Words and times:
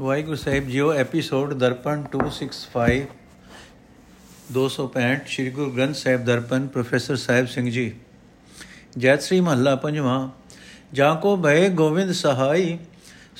ਵਾਹਿਗੁਰੂ 0.00 0.36
ਸਾਹਿਬ 0.36 0.68
ਜੀਓ 0.68 0.92
episode 0.94 1.52
Darpan 1.54 2.02
265 2.12 2.92
265 4.52 5.26
Sri 5.26 5.50
Guru 5.50 5.72
Granth 5.72 5.96
Sahib 5.96 6.24
Darpan 6.24 6.66
professor 6.68 7.16
Sahib 7.18 7.46
Singh 7.48 7.64
ji 7.68 7.84
ਜੈਤ 8.98 9.22
ਸ੍ਰੀ 9.22 9.40
ਮਹੱਲਾ 9.40 9.74
ਪੰਜਵਾਂ 9.82 10.16
ਜਾਂ 10.94 11.14
ਕੋ 11.18 11.36
ਭਏ 11.38 11.68
ਗੋਵਿੰਦ 11.74 12.12
ਸਹਾਈ 12.14 12.78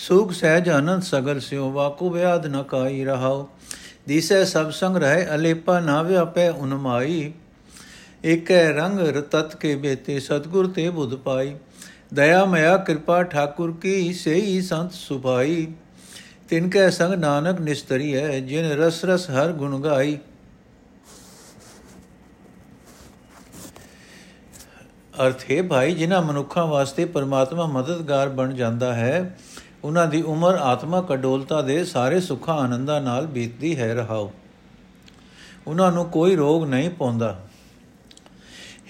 ਸੁਖ 0.00 0.32
ਸਹਿਜ 0.34 0.70
ਅਨੰਦ 0.72 1.02
ਸਗਲ 1.04 1.40
ਸਿਓ 1.40 1.71
ਵਾਕੂ 1.72 2.10
ਵਿਆਦ 2.10 2.46
ਨ 2.49 2.63
ਕਾਈ 2.69 3.04
ਰਹਾਓ 3.04 3.49
ਦੀਸੈ 4.08 4.45
ਸਭ 4.47 4.71
ਸੰਗ 4.74 4.97
ਰਹਿ 4.99 5.27
ਅਲੇਪਾ 5.35 5.81
ਨਾ 5.81 6.01
ਵਿਆਪੈ 6.04 6.49
ਉਨਮਾਈ 6.51 7.33
ਏਕੈ 8.27 8.65
ਰੰਗ 8.74 9.01
ਰਤਤ 9.17 9.56
ਕੇ 9.56 9.74
ਬੇਤੇ 9.81 10.21
ਸਤਗੁਰ 10.21 10.72
ਤੇ 10.72 10.88
ਬੁਧ 10.92 11.15
ਪਾਈ 11.22 11.54
ਦਇਆ 12.15 12.45
ਮਇਆ 12.47 12.77
ਕਿਰਪਾ 12.79 13.22
ਠਾਕੁਰ 13.24 13.77
ਕੀ 13.83 14.13
ਸੇਈ 14.15 14.61
ਸੰਤ 14.63 14.92
ਸੁਭਾਈ 14.92 15.67
ਤਿਨ 16.51 16.70
ਕੈ 16.70 16.91
ਸੰਗ 16.91 17.14
ਨਾਨਕ 17.14 17.60
ਨਿਸਤਰੀ 17.60 18.16
ਹੈ 18.16 18.40
ਜਿਨ 18.40 18.70
ਰਸ 18.70 19.04
ਰਸ 19.04 19.30
ਹਰ 19.30 19.52
ਗੁਣ 19.52 19.80
ਗਾਈ। 19.80 20.18
ਅਰਥ 25.26 25.45
ਹੈ, 25.50 25.62
ਭਾਈ, 25.62 25.95
ਜਿਨ੍ਹਾਂ 25.95 26.23
ਮਨੁੱਖਾਂ 26.23 26.66
ਵਾਸਤੇ 26.66 27.04
ਪਰਮਾਤਮਾ 27.04 27.66
ਮਦਦਗਾਰ 27.66 28.28
ਬਣ 28.28 28.52
ਜਾਂਦਾ 28.52 28.95
ਹੈ 28.95 29.38
ਉਹਨਾਂ 29.84 30.06
ਦੀ 30.06 30.23
ਉਮਰ, 30.23 30.54
ਆਤਮਾ, 30.54 31.02
ਕਡੋਲਤਾ 31.02 31.62
ਦੇ 31.62 31.84
ਸਾਰੇ 31.84 32.20
ਸੁੱਖਾਂ, 32.20 32.59
ਆਨੰਦਾਂ 32.59 33.01
ਨਾਲ 33.01 33.26
ਬੀਤਦੀ 33.26 33.78
ਹੈ, 33.78 33.95
ਰਹਾਓ। 33.95 34.32
ਉਹਨਾਂ 35.66 35.92
ਨੂੰ 35.92 36.04
ਕੋਈ 36.04 36.37
ਰੋਗ 36.37 36.64
ਨਹੀਂ 36.64 36.90
ਪਾਉਂਦਾ। 36.90 37.40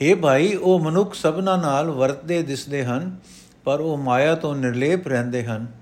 हे 0.03 0.17
ਭਾਈ, 0.17 0.55
ਉਹ 0.55 0.81
ਮਨੁੱਖ 0.81 1.15
ਸਭਨਾ 1.15 1.57
ਨਾਲ 1.57 1.91
ਵਰਤਦੇ 1.91 2.43
ਦਿਸਦੇ 2.43 2.85
ਹਨ, 2.85 3.17
ਪਰ 3.65 3.81
ਉਹ 3.81 3.99
ਮਾਇਆ 3.99 4.35
ਤੋਂ 4.35 4.57
ਨਿਰਲੇਪ 4.57 5.09
ਰਹਿੰਦੇ 5.09 5.45
ਹਨ। 5.45 5.80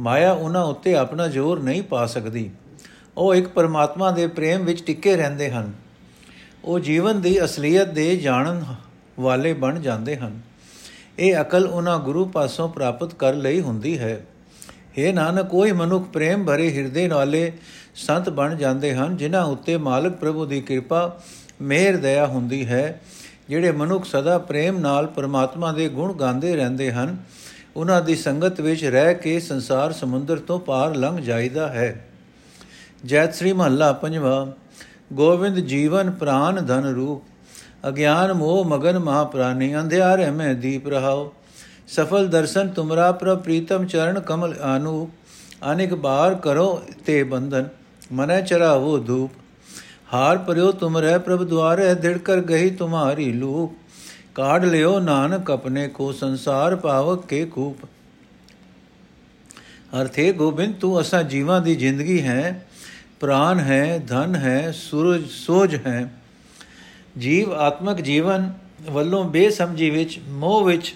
ਮਾਇਆ 0.00 0.32
ਉਹਨਾਂ 0.32 0.64
ਉੱਤੇ 0.64 0.94
ਆਪਣਾ 0.96 1.28
ਜ਼ੋਰ 1.28 1.62
ਨਹੀਂ 1.62 1.82
ਪਾ 1.82 2.06
ਸਕਦੀ। 2.06 2.50
ਉਹ 3.16 3.34
ਇੱਕ 3.34 3.48
ਪਰਮਾਤਮਾ 3.48 4.10
ਦੇ 4.10 4.26
ਪ੍ਰੇਮ 4.26 4.64
ਵਿੱਚ 4.64 4.86
ਟਿੱਕੇ 4.86 5.16
ਰਹਿੰਦੇ 5.16 5.50
ਹਨ। 5.50 5.72
ਉਹ 6.64 6.80
ਜੀਵਨ 6.80 7.20
ਦੀ 7.20 7.44
ਅਸਲੀਅਤ 7.44 7.88
ਦੇ 7.88 8.16
ਜਾਣਨ 8.16 8.64
ਵਾਲੇ 9.20 9.52
ਬਣ 9.52 9.80
ਜਾਂਦੇ 9.80 10.16
ਹਨ। 10.16 10.40
ਇਹ 11.18 11.40
ਅਕਲ 11.40 11.66
ਉਹਨਾਂ 11.66 11.98
ਗੁਰੂ 11.98 12.24
ਪਾਸੋਂ 12.24 12.68
ਪ੍ਰਾਪਤ 12.68 13.14
ਕਰ 13.14 13.34
ਲਈ 13.34 13.60
ਹੁੰਦੀ 13.60 13.98
ਹੈ। 13.98 14.26
हे 14.98 15.14
ਨਾਨਕ, 15.14 15.46
ਕੋਈ 15.46 15.72
ਮਨੁੱਖ 15.72 16.04
ਪ੍ਰੇਮ 16.04 16.44
ਭਰੇ 16.44 16.74
ਹਿਰਦੇ 16.74 17.08
ਵਾਲੇ 17.08 17.52
ਸੰਤ 17.94 18.28
ਬਣ 18.28 18.54
ਜਾਂਦੇ 18.54 18.94
ਹਨ, 18.94 19.16
ਜਿਨ੍ਹਾਂ 19.16 19.44
ਉੱਤੇ 19.44 19.76
ਮਾਲਕ 19.76 20.12
ਪ੍ਰਭੂ 20.12 20.46
ਦੀ 20.46 20.60
ਕਿਰਪਾ, 20.60 21.20
ਮਿਹਰ, 21.60 21.96
ਦਇਆ 21.96 22.26
ਹੁੰਦੀ 22.26 22.66
ਹੈ, 22.66 23.00
ਜਿਹੜੇ 23.48 23.72
ਮਨੁੱਖ 23.72 24.04
ਸਦਾ 24.04 24.38
ਪ੍ਰੇਮ 24.38 24.78
ਨਾਲ 24.78 25.06
ਪਰਮਾਤਮਾ 25.06 25.72
ਦੇ 25.72 25.88
ਗੁਣ 25.88 26.12
ਗਾਉਂਦੇ 26.12 26.56
ਰਹਿੰਦੇ 26.56 26.92
ਹਨ। 26.92 27.16
ਉਹਨਾਂ 27.76 28.00
ਦੀ 28.02 28.14
ਸੰਗਤ 28.16 28.60
ਵਿੱਚ 28.60 28.84
ਰਹਿ 28.84 29.14
ਕੇ 29.14 29.38
ਸੰਸਾਰ 29.40 29.92
ਸਮੁੰਦਰ 29.92 30.36
ਤੋਂ 30.38 30.58
ਪਾਰ 30.60 30.94
ਲੰਘ 30.94 31.20
ਜਾਈਦਾ 31.20 31.68
ਹੈ। 31.68 32.04
ਜੈਤ 33.04 33.34
ਸ੍ਰੀ 33.34 33.52
ਮਹੱਲਾ 33.52 33.92
ਪੰਜਵਾ 33.92 34.46
ਗੋਬਿੰਦ 35.12 35.58
ਜੀਵਨ 35.58 36.10
ਪ੍ਰਾਨ 36.10 36.64
ਧਨ 36.66 36.84
ਰੂਪ 36.86 37.88
ਅਗਿਆਨ 37.88 38.32
ਮੋਹ 38.32 38.64
ਮਗਨ 38.64 38.98
ਮਹਾ 38.98 39.24
ਪ੍ਰਾਨੀ 39.24 39.74
ਅੰਧਿਆਰੇ 39.76 40.30
ਮੈਂ 40.30 40.54
ਦੀਪ 40.54 40.88
ਰਹਾਓ, 40.88 41.32
ਸਫਲ 41.88 42.28
ਦਰਸ਼ਨ 42.28 42.68
ਤੁਮਰਾ 42.68 43.10
ਪ੍ਰਭ, 43.12 43.42
ਪ੍ਰੀਤਮ 43.42 43.86
ਚਰਨ 43.86 44.20
ਕਮਲ 44.20 44.54
ਆਨੂ, 44.62 45.08
ਅਨੇਕ 45.72 45.94
ਬਾਰ 45.94 46.34
ਕਰੋ 46.34 46.82
ਤੇ 47.06 47.22
ਬੰਧਨ, 47.22 47.68
ਮਨੈ 48.12 48.40
ਚਰਾਵੋ 48.40 48.98
ਧੂਪ, 48.98 49.30
ਹਾਰ 50.14 50.38
ਪਰਿਓ 50.38 50.72
ਤੁਮਰੇ 50.72 51.16
ਪ੍ਰਭ 51.18 51.42
ਦੁਆਰੇ, 51.44 51.94
ਦਿੜ 51.94 52.18
ਕਰ 52.18 52.40
ਗਈ 52.40 52.70
ਤੁਮਾਰੀ 52.70 53.32
ਲੂਪ। 53.32 53.72
ਕਾਢ 54.36 54.64
ਲਿਓ 54.64 54.98
ਨਾਨਕ 55.00 55.50
ਆਪਣੇ 55.50 55.88
ਕੋ 55.88 56.12
ਸੰਸਾਰ 56.12 56.76
ਪਾਵਕ 56.76 57.26
ਕੇ 57.26 57.44
ਕੂਪ। 57.44 57.84
ਅਰਥੇ 60.00 60.32
ਗੋਬਿੰਦ, 60.32 60.74
ਤੂੰ 60.74 61.00
ਅਸਾਂ 61.00 61.22
ਜੀਵਾਂ 61.22 61.60
ਦੀ 61.60 61.74
ਜ਼ਿੰਦਗੀ 61.74 62.22
ਹੈ 62.22 62.66
ਪ੍ਰਾਨ 63.20 63.60
ਹੈ, 63.60 63.98
ਧਨ 63.98 64.34
ਹੈ, 64.34 64.72
ਸੂਰਜ, 64.72 65.26
ਸੋਜ 65.30 65.74
ਹੈ। 65.74 66.12
ਜੀਵ 67.18 67.52
ਆਤਮਕ 67.52 68.00
ਜੀਵਨ 68.00 68.52
ਵੱਲੋਂ 68.90 69.24
ਬੇਸਮਝੀ 69.24 69.90
ਵਿੱਚ, 69.90 70.20
ਮੋਹ 70.28 70.64
ਵਿੱਚ 70.64 70.94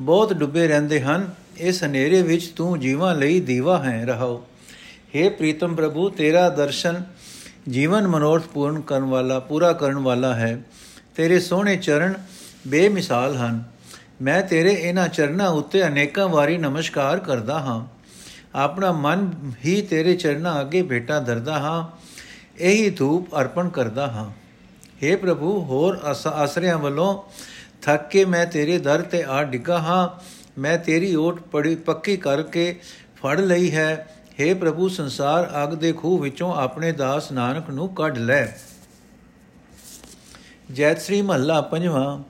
ਬਹੁਤ 0.00 0.32
ਡੁੱਬੇ 0.32 0.68
ਰਹਿੰਦੇ 0.68 1.00
ਹਨ। 1.00 1.30
ਇਸ 1.56 1.84
ਹਨੇਰੇ 1.84 2.22
ਵਿੱਚ 2.22 2.46
ਤੂੰ 2.46 2.80
ਜੀਵਾਂ 2.80 3.14
ਲਈ 3.14 3.40
ਦੀਵਾ 3.40 3.82
ਹੈ, 3.82 4.04
ਰਹਾਓ। 4.06 4.46
हे 5.14 5.30
ਪ੍ਰੀਤਮ 5.30 5.74
ਪ੍ਰਭੂ, 5.74 6.08
ਤੇਰਾ 6.08 6.48
ਦਰਸ਼ਨ 6.48 7.02
ਜੀਵਨ 7.68 8.08
ਮਨੋਰਥ 8.08 8.44
ਪੂਰਨ 8.44 8.80
ਕਰਨ 8.80 9.04
ਵਾਲਾ, 9.04 9.38
ਪੂਰਾ 9.38 9.72
ਕਰਨ 9.72 9.98
ਵਾਲਾ 9.98 10.34
ਹੈ। 10.34 10.62
ਤੇਰੇ 11.16 11.40
ਸੋਹਣੇ 11.40 11.76
ਚਰਨ 11.76 12.14
ਬੇਮਿਸਾਲ 12.68 13.36
ਹਨ। 13.36 13.64
ਮੈਂ 14.22 14.42
ਤੇਰੇ 14.42 14.72
ਇਹਨਾਂ 14.72 15.08
ਚਰਨਾਂ 15.08 15.48
ਉੱਤੇ 15.48 15.86
ਅਨੇਕਾਂ 15.86 16.28
ਵਾਰੀ 16.28 16.58
ਨਮਸਕਾਰ 16.58 17.18
ਕਰਦਾ 17.18 17.58
ਹਾਂ। 17.58 17.86
ਆਪਣਾ 18.54 18.92
ਮਨ 18.92 19.52
ਹੀ 19.64 19.82
ਤੇਰੇ 19.82 20.16
ਚਰਨਾਂ 20.16 20.60
ਅੱਗੇ 20.60 20.82
ਭੇਟਾ 20.82 21.20
ਧਰਦਾ 21.20 21.58
ਹਾਂ। 21.58 21.88
ਇਹੀ 22.58 22.90
ਧੂਪ 22.90 23.40
ਅਰਪਣ 23.40 23.68
ਕਰਦਾ 23.68 24.06
ਹਾਂ। 24.06 24.30
हे 25.04 25.18
ਪ੍ਰਭੂ, 25.18 25.64
ਹੋਰ 25.64 26.00
ਆਸਰਿਆਂ 26.26 26.78
ਵੱਲੋਂ 26.78 27.22
ਥੱਕ 27.82 28.08
ਕੇ 28.08 28.24
ਮੈਂ 28.24 28.46
ਤੇਰੇ 28.46 28.78
ਦਰ 28.78 29.02
ਤੇ 29.02 29.24
ਆ 29.28 29.42
ਡਿੱਗਾ 29.42 29.78
ਹਾਂ। 29.78 30.08
ਮੈਂ 30.60 30.78
ਤੇਰੀ 30.78 31.14
ਓਟ 31.14 31.40
ਪੜੀ 31.40 31.74
ਪੱਕੀ 31.74 32.16
ਕਰਕੇ 32.16 32.80
ਫੜ 33.16 33.40
ਲਈ 33.40 33.70
ਹੈ। 33.70 34.14
हे 34.40 34.58
ਪ੍ਰਭੂ, 34.58 34.88
ਸੰਸਾਰ 34.88 35.50
ਅਗ 35.64 35.74
ਦੇ 35.74 35.92
ਖੂਹ 35.92 36.18
ਵਿੱਚੋਂ 36.18 36.54
ਆਪਣੇ 36.54 36.92
ਦਾਸ 36.92 37.32
ਨਾਨਕ 37.32 37.70
ਨੂੰ 37.70 37.94
ਕੱਢ 37.94 38.18
ਲੈ। 38.18 38.46
ਜੈਤ 40.72 41.00
ਸ੍ਰੀ 41.00 41.22
ਮਹੱਲਾ 41.22 41.60
ਪੰਜਵਾਂ। 41.60 42.29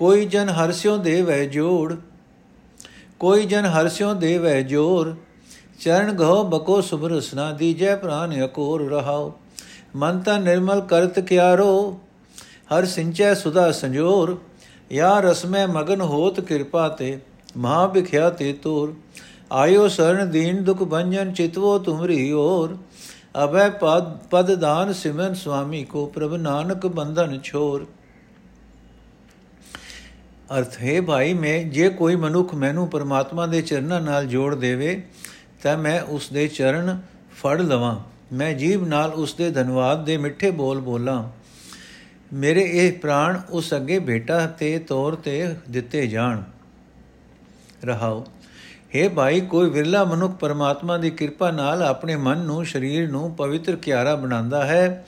ਕੋਈ 0.00 0.24
ਜਨ 0.24 0.48
ਹਰਸਿਓ 0.48 0.96
ਦੇਵੈ 0.96 1.44
ਜੋੜ, 1.44 1.94
ਕੋਈ 3.18 3.44
ਜਨ 3.46 3.66
ਹਰਸਿਓ 3.66 4.12
ਦੇਵੈ 4.14 4.60
ਜੋਰ, 4.62 5.14
ਚਰਨ 5.80 6.12
ਗੋ 6.12 6.42
ਬਕੋ 6.44 6.80
ਸੁਭਰਸਨਾ 6.80 7.50
ਦੀਜੈ 7.52 7.96
ਪ੍ਰਾਨ 7.96 8.32
ਅਕੋਰ 8.44 8.88
ਰਹਾਓ 8.90 9.32
ਮਨ 9.96 10.20
ਤਾ 10.20 10.38
ਨਿਰਮਲ 10.38 10.80
ਕਰਤ 10.80 11.20
ਕਿਆਰੋ, 11.20 12.00
ਹਰ 12.72 12.86
ਸਿੰਚੈ 12.86 13.34
ਸੁਦਾ 13.34 13.70
ਸੰਜੋਰ, 13.72 14.36
ਯਾ 14.92 15.18
ਰਸਮੈ 15.20 15.66
ਮਗਨ 15.66 16.00
ਹੋਤ 16.00 16.40
ਕਿਰਪਾ 16.40 16.88
ਤੇ, 16.88 17.18
ਮਹਾ 17.56 17.86
ਬਿਖਿਆ 17.86 18.30
ਤੇ 18.30 18.52
ਤੋਰ। 18.52 18.94
ਆਇਓ 19.52 19.86
ਸਰਣ 19.88 20.26
ਦੀਨ 20.26 20.64
ਦੁਖ 20.64 20.82
ਭੰਜਨ 20.82 21.32
ਚਿਤਵੋ 21.32 21.78
ਤੁਮਰੀ 21.78 22.32
ਓਰ 22.32 22.76
ਅਬੈ 23.44 23.68
ਪਦ 23.70 24.16
ਪਦ 24.30 24.54
ਦਾਨ 24.54 24.92
ਸਿਮਨ 24.92 25.34
ਸੁਆਮੀ 25.34 25.84
ਕੋ 25.84 26.06
ਪ੍ਰਭ 26.06 26.34
ਨਾਨਕ 26.34 26.86
ਬੰਧਨ 26.86 27.40
ਛੋਰ। 27.44 27.86
ਅਰਥ 30.58 30.78
ਹੈ, 30.82 31.02
ਭਾਈ, 31.02 31.34
ਮੈਂ, 31.34 31.64
ਜੇ 31.64 31.88
ਕੋਈ 31.88 32.16
ਮਨੁੱਖ 32.16 32.54
ਮੈਨੂੰ 32.54 32.88
ਪਰਮਾਤਮਾ 32.88 33.46
ਦੇ 33.46 33.62
ਚਰਨਾਂ 33.62 34.00
ਨਾਲ 34.00 34.26
ਜੋੜ 34.26 34.54
ਦੇਵੇ, 34.54 35.02
ਤਾਂ 35.62 35.78
ਮੈਂ 35.78 36.00
ਉਸ 36.00 36.28
ਦੇ 36.28 36.48
ਚਰਨ 36.48 37.00
ਫੜ 37.36 37.60
ਲਵਾਂ। 37.60 38.00
ਮੈਂ 38.32 38.54
ਜੀਵ 38.54 38.86
ਨਾਲ 38.86 39.10
ਉਸ 39.10 39.34
ਦੇ 39.34 39.50
ਧੰਨਵਾਦ 39.50 40.04
ਦੇ 40.04 40.16
ਮਿੱਠੇ 40.16 40.50
ਬੋਲ 40.50 40.80
ਬੋਲਾਂ। 40.80 41.28
ਮੇਰੇ 42.32 42.60
ਇਹ 42.60 42.92
ਪ੍ਰਾਣ 42.92 43.40
ਉਸ 43.50 43.74
ਅੱਗੇ 43.74 43.98
ਬੇਟਾ 43.98 44.46
ਤੇ 44.46 44.78
ਤੌਰ 44.78 45.14
ਤੇ 45.14 45.54
ਦਿੱਤੇ 45.70 46.06
ਜਾਣ। 46.06 46.42
ਰਹਾਓ। 47.84 48.26
हे 48.66 49.10
ਭਾਈ, 49.10 49.40
ਕੋਈ 49.40 49.70
ਵਿਰਲਾ 49.70 50.04
ਮਨੁੱਖ 50.04 50.34
ਪਰਮਾਤਮਾ 50.34 50.96
ਦੀ 50.96 51.10
ਕਿਰਪਾ 51.10 51.50
ਨਾਲ 51.50 51.82
ਆਪਣੇ 51.82 52.16
ਮਨ 52.16 52.38
ਨੂੰ, 52.38 52.66
ਸਰੀਰ 52.66 53.10
ਨੂੰ 53.10 53.34
ਪਵਿੱਤਰ 53.34 53.76
ਕਿਆਰਾ 53.76 54.14
ਬਣਾਉਂਦਾ 54.14 54.64
ਹੈ। 54.64 55.06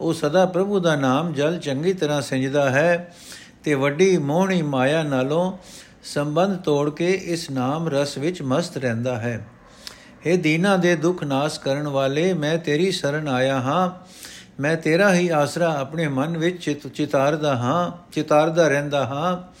ਉਹ 0.00 0.14
ਸਦਾ 0.14 0.46
ਪ੍ਰਭੂ 0.46 0.80
ਦਾ 0.80 0.96
ਨਾਮ 0.96 1.32
ਜਲ 1.32 1.58
ਚੰਗੀ 1.58 1.92
ਤਰ੍ਹਾਂ 1.92 2.22
ਸਿੰਜਦਾ 2.22 2.70
ਹੈ। 2.70 3.14
ਤੇ 3.68 3.74
ਵੱਡੀ 3.74 4.18
ਮੋਹਣੀ 4.18 4.62
ਮਾਇਆ 4.62 5.02
ਨਾਲੋਂ 5.02 5.58
ਸੰਬੰਧ 6.02 6.56
ਤੋੜ 6.56 6.90
ਕੇ 6.90 7.10
ਇਸ 7.10 7.50
ਨਾਮ 7.50 7.88
ਰਸ 7.88 8.18
ਵਿੱਚ 8.18 8.42
ਮਸਤ 8.42 8.76
ਰਹਿੰਦਾ 8.76 9.18
ਹੈ। 9.18 9.46
हे 10.26 10.36
ਦੀਨਾ 10.36 10.76
ਦੇ 10.76 10.96
ਦੁੱਖ 10.96 11.24
ਨਾਸ 11.24 11.58
ਕਰਨ 11.58 11.88
ਵਾਲੇ, 11.88 12.32
ਮੈਂ 12.32 12.58
ਤੇਰੀ 12.58 12.90
ਸ਼ਰਨ 12.90 13.28
ਆਇਆ 13.28 13.60
ਹਾਂ। 13.60 14.12
ਮੈਂ 14.62 14.76
ਤੇਰਾ 14.76 15.14
ਹੀ 15.14 15.28
ਆਸਰਾ 15.28 15.80
ਆਪਣੇ 15.80 16.08
ਮਨ 16.08 16.38
ਵਿੱਚ 16.38 16.64
ਚਿਤ, 16.64 16.88
ਚਿਤਾਰਦਾ 16.88 17.56
ਹਾਂ, 17.56 18.12
ਚਿਤਾਰਦਾ 18.12 18.68
ਰਹਿੰਦਾ 18.68 19.06
ਹਾਂ। 19.06 19.52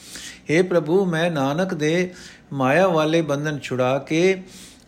हे 0.52 0.66
ਪ੍ਰਭੂ, 0.66 1.04
ਮੈਂ 1.04 1.30
ਨਾਨਕ 1.30 1.74
ਦੇ 1.74 2.14
ਮਾਇਆ 2.52 2.88
ਵਾਲੇ 2.88 3.22
ਬੰਧਨ 3.22 3.58
ਛੁਡਾ 3.58 3.98
ਕੇ 3.98 4.42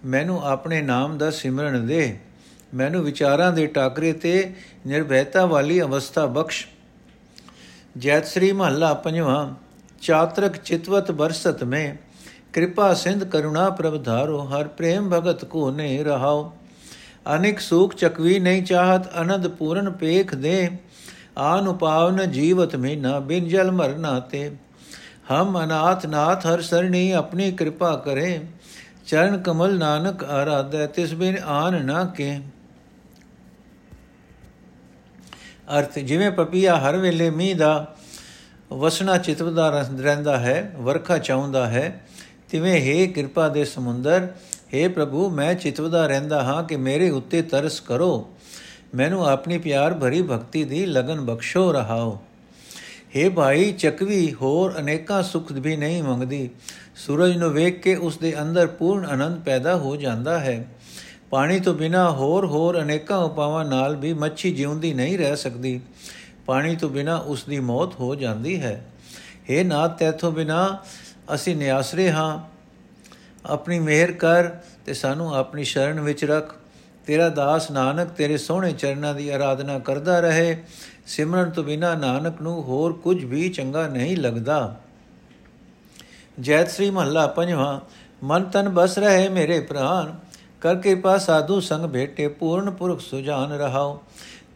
ਮੈਨੂੰ 0.05 0.47
ਆਪਣੇ 0.47 0.83
ਨਾਮ 0.83 1.19
ਦਾ 1.19 1.31
ਸਿਮਰਨ 1.31 1.87
ਦੇ। 1.87 2.19
ਮੈਨੂੰ 2.75 3.05
ਵਿਚਾਰਾਂ 3.05 3.53
ਦੇ 3.53 3.67
ਟਾਕਰੇ 3.67 4.13
ਤੇ 4.13 4.55
ਨਿਰਭੈਤਾ 4.87 5.47
ਵਾਲੀ 5.47 5.81
ਅਵਸਥਾ 5.81 6.27
ਬਖਸ਼। 6.27 6.67
ਜੈਤ 7.97 8.27
ਸ੍ਰੀ 8.27 8.51
ਮਹੱਲਾ 8.53 8.93
ਪੰਜਵਾਂ, 8.95 9.55
ਚਾਤਰਕ 10.03 10.57
ਚਿਤਵਤ 10.57 11.11
ਬਰਸਤ 11.11 11.63
ਮੈਂ, 11.65 11.95
ਕਿਰਪਾ 12.53 12.93
ਸਿੰਧ 12.95 13.25
ਕਰੁਣਾ 13.25 13.69
ਪ੍ਰਭ 13.71 14.03
ਧਾਰੋ, 14.05 14.39
ਹਰ 14.49 14.69
ਪ੍ਰੇਮ 14.69 15.09
ਭਗਤ 15.11 15.45
ਕੋ 15.45 15.71
ਨੇ 15.71 16.03
ਰਹਾਓ। 16.05 16.53
ਅਨੇਕ 17.35 17.61
ਸੁਖ 17.61 17.95
ਚਕਵੀ 17.95 18.39
ਨਹੀਂ 18.39 18.63
ਚਾਹਤ 18.63 19.09
ਅਨੰਦ 19.21 19.49
ਪੂਰਨ 19.49 19.91
ਪੇਖ 19.91 20.35
ਦੇ, 20.35 20.69
ਆਨ 21.39 21.69
ਉਪਾਵਨ 21.69 22.31
ਜੀਵਤ 22.31 22.77
ਮੇ 22.77 22.95
ਨਾ 22.97 23.19
ਬਿਨ 23.21 23.49
ਜਲ 23.49 23.71
ਮਰਨਾ 23.71 24.19
ਤੇ। 24.21 24.51
ਹਮ 25.33 25.63
ਅਨਾਥ 25.65 26.07
ਨਾਥ 26.07 26.47
ਹਰ 26.47 26.61
ਸਰਣੀ 26.61 27.11
ਆਪਣੀ 27.13 27.51
ਕਿਰਪਾ 27.53 27.95
ਕਰੇ, 27.97 28.41
ਚਰਨ 29.07 29.37
ਕਮਲ 29.39 29.79
ਨਾਨਕ 29.79 30.25
ਆਰਾਧੈ, 30.25 30.87
ਤਿਸ 30.87 31.15
ਬਿਨ 31.15 31.39
ਆਨ 31.47 31.85
ਨਾ 31.87 32.05
ਕੇ। 32.05 32.41
ਅਰਥ 35.79 35.99
ਜਿਵੇਂ 35.99 36.31
ਪਪੀਆ 36.31 36.77
ਹਰ 36.77 36.97
ਵੇਲੇ 36.97 37.31
ਮੀਂਹ 37.31 37.57
ਦਾ 37.57 37.95
ਵਸਣਾ 38.73 39.19
ਚਿਤਵਦਾ 39.19 39.89
ਰਹਿੰਦਾ 40.01 40.39
ਹੈ, 40.39 40.73
ਵਰਖਾ 40.77 41.19
ਚਾਹੁੰਦਾ 41.19 41.67
ਹੈ, 41.67 42.07
ਤਿਵੇਂ 42.51 42.81
ਹੈ 42.81 43.07
ਕਿਰਪਾ 43.07 43.49
ਦੇ 43.49 43.65
ਸਮੁੰਦਰ 43.65 44.29
हे 44.75 44.91
ਪ੍ਰਭੂ, 44.93 45.31
ਮੈਂ 45.31 45.55
ਚਿਤਵਦਾ 45.55 46.07
ਰਹਿੰਦਾ 46.07 46.43
ਹਾਂ 46.43 46.65
ਕਿ 46.65 46.77
ਮੇਰੇ 46.77 47.11
ਉੱਤੇ 47.11 47.43
ਤਰਸ 47.43 47.81
ਕਰੋ। 47.81 48.31
ਮੈਨੂੰ 48.95 49.29
ਆਪਣੀ 49.29 49.59
ਪਿਆਰ 49.59 49.95
ਭਰੀ 49.95 50.23
ਭਗਤੀ 50.23 50.65
ਦੀ 50.65 50.87
ਲਗਨ 50.87 51.21
ਬਖਸ਼ੋ 51.21 51.73
ਰਹਾਓ। 51.73 52.19
हे 53.17 53.31
ਭਾਈ, 53.31 53.73
ਚੱਕਵੀ 53.73 54.35
ਹੋਰ 54.35 54.79
ਅਨੇਕਾਂ 54.79 55.23
ਸੁਖ 55.23 55.53
ਵੀ 55.53 55.77
ਨਹੀਂ 55.77 56.03
ਮੰਗਦੀ। 56.03 56.51
ਸੂਰਜ 56.97 57.37
ਨੂੰ 57.37 57.51
ਵੇਖ 57.51 57.81
ਕੇ 57.81 57.95
ਉਸ 57.95 58.19
ਦੇ 58.19 58.43
ਅੰਦਰ 58.43 58.67
ਪੂਰਨ 58.67 59.05
ਆਨੰਦ 59.05 59.41
ਪੈਦਾ 59.41 59.77
ਹੋ 59.77 59.97
ਜਾਂਦਾ 59.97 60.41
ਹੈ। 60.41 60.67
ਪਾਣੀ 61.31 61.61
ਤੋਂ 61.61 61.75
ਬਿਨਾ 61.75 62.11
ਹੋਰ 62.11 62.47
ਹੋਰ 62.47 62.81
ਅਨੇਕਾਂ 62.81 63.19
ਉਪਾਵਾਂ 63.19 63.65
ਨਾਲ 63.65 63.97
ਵੀ 63.97 64.13
ਮੱਛੀ 64.13 64.53
ਜਿਉਂਦੀ 64.53 64.95
ਨਹੀਂ 64.95 65.19
ਰਹਿ 65.19 65.37
ਸਕਦੀ। 65.37 65.81
ਪਾਣੀ 66.47 66.77
ਤੋਂ 66.77 66.91
ਬਿਨਾ 66.91 67.17
ਉਸ 67.17 67.45
ਦੀ 67.45 67.61
ਮੌਤ 67.61 67.95
ਹੋ 68.01 68.15
ਜਾਂਦੀ 68.15 68.61
ਹੈ। 68.61 68.87
हे 69.51 69.67
ਨਾਥ, 69.67 69.99
ਤੇਥੋਂ 69.99 70.33
ਬਿਨਾ 70.33 70.79
ਅਸੀਂ 71.35 71.57
ਨਿਆਸਰੇ 71.57 72.11
ਹਾਂ। 72.11 72.41
ਆਪਣੀ 73.47 73.79
ਮਿਹਰ 73.79 74.13
ਕਰ 74.13 74.49
ਤੇ 74.87 74.95
ਸਾਨੂੰ 74.95 75.35
ਆਪਣੀ 75.35 75.65
ਸ਼ਰਨ 75.65 76.01
ਵਿੱਚ 76.01 76.25
ਰੱਖ। 76.25 76.55
ਤੇਰਾ 77.07 77.29
ਦਾਸ 77.29 77.71
ਨਾਨਕ 77.71 78.09
ਤੇਰੇ 78.09 78.37
ਸੋਹਣੇ 78.37 78.73
ਚਰਨਾਂ 78.73 79.15
ਦੀ 79.15 79.29
ਆਰਾਧਨਾ 79.29 79.79
ਕਰਦਾ 79.79 80.21
ਰਹੇ। 80.21 80.63
ਸਿਮਰਨ 81.07 81.51
ਤੋਂ 81.51 81.65
ਬਿਨਾ 81.65 81.95
ਨਾਨਕ 81.95 82.43
ਨੂੰ 82.43 82.63
ਹੋਰ 82.63 82.93
ਕੁਝ 82.93 83.25
ਵੀ 83.25 83.49
ਚੰਗਾ 83.49 83.89
ਨਹੀਂ 83.89 84.17
ਲੱਗਦਾ। 84.17 84.81
ਜੈਤ 86.41 86.71
ਸ੍ਰੀ 86.71 86.91
ਮਹੱਲਾ 86.91 87.27
ਪੰਜਵਾਂ, 87.27 87.81
ਮਨ 88.25 88.45
ਤਨ 88.45 88.69
ਬਸ 88.69 88.99
ਰਹੇ 88.99 89.29
ਮੇਰੇ 89.29 89.61
ਪ੍ਰਾਨ। 89.61 90.30
ਕਰ 90.61 90.77
ਕਿਰਪਾ 90.77 91.19
ਸਾਧੂ 91.19 91.61
ਸੰਗ 91.61 91.85
ਭੇਟੇ, 91.85 92.29
ਪੂਰਨ 92.29 92.71
ਪੁਰਖ 92.71 93.01
ਸੁਜਾਨ 93.01 93.53
ਰਹਾਓ 93.53 94.01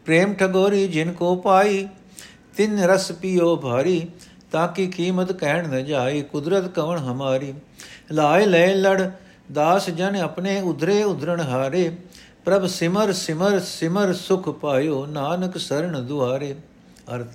ਪ੍ਰੇਮ 0.05 0.33
ਠਗੋਰੀ 0.33 0.87
ਜਿਨ 0.87 1.11
ਕੋ 1.11 1.35
ਪਾਈ, 1.35 1.87
ਤਿੰਨ 2.57 2.79
ਰਸ 2.79 3.11
ਪੀਓ 3.11 3.55
ਭਾਰੀ, 3.55 4.07
ਤਾਂ 4.51 4.67
ਕੀ 4.67 4.87
ਕੀਮਤ 4.87 5.31
ਕਹਿਣ 5.31 5.67
ਨ 5.67 5.85
ਜਾਈ, 5.85 6.21
ਕੁਦਰਤ 6.21 6.67
ਕਵਣ 6.67 6.97
ਹਮਾਰੀ। 6.97 7.53
ਲਾਏ 8.11 8.45
ਲੈ 8.45 8.75
ਲੜ, 8.75 9.09
ਦਾਸ 9.51 9.89
ਜਨ 9.89 10.15
ਆਪਣੇ 10.15 10.61
ਉਧਰੇ 10.61 11.03
ਉਧਰਣ 11.03 11.39
ਹਾਰੇ। 11.39 11.91
ਪ੍ਰਭ 12.45 12.65
ਸਿਮਰ 12.65 13.11
ਸਿਮਰ 13.13 13.59
ਸਿਮਰ 13.59 14.13
ਸੁਖ 14.13 14.49
ਪਾਇਓ, 14.49 15.05
ਨਾਨਕ 15.05 15.57
ਸਰਣ 15.57 16.01
ਦੁਆਰੇ। 16.01 16.55
ਅਰਥ 17.15 17.27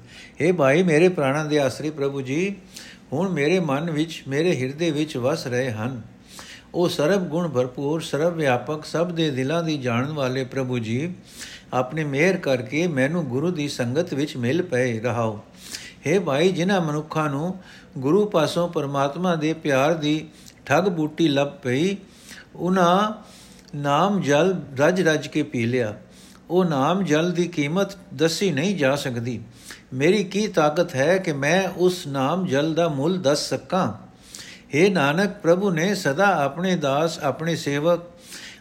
हे 0.43 0.55
ਭਾਈ 0.55 0.83
ਮੇਰੇ 0.83 1.09
ਪ੍ਰਾਣਾਂ 1.09 1.45
ਦੇ 1.45 1.59
ਆਸਰੀ 1.59 1.91
ਪ੍ਰਭੂ 1.91 2.21
ਜੀ, 2.21 2.57
ਹੁਣ 3.13 3.29
ਮੇਰੇ 3.29 3.61
ਮਨ 3.61 3.91
ਵਿੱਚ, 3.91 4.23
ਮੇਰੇ 4.29 4.57
ਹਿਰਦੇ 4.57 4.91
ਵਿੱਚ 4.91 5.17
ਵਸ 5.17 5.47
ਰਹੇ 5.47 5.71
ਹਨ। 5.71 6.03
ਉਹ 6.75 6.89
ਸਰਬ 6.89 7.29
ਗੁਣ 7.29 7.49
ਭਰਪੂਰ, 7.49 8.01
ਸਰਬ 8.01 8.37
ਵਿਆਪਕ, 8.37 8.85
ਸਭ 8.85 9.11
ਦੇ 9.11 9.31
ਦਿਲਾਂ 9.31 9.63
ਦੀ 9.63 9.79
ਜਾਣਨ 9.79 10.13
ਵਾਲੇ 10.13 10.45
ਪ੍ਰਭੂ 10.45 10.79
ਜੀ, 10.79 11.15
ਆਪਣੇ 11.73 12.05
ਮਿਹਰ 12.05 12.37
ਕਰਕੇ 12.37 12.87
ਮੈਨੂੰ 12.87 13.25
ਗੁਰੂ 13.25 13.51
ਦੀ 13.51 13.69
ਸੰਗਤ 13.69 14.15
ਵਿੱਚ 14.15 14.37
ਮਿਲ 14.37 14.63
ਪਏ 14.63 15.01
ਰਹਾਓ। 15.01 15.41
हे 16.07 16.21
ਭਾਈ, 16.23 16.53
ਜਿਨ੍ਹਾਂ 16.53 16.81
ਮਨੁੱਖਾਂ 16.81 17.31
ਨੂੰ 17.31 17.57
ਗੁਰੂ 17.99 18.27
ਪਾਸੋਂ 18.27 18.69
ਪਰਮਾਤਮਾ 18.69 19.37
ਦੇ 19.37 19.53
ਪਿਆਰ 19.53 19.95
ਦੀ 19.95 20.29
ਠੱਗ 20.67 20.85
ਬੂਟੀ 20.85 21.29
ਲੱਭ 21.29 21.49
ਪਈ, 21.49 21.97
ਉਹਨਾਂ 22.57 23.13
ਨਾਮ 23.77 24.21
ਜਲ 24.21 24.61
ਰਜ 24.79 25.03
ਰਜ 25.03 25.27
ਕੇ 25.27 25.43
ਪੀ 25.43 25.67
ਲਿਆ। 25.67 25.97
ਉਹ 26.51 26.65
ਨਾਮ 26.65 27.05
ਜਲ 27.05 27.33
ਦੀ 27.33 27.49
ਕੀਮਤ 27.49 27.99
ਦੱਸੀ 28.15 28.51
ਨਹੀਂ 28.51 28.77
ਜਾ 28.77 28.97
ਸਕਦੀ। 28.97 29.41
ਮੇਰੀ 29.93 30.25
ਕੀ 30.25 30.47
ਤਾਕਤ 30.47 30.95
ਹੈ 30.95 31.19
ਕਿ 31.19 31.33
ਮੈਂ 31.33 31.69
ਉਸ 31.77 32.07
ਨਾਮ 32.07 32.47
ਜਲ 32.47 32.75
ਦਾ 32.75 32.89
ਮੁੱਲ 32.89 33.19
ਦੱਸ 33.19 33.49
ਸਕਾਂ? 33.49 34.10
हे 34.75 34.91
ਨਾਨਕ, 34.93 35.31
ਪ੍ਰਭੂ 35.31 35.71
ਨੇ 35.71 35.95
ਸਦਾ 35.95 36.45
ਆਪਣੇ 36.45 36.77
ਦਾਸ, 36.77 37.19
ਆਪਣੇ 37.19 37.57
ਸੇਵਕ, 37.57 38.01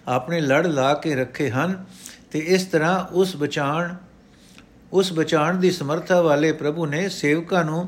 ਆਪਣੇ 0.08 0.42
ਲੜ 0.42 0.68
ਲਾ 0.68 0.94
ਕੇ 0.94 1.16
ਰੱਖੇ 1.16 1.50
ਹਨ 1.50 1.86
ਤੇ 2.32 2.40
ਇਸ 2.40 2.66
ਤਰ੍ਹਾਂ 2.66 3.06
ਉਸ 3.06 3.36
ਬਚਾਣ 3.36 3.96
ਉਸ 4.94 5.14
ਬਚਾਣ 5.14 5.56
ਦੀ 5.56 5.72
ਸਮਰੱਥਾ 5.72 6.22
ਵਾਲੇ 6.22 6.52
ਪ੍ਰਭੂ 6.52 6.86
ਨੇ 6.86 7.10
ਸੇਵਕਾਂ 7.10 7.66
ਨੂੰ 7.66 7.88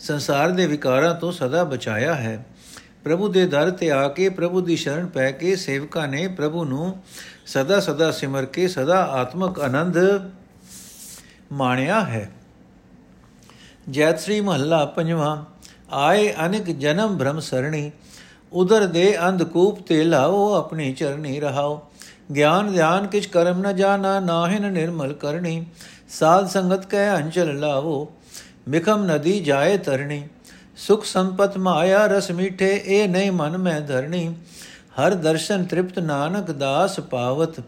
ਸੰਸਾਰ 0.00 0.50
ਦੇ 0.50 0.66
ਵਿਕਾਰਾਂ 0.66 1.14
ਤੋਂ 1.14 1.32
ਸਦਾ 1.32 1.64
ਬਚਾਇਆ 1.64 2.14
ਹੈ। 2.14 2.46
ਪ੍ਰਭੂ 3.04 3.28
ਦੇ 3.28 3.46
ਦਰ 3.46 3.70
ਤੇ 3.70 3.90
ਆ 3.90 4.08
ਕੇ 4.08 4.28
ਪ੍ਰਭੂ 4.28 4.60
ਦੀ 4.60 4.76
ਸ਼ਰਨ 4.76 5.06
ਪੈ 5.06 5.30
ਕੇ 5.30 5.56
ਸੇਵਕਾਂ 5.56 6.08
ਨੇ 6.08 6.28
ਪ੍ਰਭੂ 6.28 6.64
ਨੂੰ 6.64 7.02
ਸਦਾ 7.46 7.80
ਸਦਾ 7.80 8.10
ਸਿਮਰ 8.10 8.44
ਕੇ 8.44 8.68
ਸਦਾ 8.68 9.04
ਆਤਮਕ 9.04 9.60
ਆਨੰਦ 9.60 9.96
ਮਾਣਿਆ 11.52 12.00
ਹੈ। 12.00 12.30
ਜੈਤ 13.90 14.20
ਸ੍ਰੀ 14.20 14.40
ਮਹੱਲਾ 14.40 14.84
ਪੰਜਵਾਂ 14.84 15.44
ਆਏ 15.92 16.32
ਅਨੇਕ 16.46 16.70
ਜਨਮ 16.70 17.18
ਭ੍ਰਮ 17.18 17.40
ਸਰਣੀ 17.40 17.90
ਉਦਰ 18.52 18.86
ਦੇ 18.86 19.28
ਅੰਧਕੂਪ 19.28 19.80
ਤੇ 19.80 20.04
ਲਾਓ 20.04 20.54
ਆਪਣੀ 20.54 20.92
ਚਰਨੀ 20.92 21.40
ਰਹਾਓ। 21.40 21.80
ਗਿਆਨ 22.36 22.72
ਧਿਆਨ 22.72 23.06
ਕਿਛ 23.06 23.26
ਕਰਮ 23.26 23.60
ਨ 23.60 23.76
ਜਾਣਾ, 23.76 24.20
ਨਾਹਿਨ 24.20 24.72
ਨਿਰਮਲ 24.72 25.12
ਕਰਨੀ। 25.12 25.64
ਸਾਧ 26.08 26.48
ਸੰਗਤ 26.48 26.86
ਕੈ 26.86 27.16
ਅੰਚਲ 27.16 27.58
ਲਾਵੋ 27.60 28.12
ਮਿਖਮ 28.68 29.04
ਨਦੀ 29.04 29.40
ਜਾਏ 29.40 29.76
ਤਰਣੀ। 29.78 30.22
ਸੁਖ 30.76 31.04
ਸੰਪਤ 31.04 31.56
ਮਾਇਆ 31.58 32.06
ਰਸ 32.06 32.30
ਮੀਠੇ, 32.30 32.82
ਇਹ 32.84 33.08
ਨਹੀਂ 33.08 33.32
ਮਨ 33.32 33.58
ਮੈਂ 33.58 33.80
ਧਰਣੀ। 33.80 34.34
ਹਰ 35.00 35.14
ਦਰਸ਼ਨ 35.14 35.64
ਤ੍ਰਿਪਤ 35.64 35.98
ਨਾਨਕ 35.98 36.50
ਦਾਸ 36.50 37.00
ਪਾਵਤ, 37.00 37.60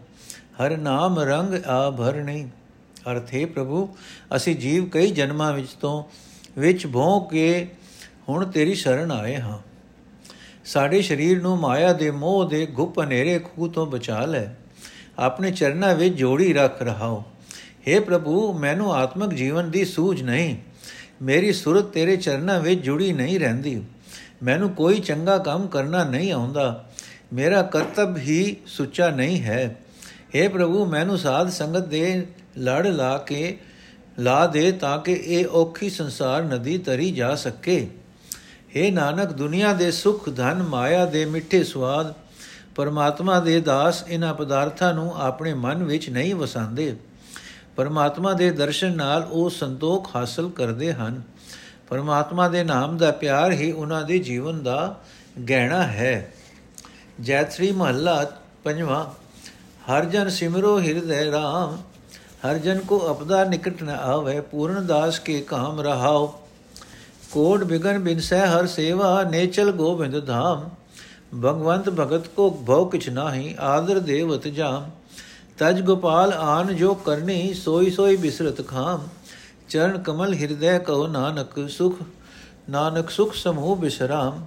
ਹਰ 0.61 0.77
ਨਾਮ 0.77 1.19
ਰੰਗ 1.19 1.53
ਆਭਰਣੀ। 1.67 2.47
ਅਰਥੇ 3.11 3.45
ਪ੍ਰਭੂ, 3.45 3.89
ਅਸੀਂ 4.35 4.55
ਜੀਵ 4.55 4.89
ਕਈ 4.89 5.11
ਜਨਮਾਂ 5.11 5.53
ਵਿੱਚ 5.53 5.69
ਤੋਂ, 5.69 6.03
ਵਿੱਚ 6.57 6.87
ਭੋਂ 6.87 7.21
ਕੇ 7.21 7.67
ਹੁਣ 8.29 8.45
ਤੇਰੀ 8.45 8.75
ਸ਼ਰਨ 8.75 9.11
ਆਏ 9.11 9.35
ਹਾਂ। 9.35 9.57
ਸਾਡੇ 10.65 11.01
ਸਰੀਰ 11.01 11.41
ਨੂੰ 11.41 11.57
ਮਾਇਆ 11.57 11.93
ਦੇ 11.93 12.11
ਮੋਹ 12.11 12.49
ਦੇ 12.49 12.65
ਗੁਪ 12.65 12.99
ਹਨੇਰੇ 12.99 13.39
ਖੂ 13.39 13.67
ਤੋਂ 13.67 13.85
ਬਚਾ 13.85 14.25
ਲੈ। 14.25 14.45
ਆਪਣੇ 15.19 15.51
ਚਰਨਾਂ 15.51 15.95
ਵਿੱਚ 15.95 16.15
ਜੋੜੀ 16.15 16.53
ਰੱਖ 16.53 16.81
ਰਹਾਓ। 16.81 17.23
हे 17.59 18.03
ਪ੍ਰਭੂ, 18.03 18.53
ਮੈਨੂੰ 18.53 18.93
ਆਤਮਿਕ 18.95 19.29
ਜੀਵਨ 19.29 19.71
ਦੀ 19.71 19.85
ਸੂਝ 19.85 20.23
ਨਹੀਂ। 20.23 20.57
ਮੇਰੀ 21.21 21.53
ਸੁਰਤ 21.53 21.83
ਤੇਰੇ 21.83 22.17
ਚਰਨਾਂ 22.17 22.59
ਵਿੱਚ 22.59 22.81
ਜੁੜੀ 22.81 23.13
ਨਹੀਂ 23.13 23.39
ਰਹਿੰਦੀ। 23.39 23.83
ਮੈਨੂੰ 24.43 24.69
ਕੋਈ 24.69 24.99
ਚੰਗਾ 24.99 25.37
ਕੰਮ 25.37 25.67
ਕਰਨਾ 25.67 26.03
ਨਹੀਂ 26.03 26.31
ਆਉਂਦਾ। 26.31 26.89
ਮੇਰਾ 27.33 27.61
ਕਰਤੱਵ 27.61 28.17
ਹੀ 28.17 28.55
ਸੁੱਚਾ 28.65 29.09
ਨਹੀਂ 29.09 29.41
ਹੈ। 29.41 29.79
हे 30.37 30.49
ਪ੍ਰਭੂ, 30.49 30.85
ਮੈਨੂੰ 30.85 31.17
ਸਾਧ 31.17 31.49
ਸੰਗਤ 31.49 31.87
ਦੇ 31.87 32.27
ਲੜ 32.57 32.87
ਲਾ 32.87 33.17
ਕੇ, 33.17 33.59
ਲਾ 34.19 34.47
ਦੇ 34.47 34.71
ਤਾਂ 34.71 34.99
ਕਿ 34.99 35.11
ਇਹ 35.11 35.47
ਔਖੀ 35.47 35.89
ਸੰਸਾਰ 35.89 36.43
ਨਦੀ 36.43 36.77
ਤਰੀ 36.77 37.11
ਜਾ 37.11 37.35
ਸਕੇ। 37.35 37.87
हे 38.77 38.93
ਨਾਨਕ, 38.93 39.31
ਦੁਨੀਆ 39.31 39.73
ਦੇ 39.73 39.91
ਸੁਖ, 39.91 40.29
ਧਨ, 40.29 40.63
ਮਾਇਆ 40.63 41.05
ਦੇ 41.05 41.25
ਮਿੱਠੇ 41.25 41.63
ਸਵਾਦ 41.63 42.13
ਪਰਮਾਤਮਾ 42.75 43.39
ਦੇ 43.39 43.59
ਦਾਸ 43.61 44.03
ਇਹਨਾਂ 44.07 44.33
ਪਦਾਰਥਾਂ 44.33 44.93
ਨੂੰ 44.93 45.21
ਆਪਣੇ 45.21 45.53
ਮਨ 45.53 45.83
ਵਿੱਚ 45.83 46.09
ਨਹੀਂ 46.09 46.35
ਵਸਾਉਂਦੇ। 46.35 46.95
ਪਰਮਾਤਮਾ 47.75 48.33
ਦੇ 48.33 48.51
ਦਰਸ਼ਨ 48.51 48.95
ਨਾਲ 48.95 49.27
ਉਹ 49.31 49.49
ਸੰਤੋਖ 49.49 50.15
ਹਾਸਲ 50.15 50.49
ਕਰਦੇ 50.49 50.93
ਹਨ। 50.93 51.21
ਪਰਮਾਤਮਾ 51.89 52.47
ਦੇ 52.47 52.63
ਨਾਮ 52.63 52.97
ਦਾ 52.97 53.11
ਪਿਆਰ 53.11 53.51
ਹੀ 53.51 53.71
ਉਹਨਾਂ 53.71 54.03
ਦੇ 54.03 54.19
ਜੀਵਨ 54.19 54.63
ਦਾ 54.63 54.99
ਗਹਿਣਾ 55.49 55.83
ਹੈ। 55.83 56.33
ਜੈਤਰੀ 57.21 57.71
ਮਹੱਲਾ 57.71 58.31
ਪੰਜਵਾਂ, 58.63 59.05
ਹਰ 59.91 60.05
ਜਨ 60.05 60.29
ਸਿਮਰੋ 60.29 60.79
ਹਿਰਦੈ 60.79 61.31
ਰਾਮ, 61.31 61.77
ਹਰ 62.45 62.57
ਜਨ 62.57 62.79
ਕੋ 62.79 63.11
ਅਪਦਾ 63.11 63.43
ਨਿਕਟ 63.43 63.83
ਨ 63.83 63.89
ਆਵੇ, 63.89 64.41
ਪੂਰਨ 64.41 64.85
ਦਾਸ 64.85 65.19
ਕੇ 65.19 65.41
ਕਾਮ 65.41 65.81
ਰਹਾਓ 65.81 66.39
ਕੋਟ 67.35 67.63
ਬਿਗਨ 67.63 67.97
ਬਿਨਸੈ 67.99 68.45
ਹਰ 68.47 68.65
ਸੇਵਾ, 68.65 69.23
ਨੇਚਲ 69.23 69.71
ਗੋਬਿੰਦ 69.71 70.25
ਧਾਮ। 70.25 70.69
ਭਗਵੰਤ 71.35 71.89
ਭਗਤ 71.89 72.27
ਕੋ 72.27 72.49
ਭਉ 72.67 72.85
ਕਿਛ 72.85 73.07
ਨਾਹੀ, 73.09 73.55
ਆਦਰ 73.59 73.99
ਦੇਵਤ 73.99 74.47
ਜਾਮ। 74.47 74.89
ਤਜ 75.57 75.81
ਗੋਪਾਲ 75.81 76.33
ਆਨ 76.33 76.75
ਜੋ 76.75 76.93
ਕਰਨੀ, 76.95 77.53
ਸੋਈ 77.53 77.89
ਸੋਈ 77.89 78.15
ਬਿਸਰਤ 78.15 78.67
ਖਾਮ। 78.67 79.07
ਚਰਨ 79.69 79.97
ਕਮਲ 79.97 80.33
ਹਿਰਦੈ 80.33 80.77
ਕਉ 80.79 81.07
ਨਾਨਕ 81.07 81.59
ਸੁਖ 81.69 81.99
ਨਾਨਕ 82.69 83.09
ਸੁਖ 83.09 83.33
ਸਮੂਹ 83.33 83.75
ਬਿਸਰਾਮ। 83.75 84.43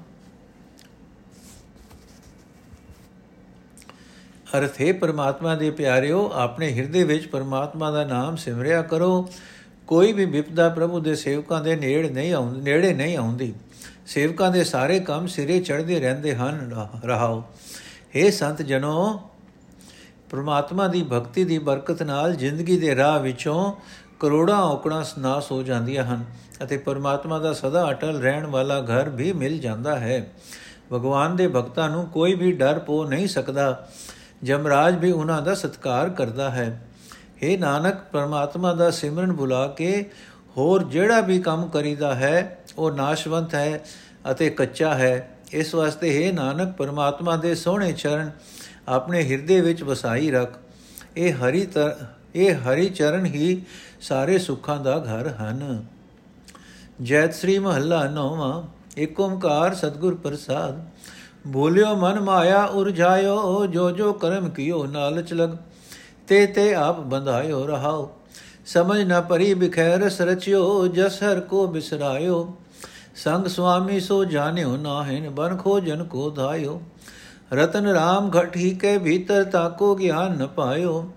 ਅਰਥ 4.58 4.80
ਹੈ, 4.80 4.92
ਪਰਮਾਤਮਾ 4.92 5.54
ਦੇ 5.54 5.70
ਪਿਆਰਿਓ, 5.70 6.28
ਆਪਣੇ 6.34 6.72
ਹਿਰਦੇ 6.72 7.04
ਵਿੱਚ 7.04 7.26
ਪਰਮਾਤਮਾ 7.26 7.90
ਦਾ 7.90 8.04
ਨਾਮ 8.04 8.36
ਸਿਮਰਿਆ 8.36 8.82
ਕਰੋ। 8.82 9.28
ਕੋਈ 9.88 10.12
ਵੀ 10.12 10.24
ਵਿਪਦਾ 10.24 10.68
ਪ੍ਰਭੂ 10.68 11.00
ਦੇ 11.00 11.14
ਸੇਵਕਾਂ 11.14 11.62
ਦੇ 11.62 11.76
ਨੇੜੇ 11.76 12.08
ਨਹੀਂ 12.10 12.32
ਆਉਂਦੀ 12.34 12.60
ਨੇੜੇ 12.60 12.92
ਨਹੀਂ 12.92 13.16
ਆਉਂਦੀ। 13.16 13.54
ਸੇਵਕਾਂ 14.06 14.50
ਦੇ 14.50 14.64
ਸਾਰੇ 14.64 15.00
ਕੰਮ 15.00 15.26
ਸਿਰੇ 15.26 15.60
ਚੜ੍ਹਦੇ 15.60 16.00
ਰਹਿੰਦੇ 16.00 16.34
ਹਨ 16.34 16.74
ਰਹਾਓ। 17.04 17.42
हे 18.16 18.32
ਸੰਤ 18.32 18.62
ਜਨੋ, 18.62 19.20
ਪ੍ਰਮਾਤਮਾ 20.30 20.88
ਦੀ 20.88 21.02
ਭਗਤੀ 21.02 21.44
ਦੀ 21.44 21.58
ਬਰਕਤ 21.58 22.02
ਨਾਲ 22.02 22.34
ਜ਼ਿੰਦਗੀ 22.36 22.78
ਦੇ 22.78 22.96
ਰਾਹ 22.96 23.20
ਵਿੱਚੋਂ 23.20 23.72
ਕਰੋੜਾਂ 24.20 24.60
ਔਕੜਾਂ 24.62 25.04
ਨਾਸ 25.18 25.52
ਹੋ 25.52 25.62
ਜਾਂਦੀਆਂ 25.62 26.04
ਹਨ 26.04 26.24
ਅਤੇ 26.62 26.76
ਪਰਮਾਤਮਾ 26.76 27.38
ਦਾ 27.38 27.52
ਸਦਾ 27.52 27.90
ਅਟਲ 27.90 28.20
ਰਹਿਣ 28.20 28.46
ਵਾਲਾ 28.46 28.80
ਘਰ 28.80 29.08
ਵੀ 29.08 29.32
ਮਿਲ 29.32 29.58
ਜਾਂਦਾ 29.58 29.98
ਹੈ। 29.98 30.32
ਭਗਵਾਨ 30.92 31.36
ਦੇ 31.36 31.48
ਭਗਤਾਂ 31.48 31.88
ਨੂੰ 31.90 32.06
ਕੋਈ 32.06 32.34
ਵੀ 32.34 32.52
ਡਰ 32.52 32.78
ਪੋ 32.78 33.04
ਨਹੀਂ 33.04 33.28
ਸਕਦਾ। 33.28 33.88
ਜਮਰਾਜ 34.42 34.98
ਵੀ 34.98 35.12
ਉਹਨਾਂ 35.12 35.42
ਦਾ 35.42 35.54
ਸਤਕਾਰ 35.54 36.10
ਕਰਦਾ 36.10 36.50
ਹੈ। 36.50 36.87
हे 37.42 37.58
ਨਾਨਕ, 37.58 37.96
ਪਰਮਾਤਮਾ 38.12 38.72
ਦਾ 38.74 38.90
ਸਿਮਰਨ 38.90 39.32
ਬੁਲਾ 39.32 39.66
ਕੇ 39.66 40.10
ਹੋਰ 40.56 40.84
ਜਿਹੜਾ 40.84 41.20
ਵੀ 41.20 41.38
ਕੰਮ 41.40 41.68
ਕਰੀਦਾ 41.68 42.14
ਹੈ, 42.14 42.58
ਉਹ 42.78 42.90
ਨਾਸ਼ਵੰਤ 42.90 43.54
ਹੈ 43.54 43.84
ਅਤੇ 44.30 44.50
ਕੱਚਾ 44.50 44.94
ਹੈ। 44.94 45.28
ਇਸ 45.52 45.74
ਵਾਸਤੇ 45.74 46.26
ਹੈ 46.26 46.32
ਨਾਨਕ, 46.32 46.72
ਪਰਮਾਤਮਾ 46.72 47.36
ਦੇ 47.36 47.54
ਸੋਹਣੇ 47.54 47.92
ਚਰਨ 47.92 48.30
ਆਪਣੇ 48.88 49.22
ਹਿਰਦੇ 49.22 49.60
ਵਿੱਚ 49.60 49.82
ਵਸਾਈ 49.82 50.30
ਰੱਖ। 50.30 50.58
ਇਹ 51.16 51.34
ਹਰੀ 51.34 51.66
ਇਹ 52.34 52.54
ਹਰੀ 52.54 52.88
ਚਰਨ 52.88 53.26
ਹੀ 53.26 53.62
ਸਾਰੇ 54.00 54.38
ਸੁੱਖਾਂ 54.38 54.76
ਦਾ 54.76 54.98
ਘਰ 54.98 55.28
ਹਨ। 55.28 55.84
ਜੈਤ 57.02 57.34
ਸ੍ਰੀ 57.34 57.58
ਮਹੱਲਾ 57.58 58.04
ਨੌਵਾਂ 58.08 58.62
ਏਕ 58.98 59.20
ਓੰਕਾਰ 59.20 59.74
ਸਤਗੁਰ 59.74 60.14
ਪ੍ਰਸਾਦ। 60.14 60.84
ਭੂਲਿਓ 61.52 61.94
ਮਨ 61.94 62.20
ਮਾਇਆ 62.20 62.64
ਉਰਝਾਇਓ 62.64 63.66
ਜੋ 63.66 63.90
ਜੋ 63.90 64.12
ਕਰਮ 64.12 64.48
ਕੀਓ, 64.48 64.86
ਨਾਲਚ 64.86 65.32
ਲਗ 65.32 65.56
ਤੇ 66.28 66.46
ਤੇ 66.46 66.74
ਆਪ 66.74 67.00
ਬੰਧਾਇਓ 67.00 67.66
ਰਹਾਓ। 67.66 68.10
ਸਮਝ 68.66 69.00
ਨਾ 69.00 69.20
ਪਰੀ 69.20 69.54
ਬਿਖੈਰ 69.54 70.08
ਸਰਚਿਓ, 70.08 70.86
ਜਸ 70.86 71.22
ਹਰ 71.22 71.40
ਕੋ 71.40 71.66
ਬਿਸਰਾਇਓ। 71.66 72.56
ਸੰਗ 73.16 73.46
ਸੁਆਮੀ 73.46 74.00
ਸੋ 74.00 74.24
ਜਾਣਿਓ 74.24 74.76
ਨਾਹਿਨ, 74.76 75.30
ਬਨ 75.30 75.56
ਖੋਜਨ 75.56 76.04
ਕੋ 76.04 76.30
ਧਾਇਓ। 76.30 76.82
ਰਤਨ 77.52 77.86
ਰਾਮ 77.86 78.30
ਘਟ 78.30 78.56
ਹੀ 78.56 78.74
ਕੇ 78.74 78.98
ਭੀਤਰ 78.98 79.44
ਤਾਕੋ 79.44 79.94
ਗਿਆਨ 79.94 80.32
ਨ 80.32 80.46
ਪਾਇਓ। 80.46 81.12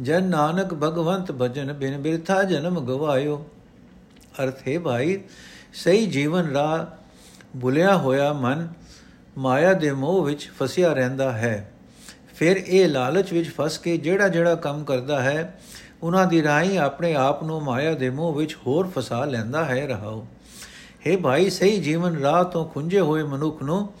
ਜਨ 0.00 0.24
ਨਾਨਕ 0.24 0.74
ਭਗਵੰਤ 0.74 1.32
ਭਜਨ 1.32 1.72
ਬਿਨ 1.72 1.98
ਬਿਰਥਾ 1.98 2.42
ਜਨਮ 2.42 2.80
ਗਵਾਇਓ। 2.80 3.46
ਅਰਥ 4.42 4.68
ਹੈ 4.68 4.78
ਭਾਈ, 4.78 5.20
ਸਹੀ 5.74 6.06
ਜੀਵਨ 6.06 6.50
ਰਾਹ 6.50 6.84
ਭੁਲਿਆ 7.60 7.96
ਹੋਇਆ 7.96 8.32
ਮਨ, 8.32 8.68
ਮਾਇਆ 9.38 9.72
ਦੇ 9.72 9.92
ਮੋਹ 9.92 10.24
ਵਿੱਚ 10.24 10.50
ਫਸਿਆ 10.58 10.92
ਰਹਿੰਦਾ 10.92 11.32
ਹੈ। 11.32 11.72
ਫਿਰ 12.40 12.56
ਇਹ 12.56 12.88
ਲਾਲਚ 12.88 13.32
ਵਿੱਚ 13.32 13.50
ਫਸ 13.50 13.78
ਕੇ 13.78 13.96
ਜਿਹੜਾ 13.96 14.28
ਜਿਹੜਾ 14.28 14.54
ਕੰਮ 14.54 14.84
ਕਰਦਾ 14.84 15.22
ਹੈ, 15.22 15.60
ਉਹਨਾਂ 16.02 16.26
ਦੀ 16.26 16.42
ਰਾਹੀਂ 16.42 16.78
ਆਪਣੇ 16.78 17.14
ਆਪ 17.14 17.42
ਨੂੰ 17.42 17.62
ਮਾਇਆ 17.62 17.94
ਦੇ 17.94 18.10
ਮੋਹ 18.10 18.34
ਵਿੱਚ 18.34 18.56
ਹੋਰ 18.66 18.88
ਫਸਾ 18.88 19.24
ਲੈਂਦਾ 19.24 19.64
ਹੈ 19.64 19.86
ਰਹਾਓ। 19.86 20.26
हे 21.06 21.20
ਭਾਈ, 21.20 21.50
ਸਹੀ 21.50 21.78
ਜੀਵਨ 21.78 22.16
ਰਾਹ 22.16 22.44
ਤੋਂ 22.44 22.68
ਖੁੰਝੇ 22.68 23.00
ਹੋਏ 23.00 23.22
ਮਨੁੱਖ 23.22 23.62
ਨੂੰ 23.62 23.92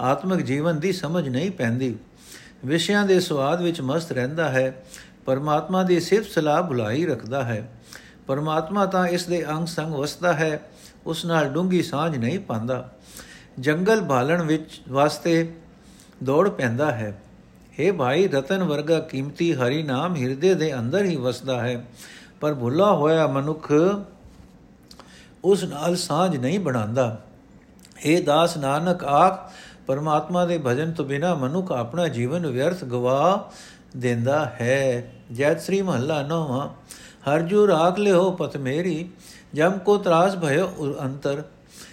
ਆਤਮਿਕ 0.00 0.46
ਜੀਵਨ 0.46 0.80
ਦੀ 0.80 0.92
ਸਮਝ 0.92 1.28
ਨਹੀਂ 1.28 1.50
ਪੈਂਦੀ। 1.50 1.96
ਵਿਸ਼ਿਆਂ 2.64 3.06
ਦੇ 3.06 3.20
ਸਵਾਦ 3.20 3.62
ਵਿੱਚ 3.62 3.80
ਮਸਤ 3.80 4.12
ਰਹਿੰਦਾ 4.12 4.48
ਹੈ, 4.48 4.84
ਪਰਮਾਤਮਾ 5.26 5.82
ਦੀ 5.82 6.00
ਸਿਰਫ 6.00 6.28
ਸਲਾਹ 6.28 6.62
ਭੁਲਾਈ 6.62 7.06
ਰੱਖਦਾ 7.06 7.44
ਹੈ। 7.44 7.70
ਪਰਮਾਤਮਾ 8.26 8.86
ਤਾਂ 8.86 9.06
ਇਸ 9.06 9.26
ਦੇ 9.26 9.50
ਅੰਗ 9.50 9.66
ਸੰਗ 9.66 9.94
ਵਸਦਾ 9.94 10.32
ਹੈ, 10.32 10.60
ਉਸ 11.06 11.24
ਨਾਲ 11.24 11.48
ਡੂੰਗੀ 11.48 11.82
ਸਾਂਝ 11.82 12.16
ਨਹੀਂ 12.16 12.38
ਪਾਉਂਦਾ। 12.38 12.92
ਜੰਗਲ 13.60 14.00
ਭਾਲਣ 14.00 14.42
ਵਿੱਚ 14.42 14.80
ਵਾਸਤੇ 14.88 15.52
ਦੌੜ 16.24 16.48
ਪੈਂਦਾ 16.48 16.92
ਹੈ। 16.92 17.22
हे 17.80 17.94
ਭਾਈ, 17.94 18.28
ਰਤਨ 18.28 18.62
ਵਰਗਾ 18.62 19.00
ਕੀਮਤੀ 19.00 19.52
ਹਰੀ 19.54 19.82
ਨਾਮ 19.82 20.16
ਹਿਰਦੇ 20.16 20.54
ਦੇ 20.54 20.74
ਅੰਦਰ 20.74 21.04
ਹੀ 21.04 21.16
ਵਸਦਾ 21.16 21.60
ਹੈ। 21.60 21.84
ਪਰ 22.40 22.54
ਭੁੱਲਾ 22.54 22.92
ਹੋਇਆ 22.92 23.26
ਮਨੁੱਖ 23.26 23.72
ਉਸ 25.44 25.64
ਨਾਲ 25.64 25.96
ਸਾਂਝ 25.96 26.36
ਨਹੀਂ 26.36 26.60
ਬਣਾਉਂਦਾ। 26.60 27.20
हे 28.06 28.22
ਦਾਸ 28.24 28.56
ਨਾਨਕ, 28.56 29.04
ਆਖ, 29.04 29.52
ਪਰਮਾਤਮਾ 29.86 30.44
ਦੇ 30.46 30.58
ਭਜਨ 30.66 30.92
ਤੋਂ 30.92 31.04
ਬਿਨਾ 31.04 31.34
ਮਨੁੱਖ 31.34 31.72
ਆਪਣਾ 31.72 32.08
ਜੀਵਨ 32.08 32.46
ਵਿਅਰਥ 32.46 32.84
ਗਵਾ 32.84 33.50
ਦਿੰਦਾ 33.96 34.44
ਹੈ। 34.60 35.12
ਜੈ 35.32 35.54
ਸ੍ਰੀ 35.54 35.82
ਮਹੱਲਾ 35.82 36.22
ਨੌਵਾਂ, 36.22 36.68
ਹਰ 37.28 37.40
ਜੂ 37.40 37.66
ਰਾਖ 37.68 37.98
ਲਿਓ 37.98 38.30
ਪਤ 38.30 38.56
ਮੇਰੀ, 38.56 39.08
ਜਮ 39.54 39.78
ਕੋ 39.78 39.96
ਤਰਾਸ 39.98 40.36
ਭਇਓ 40.36 40.94
ਅੰਤਰ 41.04 41.42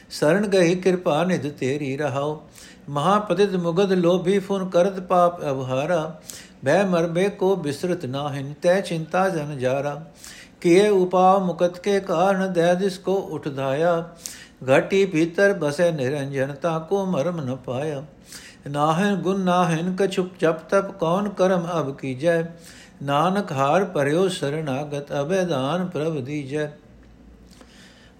ਸਰਣ 0.10 0.48
ਗਈ 0.48 0.76
ਕਿਰਪਾ 0.76 1.24
ਨਿਧ 1.24 1.52
ਤੇਰੀ 1.52 1.98
ਰਹਾਓ। 1.98 2.44
ਮਹਾਪਤਿਤ 2.90 3.56
ਮੁਗਦ 3.56 3.92
ਲੋਭੀ 3.92 4.40
ਫੁਨ 4.40 4.70
ਕਰਤ 4.70 5.00
ਪਾਪ 5.00 5.42
ਅਵਹਾਰਾ 5.42 6.20
ਬੈ 6.66 6.84
ਮਰਬੇ 6.84 7.30
ਕੋ 7.30 7.56
ਬਿਸਰਤ 7.56 8.06
ਨਾਹਿਨ, 8.06 8.54
ਤੈ 8.62 8.82
ਚਿੰਤਾ 8.82 9.30
ਜਨ 9.30 9.58
ਜਾਰਾ। 9.58 10.04
ਕੀਏ 10.62 10.88
ਉਪਾ 10.90 11.38
ਮੁਕਤ 11.38 11.80
ਕੇ 11.80 12.00
ਕਾਰਨ 12.00 12.54
ਦੈ 12.54 12.74
ਦਿਸ 12.74 12.98
ਕੋ 12.98 13.16
ਉਠਦਾਇਆ 13.32 14.10
ਘਾਟੀ 14.70 15.06
ਭੀਤਰ 15.06 15.54
ਬਸੇ 15.54 15.92
ਨਿਰੰਜਨਤਾ 15.92 16.80
ਕੋ 16.80 17.06
ਮਰਮ 17.06 17.42
ਨ 17.42 17.56
ਪਾਇਆ। 17.56 18.04
ਨਾਹਨ 18.70 19.16
ਗੁਨ 19.16 19.40
ਨਾਹਨ 19.40 19.96
ਕਛੁਪ 20.00 20.30
ਜਪ 20.40 20.60
ਤਪ 20.70 20.92
ਕੌਣ 20.92 21.30
ਕਰਮ 21.30 21.68
ਅਬ 21.80 21.96
ਕੀਜੈ। 21.98 22.44
ਨਾਨਕ 23.04 23.52
ਹਾਰ 23.52 23.86
ਪਰਿਓ 23.86 24.28
ਸਰਣਾਗਤ 24.28 25.14
ਅਬੇਦਾਨ 25.14 25.88
ਪ੍ਰਭ 25.88 26.20
ਦੀਜੈ। 26.20 26.72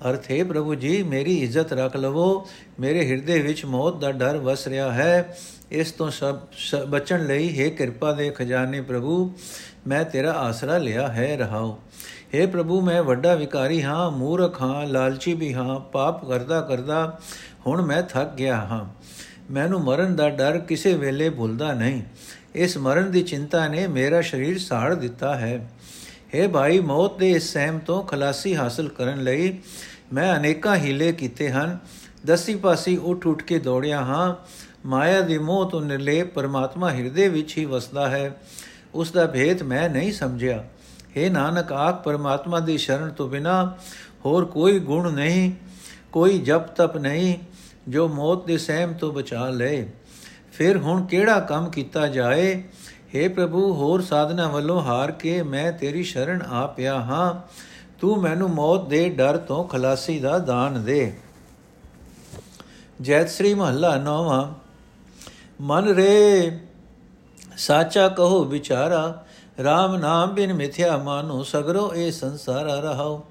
ਅਰਥ 0.04 0.32
ਹੈ, 0.32 0.44
ਪ੍ਰਭੂ 0.44 0.76
ਜੀ, 0.76 1.04
ਮੇਰੀ 1.04 1.38
ਇੱਜ਼ਤ 1.38 1.74
ਰੱਖ 1.74 1.96
ਲਵੋ। 1.96 2.48
ਮੇਰੇ 2.80 3.08
ਹਿਰਦੇ 3.08 3.40
ਵਿੱਚ 3.40 3.66
ਮੌਤ 3.66 4.00
ਦਾ 4.00 4.12
ਡਰ 4.12 4.38
ਵਸ 4.38 4.68
ਰਿਹਾ 4.68 4.92
ਹੈ। 4.92 5.38
ਇਸ 5.72 5.92
ਤੋਂ 5.92 6.12
ਸਭ 6.12 6.40
ਬਚਣ 6.90 7.26
ਲਈ 7.26 7.60
ਹੈ 7.60 7.70
ਕਿਰਪਾ 7.70 8.12
ਦੇ 8.12 8.30
ਖਜ਼ਾਨੇ, 8.30 8.82
ਪ੍ਰਭੂ, 8.82 9.34
ਮੈਂ 9.88 10.04
ਤੇਰਾ 10.04 10.32
ਆਸਰਾ 10.32 10.78
ਲਿਆ 10.78 11.08
ਹੈ 11.08 11.38
ਰਹਾਉ 11.38 11.78
हे 12.36 12.48
ਪ੍ਰਭੂ, 12.48 12.82
ਮੈਂ 12.82 13.04
ਵੱਡਾ 13.04 13.36
ਵਿਕਾਰੀ 13.36 13.84
ਹਾਂ, 13.84 14.12
ਮੂਰਖ 14.12 14.62
ਹਾਂ, 14.62 14.86
ਲਾਲਚੀ 14.86 15.34
ਵੀ 15.34 15.54
ਹਾਂ, 15.54 15.80
ਪਾਪ 15.80 16.26
ਕਰਦਾ 16.26 16.62
ਕਰਦਾ 16.62 17.20
ਹੁਣ 17.68 17.82
ਮੈਂ 17.82 18.04
ਥੱਕ 18.04 18.34
ਗਿਆ 18.34 18.56
ਹਾਂ। 18.56 18.86
ਮੈਨੂੰ 19.52 19.82
ਮਰਨ 19.82 20.16
ਦਾ 20.16 20.30
ਡਰ 20.30 20.58
ਕਿਸੇ 20.58 20.94
ਵੇਲੇ 20.94 21.30
ਭੁੱਲਦਾ 21.30 21.74
ਨਹੀਂ। 21.74 22.02
ਇਸ 22.56 22.78
ਮਰਨ 22.78 23.12
ਦੀ 23.12 23.22
ਚਿੰਤਾ 23.22 23.68
ਨੇ 23.68 23.88
ਮੇਰਾ 23.88 24.22
ਸਰੀਰ 24.22 24.60
ਸਾੜ 24.60 24.94
ਦਿੱਤਾ 24.94 25.36
ਹੈ। 25.36 25.70
हे 26.26 26.50
ਭਾਈ, 26.50 26.80
ਮੌਤ 26.80 27.18
ਦੇ 27.18 27.32
ਇਸ 27.32 27.54
ਸਹਿਮ 27.54 27.80
ਤੋਂ 27.80 28.04
ਖਲਾਸੀ 28.04 28.56
ਹਾਸਲ 28.56 28.90
ਕਰਨ 28.90 29.24
ਲਈ 29.24 29.58
ਮੈਂ 30.14 30.38
ਅਨੇਕਾਂ 30.38 30.76
ਹੀਲੇ 30.76 31.12
ਕੀਤੇ 31.12 31.50
ਹਨ। 31.50 31.78
ਦਸੀ 32.26 32.56
ਪਾਸੀ 32.56 32.98
ਉੱਠ 32.98 33.28
ਉੱਠ 33.28 33.44
ਕੇ 33.44 33.60
ਦੌੜਿਆ 33.60 34.00
ਹਾਂ। 34.00 34.36
ਮਾਇਆ 34.88 35.22
ਦੀ 35.22 35.38
ਮੋਹ 35.38 35.70
ਤੋਂ 35.70 35.82
ਨਿਰਲੇਪ 35.82 36.34
ਪਰਮਾਤਮਾ 36.34 36.92
ਹਿਰਦੇ 36.92 37.30
ਵਿੱਚ 37.30 37.58
ਹੀ 37.58 37.66
ਵਸਦਾ 37.66 38.10
ਹੈ। 38.10 38.42
ਉਸ 38.96 39.12
ਦਾ 39.12 39.26
ਭੇਦ 39.26 39.64
ਮੈਂ 39.64 39.90
ਨਹੀਂ 39.90 40.14
ਸਮਝਿਆ। 40.14 40.66
हे 41.18 41.32
ਨਾਨਕ, 41.32 41.72
ਆਖ 41.72 42.04
ਪਰਮਾਤਮਾ 42.04 42.60
ਦੀ 42.60 42.78
ਸ਼ਰਨ 42.78 43.10
ਤੋਂ 43.10 43.30
ਬਿਨਾ 43.30 43.78
ਹੋਰ 44.26 44.46
ਕੋਈ 44.46 44.80
ਗੁਣ 44.80 45.14
ਨਹੀਂ, 45.14 45.52
ਕੋਈ 46.12 46.40
ਜਪ 46.40 46.68
ਤਪ 46.68 46.98
ਨਹੀਂ 46.98 47.38
ਜੋ 47.88 48.08
ਮੌਤ 48.08 48.46
ਦੇ 48.46 48.58
ਸਹਿਮ 48.58 48.94
ਤੋਂ 48.94 49.14
ਬਚਾ 49.14 49.50
ਲਏ। 49.50 49.90
ਫਿਰ 50.54 50.78
ਹੁਣ 50.78 51.06
ਕਿਹੜਾ 51.06 51.40
ਕੰਮ 51.40 51.70
ਕੀਤਾ 51.70 52.08
ਜਾਏ? 52.08 52.64
हे 53.16 53.30
ਪ੍ਰਭੂ, 53.34 53.74
ਹੋਰ 53.74 54.02
ਸਾਧਨਾ 54.02 54.48
ਵੱਲੋਂ 54.48 54.82
ਹਾਰ 54.82 55.12
ਕੇ 55.12 55.42
ਮੈਂ 55.44 55.72
ਤੇਰੀ 55.72 56.04
ਸ਼ਰਨ 56.04 56.42
ਆ 56.42 56.68
ਪਿਆ 56.68 56.96
ਹਾਂ। 56.96 57.34
ਤੂੰ 58.00 58.22
ਮੈਨੂੰ 58.22 58.50
ਮੌਤ 58.50 58.88
ਦੇ 58.88 59.10
ਡਰ 59.10 59.38
ਤੋਂ 59.38 59.64
ਖਲਾਸੀ 59.64 60.20
ਦਾ 60.20 60.40
ਦਾਨ 60.40 60.84
ਦੇ। 60.84 61.18
ਜੈਤ 63.02 63.30
ਸ੍ਰੀ 63.30 63.54
ਮਹੱਲਾ 63.54 63.98
ਨੌਵਾਂ। 63.98 64.54
ਮਨ 65.62 65.86
ਰੇ, 65.86 66.60
ਸਾਚਾ 67.58 68.08
ਕਹੋ 68.08 68.44
ਵਿਚਾਰਾ 68.44 69.26
RAM 69.60 69.98
ਨਾਮ 70.00 70.34
ਬਿਨ 70.34 70.54
ਮਿਥਿਆ 70.54 70.98
ਮਾਨੋ, 70.98 71.44
ਸਗਰੋ 71.44 71.94
ਇਹ 71.96 72.12
ਸੰਸਾਰ 72.12 72.66
ਰਹਾਓ 72.66 73.26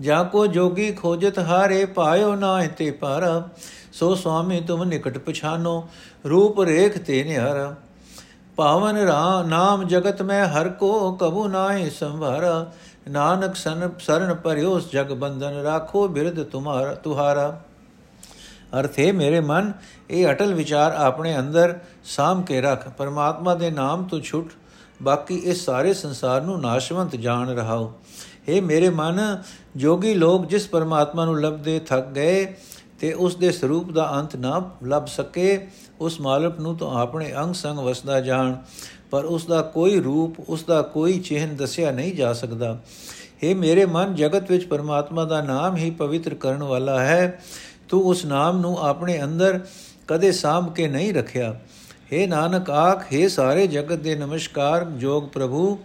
ਜਾ 0.00 0.22
ਕੋ 0.22 0.46
ਜੋਗੀ 0.46 0.92
ਖੋਜਤ 0.92 1.38
ਹਾਰੇ 1.38 1.84
ਪਾਇਓ 1.84 2.34
ਨਾ 2.34 2.66
ਤੇ 2.66 2.90
ਪਾਰਾ, 2.90 3.48
ਸੋ 3.92 4.14
ਸੁਆਮੀ 4.14 4.60
ਤੁਮ 4.60 4.84
ਨਿਕਟ 4.84 5.18
ਪਛਾਨੋ, 5.18 5.88
ਰੂਪ 6.30 6.60
ਰੇਖ 6.60 6.98
ਤੇ 6.98 7.24
ਨਿਹਾਰਾ। 7.24 7.74
ਪਾਵਨ 8.56 8.96
ਰਾ, 8.96 9.42
ਨਾਮ 9.42 9.84
ਜਗਤ 9.84 10.22
ਮੈਂ 10.22 10.46
ਹਰ 10.48 10.68
ਕੋ 10.68 11.12
ਕਬੂ 11.12 11.48
ਨਾਏ 11.48 11.90
ਸੰਭਾਰਾ 11.90 12.72
ਨਾਨਕ 13.10 13.56
ਸਨ, 13.56 13.90
ਸਰਨ 13.98 14.34
ਪਰਿਓਸ 14.34 14.92
ਜਗ 14.92 15.12
ਬੰਧਨ, 15.12 15.62
ਰਾਖੋ 15.62 16.08
ਬਿਰਧ 16.08 16.42
ਤੁਮਾਰਾ, 16.42 16.94
ਤੁਹਾਰਾ। 16.94 17.60
ਅਰਥੇ 18.80 19.12
ਮੇਰੇ 19.12 19.40
ਮਨ, 19.40 19.72
ਇਹ 20.10 20.28
ਅਟਲ 20.30 20.54
ਵਿਚਾਰ 20.54 20.92
ਆਪਣੇ 20.92 21.38
ਅੰਦਰ 21.38 21.78
ਸਾਮ 22.04 22.42
ਕੇ 22.42 22.60
ਰੱਖ। 22.60 22.88
ਪਰਮਾਤਮਾ 22.88 23.54
ਦੇ 23.54 23.70
ਨਾਮ 23.70 24.04
ਤੋਂ 24.04 24.20
ਛੁੱਟ, 24.20 24.50
ਬਾਕੀ 25.02 25.34
ਇਸ 25.34 25.64
ਸਾਰੇ 25.64 25.94
ਸੰਸਾਰ 25.94 26.42
ਨੂੰ 26.42 26.60
ਨਾਸ਼ਵੰਤ 26.60 27.16
ਜਾਣ 27.16 27.50
ਰਹਾਓ। 27.50 27.92
ਇਹ 28.48 28.62
ਮੇਰੇ 28.62 28.90
ਮਨ, 28.90 29.42
ਜੋਗੀ 29.76 30.14
ਲੋਕ, 30.14 30.46
ਜਿਸ 30.46 30.68
ਪਰਮਾਤਮਾ 30.68 31.24
ਨੂੰ 31.24 31.40
ਲੱਭਦੇ 31.40 31.78
ਥੱਕ 31.78 32.06
ਗਏ, 32.06 32.56
ਤੇ 33.00 33.12
ਉਸ 33.12 33.36
ਦੇ 33.36 33.52
ਸਰੂਪ 33.52 33.90
ਦਾ 33.92 34.12
ਅੰਤ 34.12 34.36
ਨਾ 34.36 34.70
ਲੱਭ 34.82 35.06
ਸਕੇ 35.06 35.68
ਉਸ 36.01 36.19
ਮਾਲਕ 36.21 36.59
ਨੂੰ 36.59 36.75
ਤਾਂ 36.77 36.89
ਆਪਣੇ 36.97 37.33
ਅੰਗ 37.33 37.53
ਸੰਗ 37.53 37.79
ਵਸਦਾ 37.79 38.19
ਜਾਣ 38.21 38.55
ਪਰ 39.11 39.25
ਉਸ 39.25 39.45
ਦਾ 39.45 39.61
ਕੋਈ 39.73 39.99
ਰੂਪ 39.99 40.39
ਉਸ 40.49 40.63
ਦਾ 40.63 40.81
ਕੋਈ 40.81 41.19
ਚਿਹਨ 41.19 41.55
ਦੱਸਿਆ 41.55 41.91
ਨਹੀਂ 41.91 42.13
ਜਾ 42.15 42.33
ਸਕਦਾ 42.33 42.77
हे 43.43 43.55
ਮੇਰੇ 43.55 43.85
ਮਨ 43.85 44.15
ਜਗਤ 44.15 44.51
ਵਿੱਚ 44.51 44.65
ਪਰਮਾਤਮਾ 44.65 45.25
ਦਾ 45.25 45.41
ਨਾਮ 45.41 45.75
ਹੀ 45.77 45.89
ਪਵਿੱਤਰ 45.89 46.35
ਕਰਨ 46.35 46.63
ਵਾਲਾ 46.63 46.99
ਹੈ 46.99 47.39
ਤੂੰ 47.89 48.03
ਉਸ 48.03 48.25
ਨਾਮ 48.25 48.61
ਨੂੰ 48.61 48.77
ਆਪਣੇ 48.79 49.21
ਅੰਦਰ 49.23 49.59
ਕਦੇ 50.07 50.31
ਸਾਂਭ 50.31 50.73
ਕੇ 50.73 50.87
ਨਹੀਂ 50.87 51.13
ਰੱਖਿਆ 51.13 51.53
हे 52.13 52.27
ਨਾਨਕ 52.27 52.69
ਆਖ 52.69 53.05
हे 53.13 53.27
ਸਾਰੇ 53.29 53.67
ਜਗਤ 53.67 53.99
ਦੇ 53.99 54.15
ਨਮਸਕਾਰ 54.15 54.85
ਜੋਗ 54.97 55.23
ਪ੍ਰਭੂ 55.23 55.77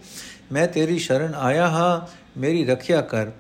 ਮੈਂ 0.53 0.67
ਤੇਰੀ 0.69 0.99
ਸ਼ਰਨ 0.99 1.35
ਆਇਆ 1.35 1.69
ਹਾਂ 1.69 2.01
ਮੇਰੀ 2.39 2.65
ਰੱਖਿਆ 2.65 3.01
ਕਰ 3.01 3.31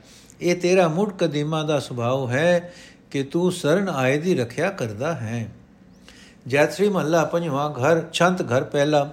ਇਹ 0.40 0.56
ਤੇਰਾ 0.56 0.86
ਮੁੱਢ 0.88 1.12
ਕਦੀਮਾ 1.18 1.62
ਦਾ 1.62 1.78
ਸੁਭਾਅ 1.78 2.26
ਹੈ 2.28 2.72
ਕਿ 3.10 3.22
ਤੂੰ 3.22 3.50
ਸ਼ਰਨ 3.52 3.88
ਆਏ 3.88 4.18
ਦੀ 4.18 4.34
ਰੱਖਿਆ 4.34 4.70
ਕਰਦਾ 4.70 5.14
ਹੈ 5.14 5.48
ਜੈਤਰੀ 6.47 6.89
ਮਹੱਲਾ 6.89 7.23
ਪੰਜਵਾਂ 7.25 7.69
ਘਰ, 7.69 8.03
ਛੰਤ 8.13 8.41
ਘਰ 8.41 8.63
ਪਹਿਲਾ। 8.63 9.09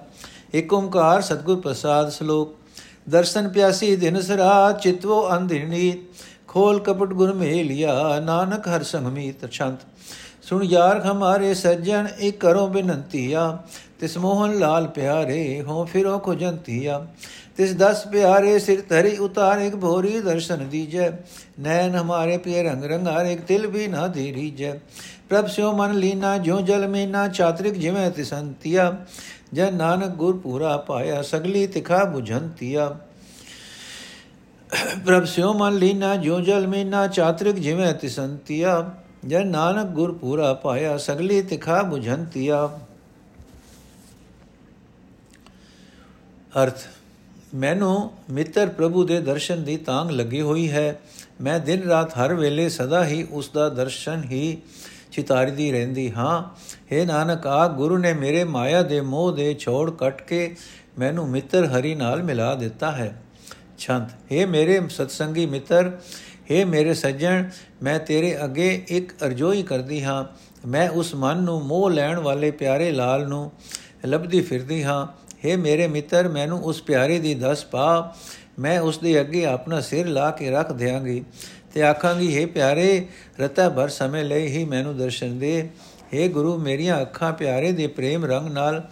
ਇਕ 0.55 0.73
ਓੰਕਾਰ 0.73 1.23
ਸਤਗੁਰ 1.23 1.61
ਪ੍ਰਸਾਦ 1.61 2.11
ਸ਼ਲੋਕ। 2.11 2.55
ਦਰਸ਼ਨ 3.09 3.49
ਪਿਆਸੀ 3.49 3.97
ਦਿਨ 3.97 4.21
ਸਰਾ 4.21 4.73
ਚਿਤਵੋ 4.73 5.37
ਅੰਧਿਨੀ। 5.37 5.93
ਖੋਲ 6.49 6.79
ਕਪਟ 6.81 7.09
ਗੁਰ 7.09 7.33
ਮੇ 7.33 7.63
ਲਿਆ 7.63 8.21
ਨਾਨਕ 8.21 8.69
ਹਰ 8.69 8.83
ਸੰਗ 8.83 9.07
ਮੀਤ 9.07 9.51
ਛੰਤ। 9.51 9.79
ਸੁਣ 10.43 10.63
ਯਾਰ 10.65 11.01
ਹਮਾਰੇ 11.01 11.55
ਸੱਜਣ, 11.55 12.09
ਇਕ 12.21 12.41
ਕਰੋ 12.41 12.67
ਬਿਨੰਤੀਆ। 12.67 13.59
ਤਿਸ 14.01 14.17
ਮੋਹਨ 14.19 14.59
ਲਾਲ 14.59 14.87
ਪਿਆਰੇ, 14.87 15.63
ਹੋ 15.63 15.85
ਫਿਰੋ 15.85 16.19
ਖੁਜੰਤੀਆ। 16.19 17.07
ਤਿਸ 17.57 17.75
ਦਸ 17.75 18.07
ਪਿਆਰੇ 18.07 18.59
ਸਿਰ 18.59 18.83
ਧਰੀ 18.89 19.17
ਉਤਾਰ, 19.17 19.59
ਇੱਕ 19.59 19.77
ਭੋਰੀ 19.77 20.21
ਦਰਸ਼ਨ 20.21 20.69
ਦੀਜੈ। 20.69 21.11
ਨੈਣ 21.61 21.95
ਹਮਾਰੇ 21.95 22.37
ਪਿਆ 22.39 22.63
ਰੰਗ 22.63 22.85
ਰੰਗਾਰੇ, 22.85 23.33
ਇੱਕ 23.33 23.41
ਤਿਲ 23.41 23.67
ਵੀ 23.67 23.87
ਨਾ 23.87 24.07
ਧੀਰੀਜੈ 24.07 24.75
ਪ੍ਰਭ 25.29 25.47
ਸਿਉ 25.47 25.73
ਮਨ 25.73 25.95
ਲੀਨਾ, 25.95 26.39
ਜਿਉ 26.39 26.61
ਜਲ 26.61 26.87
ਮੇਨਾ, 26.89 27.29
ਚਾਤ੍ਰਿਕ 27.29 27.75
ਜਿਵੇਂ 27.75 28.11
ਤਿਸੰਤਿਆ 28.11 28.97
ਜਨ 29.53 29.75
ਨਾਨਕ 29.75 30.11
ਗੁਰ 30.11 30.37
ਪੂਰਾ 30.39 30.77
ਪਾਇਆ, 30.77 31.23
ਸਗਲੀ 31.23 31.67
ਤਿਖਾ 31.67 32.05
ਬੁਝੰਤਿਆ। 32.05 32.97
ਪ੍ਰਭ 35.07 35.25
ਸਿਉ 35.25 35.53
ਮਨ 35.53 35.75
ਲੀਨਾ, 35.75 36.17
ਜਿਉ 36.17 36.41
ਜਲ 36.41 36.67
ਮੇਨਾ, 36.67 37.07
ਚਾਤ੍ਰਿਕ 37.07 37.57
ਜਿਵੇਂ 37.57 37.95
ਤਿਸੰਤਿਆ 37.95 38.91
ਜਨ 39.27 39.47
ਨਾਨਕ 39.47 39.87
ਗੁਰ 39.87 40.13
ਪੂਰਾ 40.13 40.55
ਪਾਇਆ, 40.55 40.97
ਸਗਲੀ 40.97 41.43
ਤਿਖਾ 41.43 41.83
ਬੁਝੰਤਿਆ। 41.83 42.79
ਅਰਥ, 46.63 46.79
ਮੈਨੂੰ 47.55 48.11
ਮਿੱਤਰ 48.31 48.69
ਪ੍ਰਭੂ 48.69 49.05
ਦੇ 49.05 49.21
ਦਰਸ਼ਨ 49.21 49.65
ਦੀ 49.65 49.77
ਤਾਂਗ 49.77 50.11
ਲੱਗੀ 50.11 50.41
ਹੋਈ 50.41 50.71
ਹੈ। 50.71 51.01
ਮੈਂ 51.41 51.59
ਦਿਨ 51.61 51.83
ਰਾਤ 51.83 52.19
ਹਰ 52.19 52.35
ਵੇਲੇ 52.35 52.69
ਸਦਾ 52.69 53.05
ਹੀ 53.07 53.27
ਉਸ 53.31 53.51
ਦਾ 53.55 53.69
ਦਰਸ਼ਨ 53.69 54.23
ਹੀ 54.25 54.59
ਚਿਤਾਰਦੀ 55.14 55.72
ਰਹਿੰਦੀ 55.72 56.12
ਹਾਂ 56.12 56.42
हे 56.92 57.06
ਨਾਨਕ 57.06 57.48
ਆ 57.48 57.68
ਗੁਰੂ 57.68 57.98
ਨੇ 57.98 58.14
ਮੇਰੇ 58.14 58.44
ਮਾਇਆ 58.44 58.82
ਦੇ 58.84 59.02
ਮੋਹ 59.02 59.32
ਦੇ 59.32 59.54
ਛੋੜ 59.54 59.90
ਕੱਟ 59.92 60.22
ਕੇ 60.22 60.56
ਮੈਨੂੰ 61.00 61.28
ਮਿੱਤਰ 61.30 61.66
ਹਰੀ 61.70 61.94
ਨਾਲ 61.96 62.24
ਮਿਲਾ 62.24 62.54
ਦਿੱਤਾ 62.56 62.92
ਹੈ 62.92 63.14
ਛੰਦ 63.78 64.10
हे 64.32 64.48
ਮੇਰੇ 64.48 64.80
ਸਤਸੰਗੀ 64.90 65.46
ਮਿੱਤਰ 65.46 65.92
हे 66.52 66.66
ਮੇਰੇ 66.66 66.94
ਸੱਜਣ 66.94 67.44
ਮੈਂ 67.84 68.00
ਤੇਰੇ 68.00 68.36
ਅੱਗੇ 68.44 68.72
ਇੱਕ 68.90 69.14
ਅਰਜ਼ੋਈ 69.26 69.64
ਕਰਦੀ 69.64 70.04
ਹਾਂ 70.04 70.24
ਮੈਂ 70.66 70.90
ਉਸ 70.90 71.14
ਮਨ 71.16 71.44
ਨੂੰ 71.44 71.62
ਮੋਹ 71.66 71.90
ਲੈਣ 71.90 72.20
ਵਾਲੇ 72.20 72.52
ਪਿਆਰੇ 72.52 72.92
ਲਾਲ 72.92 73.28
ਨੂੰ 73.28 73.52
ਲੱਭਦੀ 74.06 74.42
ਫਿਰਦੀ 74.42 74.84
ਹਾਂ 74.84 75.06
हे 75.46 75.58
ਮੇਰੇ 75.58 75.88
ਮਿੱਤਰ 75.88 76.28
ਮੈਨੂੰ 76.28 76.62
ਉਸ 76.64 76.82
ਪਿਆਰੇ 76.82 77.20
ਦੀ 77.20 77.34
ਦਸ 77.34 77.64
ਪਾ 77.66 78.14
ਮੈਂ 78.60 78.80
ਉਸ 78.80 78.98
ਦੇ 78.98 79.20
ਅੱਗੇ 79.22 79.46
ਆਪਣਾ 79.46 79.80
ਸਿਰ 79.82 80.08
ਲਾ 80.08 80.30
ਕੇ 80.32 80.50
ਰੱਖ 80.52 80.72
ਦਿਆਂਗੀ 80.72 81.24
ਤੇ 81.75 81.83
ਆਖਾਂਗੀ 81.83 82.43
हे 82.43 82.49
ਪਿਆਰੇ, 82.49 83.07
ਰਤਾ 83.41 83.69
ਭਰ 83.69 83.89
ਸਮੇਂ 83.89 84.25
ਲਈ 84.25 84.47
ਹੀ 84.47 84.65
ਮੈਨੂੰ 84.65 84.97
ਦਰਸ਼ਨ 84.99 85.39
ਦੇ। 85.39 85.69
हे 86.15 86.31
ਗੁਰੂ, 86.31 86.59
ਮੇਰੀਆਂ 86.59 87.01
ਅੱਖਾਂ 87.03 87.33
ਪਿਆਰੇ 87.33 87.73
ਦੇ 87.73 87.87
ਪ੍ਰੇਮ 87.87 88.25
ਰੰਗ 88.25 88.49
ਨਾਲ 88.49 88.89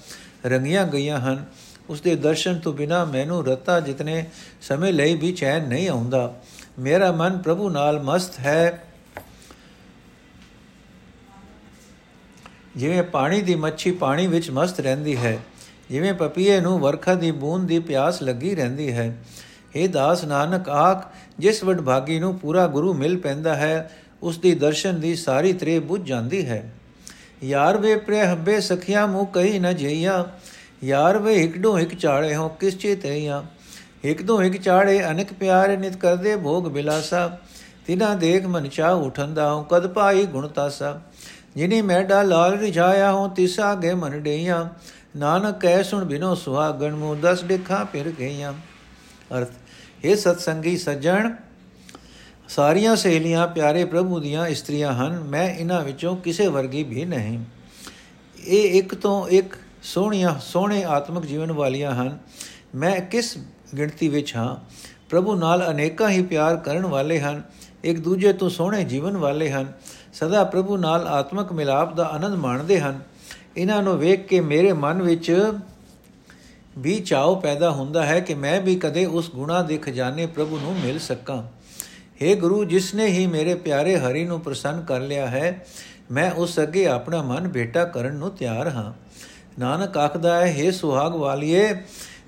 ਰੰਗੀਆਂ 0.47 0.87
ਗਈਆਂ 0.87 1.21
ਹਨ। 1.21 1.45
ਉਸ 1.89 2.01
ਦੇ 2.01 2.15
ਦਰਸ਼ਨ 2.17 2.59
ਤੋਂ 2.59 2.73
ਬਿਨਾ 2.73 3.05
ਮੈਨੂੰ 3.05 3.45
ਰਤਾ 3.47 3.81
ਜਿਤਨੇ 3.81 4.25
ਸਮੇਂ 4.63 4.93
ਲਈ 4.93 5.15
ਵੀ 5.15 5.33
ਚੈਨ 5.33 5.69
ਨਹੀਂ 5.69 5.89
ਆਉਂਦਾ। 5.89 6.35
ਮੇਰਾ 6.79 7.13
ਮਨ 7.13 7.39
ਪ੍ਰਭੂ 7.39 7.69
ਨਾਲ 7.69 8.01
ਮਸਤ 8.03 8.39
ਹੈ। 8.41 8.85
ਜਿਵੇਂ 12.77 13.03
ਪਾਣੀ 13.03 13.41
ਦੀ 13.43 13.55
ਮੱਛੀ 13.55 13.91
ਪਾਣੀ 13.91 14.27
ਵਿੱਚ 14.27 14.51
ਮਸਤ 14.51 14.81
ਰਹਿੰਦੀ 14.81 15.17
ਹੈ, 15.17 15.39
ਜਿਵੇਂ 15.91 16.15
ਪਪੀਏ 16.15 16.61
ਨੂੰ 16.61 16.79
ਵਰਖਾ 16.81 17.15
ਦੀ 17.15 17.31
ਬੂੰਦ 17.31 17.69
ਦੀ 17.69 17.79
ਪਿਆਸ 17.79 18.23
ਲੱਗੀ 18.23 18.55
ਰਹਿੰਦੀ 18.55 18.93
ਹੈ। 18.93 19.17
ਇਹ 19.77 19.89
ਦਾਸ 19.89 20.25
ਨਾਨਕ, 20.25 20.69
ਆਖ, 20.69 21.07
ਜਿਸ 21.39 21.63
ਵਡਭਾਗੀ 21.65 22.19
ਨੂੰ 22.19 22.39
ਪੂਰਾ 22.39 22.67
ਗੁਰੂ 22.67 22.93
ਮਿਲ 22.95 23.17
ਪੈਂਦਾ 23.17 23.55
ਹੈ 23.55 23.91
ਉਸ 24.23 24.39
ਦੀ 24.39 24.55
ਦਰਸ਼ਨ 24.55 25.01
ਦੀ 25.01 25.15
ਸਾਰੀ 25.17 25.53
ਤ੍ਰੇ 25.53 25.79
ਬੁੱਝ 25.79 26.03
ਜਾਂਦੀ 26.09 26.45
ਹੈ। 26.47 26.63
ਯਾਰ 27.45 27.77
ਵੇ 27.77 27.95
ਪ੍ਰੇ 27.97 28.25
ਹੱਬੇ 28.27 28.61
ਸਖਿਆ 28.61 29.07
ਮੂ 29.07 29.25
ਕਹੀ 29.25 29.59
ਨ 29.59 29.75
ਜਈਆ, 29.77 30.25
ਯਾਰ 30.85 31.19
ਵੇ 31.19 31.35
ਇਕਡੋ 31.35 31.79
ਇਕ 31.79 31.95
ਚਾੜੇ 31.95 32.35
ਹੋ 32.35 32.49
ਕਿਸ 32.49 32.77
ਚੇਤਈਆ 32.79 33.43
ਇਕ 34.05 34.23
ਦੋ 34.23 34.43
ਇਕ 34.43 34.61
ਚਾੜੇ 34.61 34.99
ਅਨੇਕ 35.11 35.33
ਪਿਆਰੇ 35.33 35.77
ਨਿਤ 35.77 35.97
ਕਰਦੇ 35.97 36.37
ਭੋਗ 36.37 36.65
ਬਿਲਾਸਾ, 36.65 37.39
ਤਿਨਾ 37.87 38.15
ਦੇਖ 38.15 38.47
ਮਨ 38.47 38.69
ਚਾ 38.69 38.91
ਉਠੰਦਾ 38.91 39.53
ਹੂੰ, 39.53 39.65
ਕਦ 39.65 39.87
ਪਾਈ 39.87 40.27
ਗੁਣਤਾਸਾ 40.27 41.01
ਜਿਨੀ 41.57 41.81
ਮੈਡਾ 41.83 42.23
ਲਾਲ 42.23 42.59
ਰਿਝਾਇਆ 42.59 43.13
ਹੂੰ, 43.13 43.29
ਤਿਸਾ 43.31 43.75
ਗੇ 43.75 43.95
ਮਨ 43.95 44.21
ਡਈਆ। 44.21 44.69
ਨਾਨਕ 45.17 45.61
ਕਹਿ 45.61 45.85
ਸੁਣ 45.85 46.05
ਬਿਨੋ 46.05 46.35
ਸੁਹਾਗਣ 46.35 46.95
ਮੂ 46.95 47.15
ਦਸ 47.15 47.43
ਦੇਖਾਂ 47.43 47.85
ਫਿਰ 47.85 48.11
ਗਈਆਂ। 48.11 48.53
ਅਰਥ 49.39 49.49
ਇਹ 50.05 50.17
ਸਤਸੰਗੀ 50.17 50.77
ਸੱਜਣ, 50.77 51.33
ਸਾਰੀਆਂ 52.49 52.97
ਸਹੇਲੀਆਂ 52.97 53.49
ਪਿਆਰੇ 53.49 53.85
ਪ੍ਰਭੂ 53.85 54.21
ਦੀਆਂ 54.21 54.47
ਇਸਤਰੀਆਂ 54.47 54.93
ਹਨ, 54.93 55.21
ਮੈਂ 55.21 55.55
ਇਹਨਾਂ 55.55 55.85
ਵਿੱਚੋਂ 55.85 56.17
ਕਿਸੇ 56.17 56.47
ਵਰਗੀ 56.47 56.83
ਵੀ 56.83 57.05
ਨਹੀਂ। 57.05 57.39
ਇਹ 58.45 58.79
ਇੱਕ 58.79 58.95
ਤੋਂ 58.95 59.29
ਇੱਕ 59.29 59.55
ਸੋਹਣੀਆਂ, 59.83 60.41
ਸੋਹਣੇ 60.41 60.85
ਆਤਮਿਕ 60.85 61.27
ਜੀਵਨ 61.27 61.53
ਵਾਲੀਆਂ 61.53 61.93
ਹਨ। 61.93 62.19
ਮੈਂ 62.75 63.01
ਕਿਸ 63.01 63.39
ਗਿਣਤੀ 63.77 64.09
ਵਿੱਚ 64.09 64.37
ਹਾਂ? 64.37 64.57
ਪ੍ਰਭੂ 65.11 65.35
ਨਾਲ 65.35 65.71
ਅਨੇਕਾਂ 65.71 66.11
ਹੀ 66.11 66.23
ਪਿਆਰ 66.23 66.57
ਕਰਨ 66.57 66.87
ਵਾਲੇ 66.87 67.21
ਹਨ, 67.21 67.43
ਇੱਕ 67.85 68.01
ਦੂਜੇ 68.01 68.33
ਤੋਂ 68.33 68.51
ਸੋਹਣੇ 68.51 68.85
ਜੀਵਨ 68.85 69.17
ਵਾਲੇ 69.17 69.51
ਹਨ। 69.51 69.73
ਸਦਾ 70.13 70.45
ਪ੍ਰਭੂ 70.45 70.77
ਨਾਲ 70.77 71.09
ਆਤਮਿਕ 71.09 71.53
ਮਿਲਾਪ 71.53 71.95
ਦਾ 71.95 72.05
ਆਨੰਦ 72.05 72.35
ਮਾਣਦੇ 72.35 72.81
ਹਨ। 72.81 73.01
ਇਹਨਾਂ 73.57 73.83
ਨੂੰ 73.83 73.99
ਵੇਖ 73.99 74.27
ਕੇ 74.27 74.41
ਮੇਰੇ 74.41 74.73
ਮਨ 74.73 75.03
ਵਿੱਚ 75.03 75.53
ਵੀ 76.79 77.01
ਚਾਉ 77.01 77.41
ਪੈਦਾ 77.41 77.71
ਹੁੰਦਾ 77.71 78.07
ਹੈ 78.07 78.21
ਕਿ 78.21 78.35
ਮੈਂ 78.35 78.61
ਵੀ 78.61 78.77
ਕਦੇ 78.77 79.07
ਉਸ 79.07 79.31
ਗੁਣਾ 79.31 79.63
ਦੇ 79.63 79.79
ਖਜ਼ਾਨੇ 79.79 80.27
ਪ੍ਰਭੂ 80.27 80.59
ਨੂੰ 80.59 80.75
ਮਿਲ 80.75 80.99
ਸਕਾਂ। 80.99 81.43
हे 82.23 82.37
ਗੁਰੂ, 82.37 82.65
ਜਿਸ 82.65 82.95
ਨੇ 82.95 83.07
ਹੀ 83.07 83.27
ਮੇਰੇ 83.27 83.55
ਪਿਆਰੇ 83.55 83.99
ਹਰੀ 83.99 84.25
ਨੂੰ 84.25 84.41
ਪ੍ਰਸੰਨ 84.41 84.81
ਕਰ 84.81 85.01
ਲਿਆ 85.01 85.27
ਹੈ, 85.27 85.67
ਮੈਂ 86.11 86.31
ਉਸ 86.31 86.61
ਅੱਗੇ 86.61 86.87
ਆਪਣਾ 86.87 87.23
ਮਨ 87.23 87.49
ਭੇਟਾ 87.49 87.85
ਕਰਨ 87.85 88.15
ਨੂੰ 88.15 88.31
ਤਿਆਰ 88.31 88.69
ਹਾਂ। 88.69 88.93
ਨਾਨਕ 89.59 89.97
ਆਖਦਾ 89.97 90.47
ਹੈ 90.47 90.57
हे 90.61 90.73
ਸੁਹਾਗ 90.73 91.15
ਵਾਲੀਏ, 91.15 91.75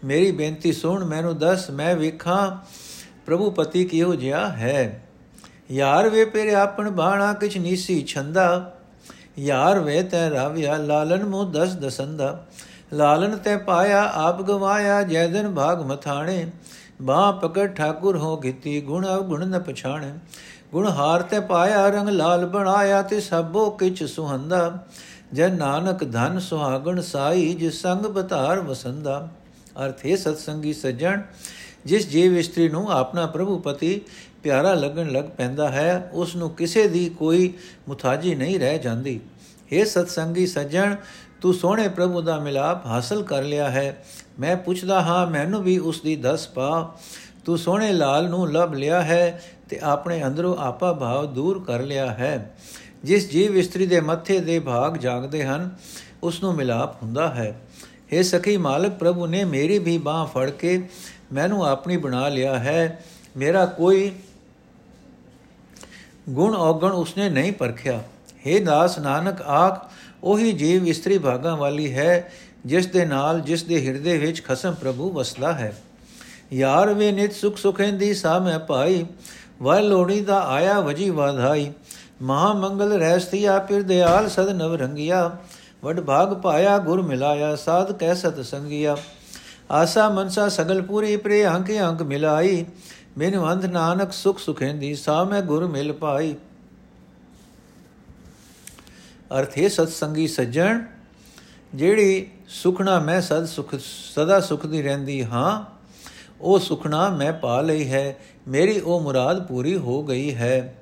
ਮੇਰੀ 0.05 0.33
ਬੇਨਤੀ 0.33 0.73
ਸੁਣ, 0.73 1.05
ਮੈਨੂੰ 1.05 1.39
ਦੱਸ, 1.39 1.71
ਮੈਂ 1.71 1.97
ਵੇਖਾਂ 1.97 2.57
ਪ੍ਰਭੂ 3.27 3.51
ਪਤੀ 3.51 3.85
ਕਿਹੋ 3.85 4.15
ਜਿਹਾ 4.15 4.49
ਹੈ। 4.49 5.05
ਯਾਰ 5.71 6.09
ਵੇ 6.09 6.25
ਪੇਰੇ 6.25 6.55
ਆਪਣ 6.55 6.91
ਬਾਣਾ, 6.91 7.33
ਕਿਛ 7.33 7.57
ਨੀਸੀ 7.57 8.03
ਛੰਦਾ। 8.03 8.79
ਯਾਰ 9.39 9.79
ਵੇ 9.79 10.03
ਤੈ 10.03 10.31
ਰਾਵਿਆ, 10.31 10.77
ਲਾਲਨ 10.77 11.25
ਮੋ 11.25 11.45
ਦਸ 11.45 11.73
ਦਸੰਦਾ। 11.73 12.47
ਲਾਲਨ 12.95 13.37
ਤੇ 13.37 13.57
ਪਾਇਆ, 13.57 14.11
ਆਪ 14.15 14.43
ਗਵਾਇਆ 14.43 15.03
ਜੈ 15.03 15.27
ਦਿਨ 15.27 15.55
ਭਾਗ 15.55 15.83
ਮਥਾਣੇ। 15.83 16.47
ਬਾਹ 17.03 17.33
ਪਕੜ 17.33 17.67
ਠਾਕੁਰ 17.67 18.17
ਹੋ 18.17 18.37
ਕੀਤੀ, 18.37 18.81
ਗੁਣ 18.81 19.07
ਅਵਗੁਣ 19.07 19.47
ਨ 19.47 19.59
ਪਛਾਣੇ। 19.59 20.13
ਗੁਣ 20.73 20.89
ਹਾਰ 20.89 21.23
ਤੇ 21.23 21.41
ਪਾਇਆ, 21.41 21.89
ਰੰਗ 21.89 22.09
ਲਾਲ 22.09 22.47
ਬਣਾਇਆ, 22.47 23.03
ਤੇ 23.03 23.21
ਸਭੋ 23.21 23.71
ਕਿਛ 23.71 24.03
ਸੁਹੰਦਾ। 24.03 24.87
ਜਨ 25.33 25.57
ਨਾਨਕ 25.57 26.13
ਧਨ 26.13 26.39
ਸੁਹਾਗਣ 26.39 27.01
ਸਾਈ, 27.01 27.55
ਜਿਸ 27.55 27.83
ਸੰਗ 27.83 28.07
ਬਤਾਰ 28.07 28.61
ਵਸੰਦਾ। 28.61 29.29
ਅਰਥੇ 29.85 30.17
ਸਤਸੰਗੀ 30.17 30.73
ਸੱਜਣ, 30.73 31.23
ਜਿਸ 31.87 32.09
ਜੀਵ 32.09 32.37
ਇਸਤਰੀ 32.39 32.69
ਨੂੰ 32.69 32.93
ਆਪਣਾ 32.93 33.27
ਪ੍ਰਭੂ 33.27 33.59
ਪਤੀ 33.59 34.01
ਪਿਆਰਾ 34.43 34.75
ਲੱਗਣ 34.75 35.13
ਲੱਗ 35.13 35.25
ਪੈਂਦਾ 35.25 35.69
ਹੈ, 35.69 36.11
ਉਸ 36.13 36.37
ਨੂੰ 36.37 36.51
ਕਿਸੇ 36.51 36.89
ਦੀ 36.89 37.09
ਕੋਈ 37.09 37.55
ਮੁਤਾਜੀ 37.89 38.35
ਨਹੀਂ 38.35 38.61
ਰਹਿ 38.61 38.79
ਜਾਂਦੀ। 38.79 39.21
ਇਹ 39.73 39.85
ਸਤਸੰਗੀ 39.85 40.47
ਸੱਜਣ, 40.47 40.97
ਤੂੰ 41.41 41.55
ਸੋਹਣੇ 41.55 41.89
ਪ੍ਰਭੂ 41.89 42.21
ਦਾ 42.21 42.39
ਮਿਲਾਪ 42.39 42.87
ਹਾਸਲ 42.87 43.23
ਕਰ 43.23 43.43
ਲਿਆ 43.43 43.71
ਹੈ। 43.71 44.05
ਮੈਂ 44.41 44.57
ਪੁੱਛਦਾ 44.57 45.03
ਹਾਂ, 45.03 45.27
ਮੈਨੂੰ 45.27 45.63
ਵੀ 45.63 45.79
ਉਸ 45.79 46.01
ਦੀ 46.01 46.17
ਦਸ 46.17 46.49
ਪਾ। 46.49 46.97
ਤੂੰ 47.45 47.59
ਸੋਹਣੇ 47.59 47.93
ਲਾਲ 47.93 48.29
ਨੂੰ 48.29 48.53
ਲੱਭ 48.53 48.75
ਲਿਆ 48.75 49.03
ਹੈ 49.03 49.43
ਤੇ 49.69 49.81
ਆਪਣੇ 49.83 50.25
ਅੰਦਰੋਂ 50.25 50.57
ਆਪਾ 50.57 50.93
ਭਾਵ 50.93 51.35
ਦੂਰ 51.35 51.65
ਕਰ 51.65 51.83
ਲਿਆ 51.83 52.11
ਹੈ। 52.11 52.57
ਜਿਸ 53.05 53.31
ਜੀਵ 53.31 53.57
ਇਸਤਰੀ 53.57 53.87
ਦੇ 53.87 54.01
ਮੱਥੇ 54.01 54.41
ਦੇ 54.41 54.59
ਭਾਗ 54.59 54.97
ਜਾਗਦੇ 54.97 55.45
ਹਨ 55.45 55.71
ਉਸ 56.23 56.43
ਨੂੰ 56.43 56.55
ਮਿਲਾਪ 56.55 57.03
ਹੁੰਦਾ 57.03 57.35
ਹੈ। 57.35 57.61
हे 57.85 58.25
ਸਖੀ 58.25 58.57
ਮਾਲਕ, 58.57 58.93
ਪ੍ਰਭੂ 58.93 59.27
ਨੇ 59.27 59.45
ਮੇਰੀ 59.45 59.79
ਵੀ 59.79 59.99
ਬਾਹ 59.99 60.27
ਫੜ 60.27 60.51
ਕੇ 60.51 60.89
ਮੈਨੂੰ 61.33 61.67
ਆਪਣੀ 61.67 61.97
ਬਣਾ 61.97 62.29
ਲਿਆ 62.29 62.59
ਹੈ। 62.59 63.05
ਮੇਰਾ 63.37 63.67
ਕੋਈ 63.67 64.13
ਗੁਣ 66.29 66.55
ਔਗਣ 66.55 66.93
ਉਸਨੇ 66.93 67.29
ਨਹੀਂ 67.29 67.53
ਪਰਖਿਆ। 67.53 68.03
हे 68.47 68.65
ਦਾਸ 68.65 68.99
ਨਾਨਕ, 68.99 69.43
ਆਖ, 69.43 69.91
ਉਹੀ 70.23 70.53
ਜੀਵ 70.53 70.89
ਇਸਤਰੀ 70.89 71.19
ਭਾਗਾਂ 71.19 71.57
ਵਾਲੀ 71.57 71.95
ਹੈ, 71.95 72.33
ਜਿਸ 72.67 72.87
ਦੇ 72.87 73.05
ਨਾਲ 73.05 73.41
ਜਿਸ 73.41 73.63
ਦੇ 73.63 73.87
ਹਿਰਦੇ 73.87 74.19
ਵਿੱਚ 74.19 74.45
ਖਸਮ 74.45 74.75
ਪ੍ਰਭੂ 74.75 75.11
ਵਸਦਾ 75.11 75.53
ਹੈ। 75.53 75.77
ਯਾਰ 76.53 76.95
ਵੇ 76.95 77.13
ਨਿਤ 77.13 77.33
ਸੁਖ 77.33 77.57
ਸੁਖੇਂਦੀ 77.57 78.15
ਸਾ 78.15 78.39
ਮੈਂ 78.39 78.59
ਪਾਈ 78.59 79.07
ਵਹ 79.63 79.81
ਲੋੜੀ 79.81 80.21
ਦਾ 80.21 80.41
ਆਇਆ 80.41 80.81
ਵਜੀ 80.81 81.11
ਵਾਧਾਈ। 81.11 81.73
ਮਹਾ 82.23 82.53
ਮੰਗਲ 82.53 82.93
ਰਹਿਸਤੀਆ 82.93 83.59
ਪਿਰ 83.59 83.83
ਦਿਆਲ 83.83 84.29
ਸਦ 84.29 84.49
ਨਵ 84.49 84.75
ਰੰਗਿਆ। 84.75 85.37
ਵਡ 85.85 86.01
ਭਾਗ 86.01 86.35
ਪਾਇਆ 86.35 86.79
ਗੁਰ 86.79 87.03
ਮਿਲਾਇਆ, 87.03 87.57
ਸਾਧ 87.57 87.93
ਕਹਿ 87.93 88.15
ਸਤ 88.15 88.41
ਸੰਗਿਆ। 88.41 88.97
ਆਸਾ 89.71 90.09
ਮਨਸਾ 90.09 90.49
ਸਗਲ 90.49 90.83
ਪੂਰੀ, 90.83 91.17
ਪ੍ਰੇ 91.17 91.47
ਅੰਕ 91.47 91.73
ਅੰਕ 91.73 92.03
ਮਿਲਾਈ। 92.03 92.67
ਬਿਨ 93.19 93.53
ਅੰਧ 93.53 93.65
ਨਾਨਕ 93.65 94.13
ਸੁਖ 94.13 94.39
ਸੁਖੇਂਦੀ 94.39 94.95
ਸਾ 94.95 95.25
ਮੈਂ 95.25 95.43
ਗੁਰ 95.43 95.67
ਮਿਲ 95.67 95.93
ਪਾਈ। 95.93 96.35
ਅਰਥੇ 99.39 99.69
ਸਤ 99.69 99.89
ਸੰਗੀ 99.89 100.29
ਸੱਜਣ, 100.29 100.85
ਜਿਹੜੀ 101.75 102.31
ਸੁਖਣਾ 102.49 102.99
ਮੈਂ 103.01 103.21
ਸਦ 103.21 103.45
ਸੁਖ, 103.45 103.75
ਸਦਾ 104.15 104.41
ਸੁਖ 104.41 104.67
ਦੀ 104.67 104.83
ਰਹਿੰਦੀ 104.83 105.25
ਹਾਂ, 105.25 105.65
ਉਹ 106.41 106.59
ਸੁਖਣਾ 106.59 107.09
ਮੈਂ 107.09 107.33
ਪਾ 107.33 107.61
ਲਈ 107.61 107.91
ਹੈ, 107.91 108.17
ਮੇਰੀ 108.49 108.81
ਉਹ 108.81 109.01
ਮੁਰਾਦ 109.01 109.47
ਪੂਰੀ 109.47 109.77
ਹੋ 109.77 110.03
ਗਈ 110.03 110.35
ਹੈ। 110.35 110.75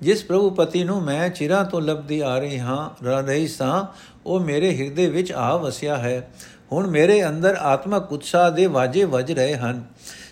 ਜਿਸ 0.00 0.24
ਪ੍ਰਭੂ 0.24 0.50
ਪਤੀ 0.50 0.84
ਨੂੰ 0.84 1.02
ਮੈਂ 1.02 1.28
ਚਿਰਾਂ 1.28 1.64
ਤੋਂ 1.64 1.80
ਲੱਭਦੀ 1.80 2.20
ਆ 2.20 2.38
ਰਹੀ 2.38 2.58
ਹਾਂ, 2.58 3.04
ਰ 3.04 3.06
ਰਹੀ 3.06 3.48
ਸਾਂ, 3.48 3.84
ਉਹ 4.26 4.40
ਮੇਰੇ 4.40 4.76
ਹਿਰਦੇ 4.76 5.06
ਵਿੱਚ 5.06 5.32
ਆ 5.32 5.56
ਵਸਿਆ 5.56 5.96
ਹੈ। 5.96 6.30
ਹੁਣ 6.72 6.86
ਮੇਰੇ 6.86 7.28
ਅੰਦਰ 7.28 7.56
ਆਤਮਕ 7.60 8.12
ਉਤਸ਼ਾਹ 8.12 8.50
ਦੇ 8.50 8.66
ਵਾਜੇ 8.66 9.04
ਵੱਜ 9.04 9.32
ਰਹੇ 9.32 9.56
ਹਨ। 9.56 9.84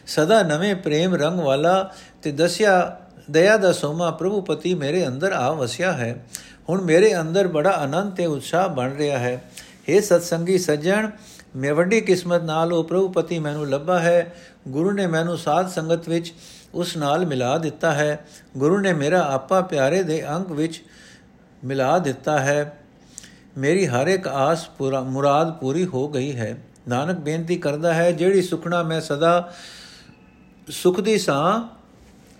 ਸਦਾ 0.07 0.43
ਨਵੇਂ 0.43 0.75
ਪ੍ਰੇਮ 0.75 1.15
ਰੰਗ 1.15 1.41
ਵਾਲਾ 1.41 1.95
ਤੇ 2.23 2.33
ਦਸਿਆ, 2.33 3.01
ਦਇਆ 3.31 3.57
ਦਾ 3.57 3.73
ਸੋਮਾ 3.73 4.11
ਪ੍ਰਭੂ 4.11 4.41
ਪਤੀ 4.41 4.75
ਮੇਰੇ 4.75 5.07
ਅੰਦਰ 5.07 5.33
ਆ 5.33 5.53
ਵਸਿਆ 5.53 5.93
ਹੈ। 5.93 6.27
ਹੁਣ 6.69 6.81
ਮੇਰੇ 6.81 7.21
ਅੰਦਰ 7.21 7.49
ਬੜਾ 7.49 7.71
ਆਨੰਦ 7.71 8.13
ਤੇ 8.13 8.27
ਉਤਸ਼ਾਹ 8.27 8.69
ਬਣ 8.69 8.95
ਰਿਹਾ 8.95 9.19
ਹੈ। 9.19 9.51
हे 9.65 10.03
ਸਤਸੰਗੀ 10.03 10.59
ਸੱਜਣ, 10.59 11.11
ਮੈਂ 11.57 11.75
ਵੱਡੀ 11.75 12.01
ਕਿਸਮਤ 12.01 12.43
ਨਾਲ 12.43 12.73
ਉਹ 12.73 12.85
ਪ੍ਰਭੂ 12.85 13.09
ਪਤੀ 13.09 13.39
ਮੈਨੂੰ 13.39 13.71
ਲੱਭਾ 13.71 13.99
ਹੈ। 13.99 14.35
ਗੁਰੂ 14.69 14.91
ਨੇ 14.91 15.07
ਮੈਨੂੰ 15.07 15.39
ਸਾਧ 15.39 15.69
ਸੰਗਤ 15.69 16.09
ਵਿੱਚ 16.09 16.35
ਉਸ 16.75 16.97
ਨਾਲ 16.97 17.27
ਮਿਲਾ 17.27 17.59
ਦਿੱਤਾ 17.59 17.93
ਹੈ। 17.93 18.27
ਗੁਰੂ 18.57 18.79
ਨੇ 18.79 18.93
ਮੇਰਾ 18.93 19.33
ਆਪਾ 19.33 19.61
ਪਿਆਰੇ 19.61 20.03
ਦੇ 20.03 20.31
ਅੰਗ 20.31 20.51
ਵਿੱਚ 20.51 20.85
ਮਿਲਾ 21.65 21.99
ਦਿੱਤਾ 21.99 22.39
ਹੈ। 22.39 22.79
ਮੇਰੀ 23.59 23.87
ਹਰ 23.87 24.07
ਇੱਕ 24.07 24.29
ਆਸ 24.29 24.69
ਪੂਰਾ, 24.69 25.01
ਮੁਰਾਦ 25.01 25.53
ਪੂਰੀ 25.53 25.87
ਹੋ 25.87 26.09
ਗਈ 26.09 26.37
ਹੈ। 26.37 26.59
ਨਾਨਕ 26.89 27.17
ਬੇਨਤੀ 27.17 27.57
ਕਰਦਾ 27.57 27.95
ਹੈ, 27.95 28.13
ਜਿਹੜੀ 28.13 28.43
ਸੁਖਣਾ 28.43 28.83
ਮੈਂ 28.83 29.01
ਸਦਾ 29.01 29.53
ਸੁਖ 30.69 31.01
ਦੀ 31.01 31.19
ਸਾਂ 31.19 31.78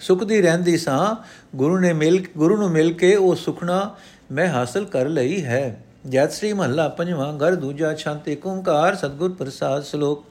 ਸੁਖ 0.01 0.25
ਦੀ 0.25 0.43
ਰਹਿੰਦੀ 0.43 0.77
ਸਾਂ। 0.77 1.15
ਗੁਰੂ 1.57 1.79
ਨੇ 1.79 1.93
ਮਿਲ 1.93 2.25
ਗੁਰੂ 2.37 2.57
ਨੂੰ 2.57 2.71
ਮਿਲ 2.71 2.93
ਕੇ 2.93 3.15
ਉਹ 3.17 3.35
ਸੁਖਣਾ 3.35 3.95
ਮੈਂ 4.33 4.49
ਹਾਸਲ 4.49 4.85
ਕਰ 4.85 5.09
ਲਈ 5.09 5.45
ਹੈ। 5.45 5.85
ਜੈਤ 6.09 6.33
ਸ੍ਰੀ 6.33 6.53
ਮਹੱਲਾ 6.53 6.89
ਪੰਜਵਾਂ 6.89 7.33
ਘਰ 7.39 7.55
ਦੂਜਾ 7.55 7.95
ਛੰਤ 7.95 8.29
ਏਕ 8.29 8.47
ਓੰਕਾਰ 8.47 8.95
ਸਤਗੁਰ 8.95 9.33
ਪ੍ਰਸਾਦ 9.33 9.85
ਸ਼ਲੋਕ। 9.85 10.25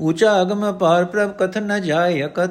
ਊਚਾ 0.00 0.42
ਅਗਮ 0.42 0.72
ਪਾਰ 0.72 1.04
ਪ੍ਰਭ 1.04 1.30
ਕਥਨ 1.30 1.62
ਨ 1.62 1.82
ਜਾਏ 1.82 2.24
ਅਕਤ 2.24 2.50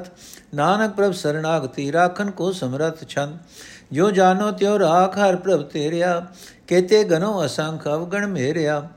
ਨਾਨਕ 0.54 0.92
ਪ੍ਰਭ 0.92 1.12
ਸਰਣਾਗਤੀ 1.12 1.92
ਰਾਖਨ 1.92 2.30
ਕੋ 2.30 2.52
ਸਮਰਥ 2.52 3.08
ਛੰਦ। 3.08 3.38
ਜੋ 3.92 4.10
ਜਾਨੋ 4.10 4.50
ਤਿਉ 4.50 4.78
ਰਾਖ 4.78 5.18
ਹਰ 5.18 5.36
ਪ੍ਰਭ 5.36 5.62
ਤੇਰਿਆ। 5.62 6.26
ਕੇਤੇ 6.66 7.04
ਗਨੋ 7.04 7.44
ਅਸੰਖ 7.46 7.88
ਅਵਗਣ 7.88 8.26
ਮੇਰਿਆ। 8.26 8.88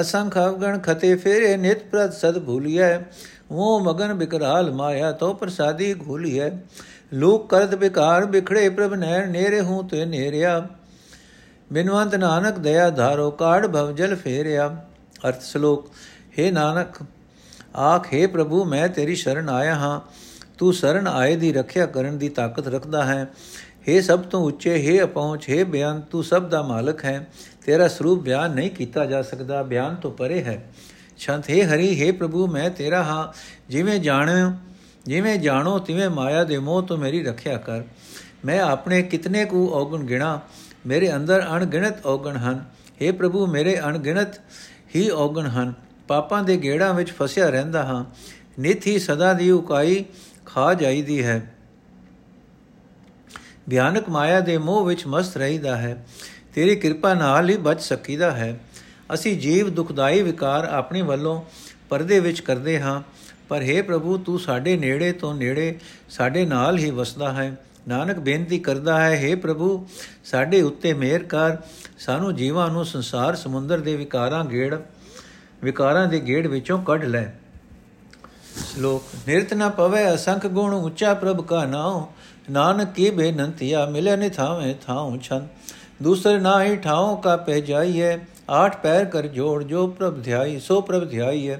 ਅਸੰਖ 0.00 0.38
ਅਵਗਣ 0.38 0.78
ਖਤੇ 0.78 1.14
ਫੇਰੇ 1.16 1.56
ਨਿਤ 1.56 1.82
ਪ੍ਰਤ 1.90 2.12
ਸਦ 2.12 2.38
ਭੂਲਿਐ। 2.38 2.98
ਉਹ 3.50 3.80
ਮਗਨ 3.80 4.14
ਬਿਕਰਾਲ 4.14 4.70
ਮਾਇਆ 4.70 5.12
ਤੋ 5.12 5.32
ਪ੍ਰਸਾਦੀ 5.34 5.94
ਘੂਲਿਐ। 5.94 6.50
ਲੋਕ 7.13 7.49
ਕਰਦ 7.49 7.75
ਬਿਕਾਰ 7.75 8.25
ਬਿਖੜੇ 8.25 8.67
ਪ੍ਰਭ 8.69 8.93
ਨੈਣ 8.93 9.29
ਨੇਰੇ 9.31 9.61
ਹੂੰ 9.61 9.87
ਤੇ 9.87 10.05
ਨੇਰਿਆ 10.05 10.59
ਬਿਨਵੰਤ 11.71 12.15
ਨਾਨਕ 12.15 12.57
ਦਇਆ 12.57 12.89
ਧਾਰੋ 12.89 13.29
ਕਾੜ 13.31 13.65
ਭਵ 13.67 13.91
ਜਲ 13.91 14.15
ਫੇਰਿਆ 14.15 14.67
ਅਰਥ 15.27 15.41
ਸ਼ਲੋਕ 15.41 15.87
हे 16.37 16.51
ਨਾਨਕ 16.53 17.03
ਆਖੇ 17.75 18.25
ਪ੍ਰਭੂ 18.27 18.63
ਮੈਂ 18.65 18.87
ਤੇਰੀ 18.89 19.15
ਸ਼ਰਨ 19.15 19.49
ਆਇਆ 19.49 19.75
ਹਾਂ 19.75 19.99
ਤੂੰ 20.57 20.73
ਸ਼ਰਨ 20.73 21.07
ਆਏ 21.07 21.35
ਦੀ 21.35 21.51
ਰੱਖਿਆ 21.53 21.85
ਕਰਨ 21.85 22.17
ਦੀ 22.17 22.29
ਤਾਕਤ 22.29 22.67
ਰੱਖਦਾ 22.67 23.03
ਹੈ 23.05 23.27
हे 23.87 24.01
ਸਭ 24.01 24.21
ਤੋਂ 24.21 24.41
ਉੱਚੇ 24.41 24.75
हे 24.77 25.03
ਅਪਹੁੰਚ 25.03 25.49
हे 25.49 25.65
ਬਿਆਨ 25.65 26.01
ਤੂੰ 26.11 26.23
ਸਭ 26.23 26.49
ਦਾ 26.49 26.61
ਮਾਲਕ 26.61 27.03
ਹੈ 27.05 27.19
ਤੇਰਾ 27.65 27.87
ਸਰੂਪ 27.87 28.21
ਬਿਆਨ 28.23 28.51
ਨਹੀਂ 28.51 28.69
ਕੀਤਾ 28.71 29.05
ਜਾ 29.05 29.21
ਸਕਦਾ 29.21 29.61
ਬਿਆਨ 29.63 29.95
ਤੋਂ 29.95 30.11
ਪਰੇ 30.11 30.43
ਹੈ 30.43 30.61
ਸ਼ੰਤ 31.17 31.49
हे 31.49 31.61
ਹਰੀ 31.65 31.89
हे 32.01 32.13
ਪ੍ਰਭੂ 32.17 32.47
ਮੈਂ 32.47 32.69
ਤੇਰਾ 32.69 33.03
ਹਾਂ 33.03 33.27
ਜਿਵੇਂ 33.69 33.99
ਜਾਣੋ 33.99 34.51
ਜਿਵੇਂ 35.04 35.38
ਜਾਣੋ, 35.38 35.78
ਤਿਵੇਂ 35.78 36.10
ਮਾਇਆ 36.10 36.44
ਦੇ 36.44 36.58
ਮੋਹ 36.58 36.82
ਤੋਂ 36.82 36.96
ਮੇਰੀ 36.96 37.24
ਰੱਖਿਆ 37.24 37.56
ਕਰ। 37.56 37.82
ਮੈਂ 38.44 38.60
ਆਪਣੇ 38.60 39.02
ਕਿਤਨੇ 39.02 39.44
ਕੁ 39.44 39.70
ਔਗਣ 39.72 40.04
ਗਿਣਾ, 40.04 40.40
ਮੇਰੇ 40.86 41.16
ਅੰਦਰ 41.16 41.46
ਅਣਗਿਣਤ 41.56 42.06
ਔਗਣ 42.06 42.36
ਹਨ। 42.36 42.64
हे 42.86 43.14
ਪ੍ਰਭੂ, 43.14 43.46
ਮੇਰੇ 43.46 43.80
ਅਣਗਿਣਤ 43.80 44.40
ਹੀ 44.96 45.10
ਔਗਣ 45.10 45.46
ਹਨ। 45.46 45.74
ਪਾਪਾਂ 46.08 46.42
ਦੇ 46.42 46.56
ਗੇੜਾਂ 46.56 46.94
ਵਿੱਚ 46.94 47.10
ਫਸਿਆ 47.10 47.50
ਰਹਿੰਦਾ 47.50 47.82
ਹਾਂ। 47.82 48.04
ਨਿਤ 48.58 48.86
ਹੀ 48.86 48.98
ਸਦਾ 48.98 49.32
ਦੀ 49.32 49.50
ਉਕਾਈ 49.50 50.04
ਖਾ 50.46 50.74
ਜਾਈਦੀ 50.74 51.24
ਹੈ। 51.24 51.54
ਭਿਆਨਕ 53.70 54.08
ਮਾਇਆ 54.08 54.40
ਦੇ 54.40 54.58
ਮੋਹ 54.58 54.84
ਵਿੱਚ 54.84 55.06
ਮਸਤ 55.06 55.36
ਰਹੀਦਾ 55.36 55.76
ਹੈ। 55.76 56.06
ਤੇਰੀ 56.54 56.76
ਕਿਰਪਾ 56.76 57.14
ਨਾਲ 57.14 57.50
ਹੀ 57.50 57.56
ਬਚ 57.56 57.80
ਸਕੀਦਾ 57.80 58.30
ਹੈ। 58.30 58.60
ਅਸੀਂ 59.14 59.40
ਜੀਵ 59.40 59.70
ਦੁਖਦਾਈ 59.70 60.22
ਵਿਕਾਰ 60.22 60.64
ਆਪਣੇ 60.64 61.02
ਵੱਲੋਂ 61.02 61.42
ਪਰਦੇ 61.88 62.20
ਵਿੱਚ 62.20 62.40
ਕਰਦੇ 62.40 62.80
ਹਾਂ। 62.80 63.02
ਪਰ 63.50 63.62
हे 63.62 63.84
ਪ੍ਰਭੂ, 63.84 64.16
ਤੂੰ 64.18 64.38
ਸਾਡੇ 64.38 64.76
ਨੇੜੇ 64.76 65.12
ਤੋਂ 65.12 65.34
ਨੇੜੇ 65.34 65.78
ਸਾਡੇ 66.08 66.46
ਨਾਲ 66.46 66.78
ਹੀ 66.78 66.90
ਵਸਦਾ 66.90 67.32
ਹੈ। 67.32 67.56
ਨਾਨਕ 67.88 68.18
ਬੇਨਤੀ 68.18 68.58
ਕਰਦਾ 68.58 69.00
ਹੈ 69.00 69.12
हे 69.24 69.38
ਪ੍ਰਭੂ, 69.38 69.86
ਸਾਡੇ 70.24 70.62
ਉੱਤੇ 70.62 70.92
ਮਿਹਰ 70.94 71.22
ਕਰ। 71.22 71.56
ਸਾਨੂੰ 71.98 72.34
ਜੀਵਾਂ 72.34 72.68
ਨੂੰ 72.68 72.84
ਸੰਸਾਰ 72.84 73.36
ਸਮੁੰਦਰ 73.36 73.78
ਦੇ 73.78 73.96
ਵਿਕਾਰਾਂ 73.96 74.44
ਗੇੜ 74.44 74.74
ਵਿਕਾਰਾਂ 75.64 76.06
ਦੇ 76.06 76.20
ਗੇੜ 76.20 76.46
ਵਿੱਚੋਂ 76.46 76.82
ਕੱਢ 76.82 77.04
ਲੈ। 77.04 77.24
ਸ਼ਲੋਕ, 78.66 79.02
ਨਿਰਤ 79.28 79.54
ਨ 79.54 79.70
ਪਵੇ 79.70 80.14
ਅਸੰਖ 80.14 80.46
ਗੁਣ, 80.46 80.74
ਉੱਚਾ 80.74 81.14
ਪ੍ਰਭ 81.14 81.46
ਕਾ 81.46 81.64
ਨਾਉ। 81.64 82.06
ਨਾਨਕ 82.50 82.92
ਕੀ 82.92 83.10
ਬੇਨੰਤੀਆ 83.10 83.86
ਮਿਲੇ 83.86 84.16
ਨਿ 84.16 84.28
ਥਾਵੇਂ 84.28 84.74
ਥਾਉ 84.86 85.18
ਛਨ 85.18 85.46
ਦੂਸਰ 86.02 86.40
ਨਾਹੀ 86.40 86.76
ਠਾਉ 86.76 87.16
ਕਾ 87.16 87.36
ਪਹਿ 87.36 87.62
ਜਾਈਏ 87.62 88.18
ਆਠ 88.50 88.76
ਪੈਰ 88.82 89.04
ਕਰ 89.04 89.26
ਜੋੜ, 89.26 89.62
ਜੋ 89.62 89.86
ਪ੍ਰਭ 89.86 90.22
ਧਿਆਈ, 90.22 90.58
ਸੋ 90.60 90.80
ਪ੍ਰਭ 90.80 91.10
ਧਿਆਈਏ 91.10 91.56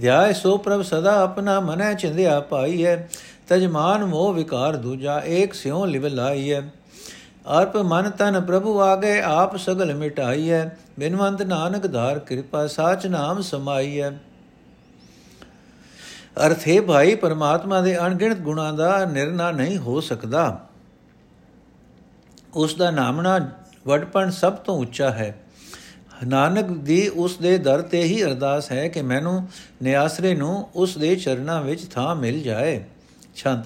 ਧਿਆਏ 0.00 0.32
ਸੋ 0.32 0.56
ਪ੍ਰਭ 0.58 0.82
ਸਦਾ 0.82 1.22
ਆਪਣਾ 1.22 1.60
ਮਨੈ 1.60 1.94
ਚਿੰਦਿਆ 1.94 2.40
ਪਾਈਏ 2.40 3.08
ਤਜਮਾਨ 3.48 4.04
ਮੋਹ 4.04 4.34
ਵਿਕਾਰ 4.34 4.76
ਦੂਜਾ 4.76 5.22
ਏਕ 5.24 5.54
ਸਿਉ 5.54 5.86
ਲਿਵ 5.86 6.06
ਲਾਈਏ 6.06 6.62
ਅਰਪ 7.60 7.76
ਮਨ 7.76 8.10
ਤਨ 8.10 8.40
ਪ੍ਰਭੂ 8.40 8.80
ਆਗੇ, 8.80 9.20
ਆਪ 9.20 9.56
ਸਗਲ 9.56 9.94
ਮਿਟਾਈਐ। 9.94 10.64
ਬਿਨਵੰਤ 10.98 11.42
ਨਾਨਕ 11.42 11.92
ਧਾਰ 11.92 12.18
ਕਿਰਪਾ, 12.18 12.66
ਸਾਚ 12.66 13.06
ਨਾਮ 13.06 13.40
ਸਮਾਈਐ। 13.40 14.10
ਅਰਥ 16.46 16.68
ਹੈ 16.68 16.80
ਭਾਈ, 16.82 17.14
ਪਰਮਾਤਮਾ 17.14 17.80
ਦੇ 17.80 18.06
ਅਣਗਿਣਤ 18.06 18.38
ਗੁਣਾਂ 18.38 18.72
ਦਾ 18.72 19.04
ਨਿਰਣਾ 19.04 19.50
ਨਹੀਂ 19.50 19.78
ਹੋ 19.78 20.00
ਸਕਦਾ। 20.00 20.60
ਉਸ 22.54 22.74
ਦਾ 22.74 22.90
ਨਾਮਣਾ 22.90 23.50
ਵਡਪਣ 23.86 24.30
ਸਭ 24.30 24.52
ਤੋਂ 24.52 24.78
ਉੱਚਾ 24.78 25.10
ਹੈ। 25.10 25.41
ਨਾਨਕ 26.26 26.64
ਦੀ 26.64 27.08
ਉਸ 27.08 27.36
ਦੇ 27.36 27.58
ਦਰ 27.58 27.82
ਤੇ 27.82 28.02
ਹੀ 28.02 28.24
ਅਰਦਾਸ 28.24 28.72
ਹੈ 28.72 28.88
ਕਿ 28.88 29.02
ਮੈਨੂੰ 29.02 29.48
ਨਿਆਸਰੇ 29.82 30.34
ਨੂੰ 30.34 30.68
ਉਸ 30.74 30.98
ਦੇ 30.98 31.16
ਚਰਨਾਂ 31.16 31.62
ਵਿੱਚ 31.62 31.86
ਥਾਂ 31.86 32.16
ਮਿਲ 32.16 32.42
ਜਾਏ। 32.42 32.84
ਛੰਦ। 33.36 33.64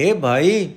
हे 0.00 0.18
ਭਾਈ, 0.18 0.70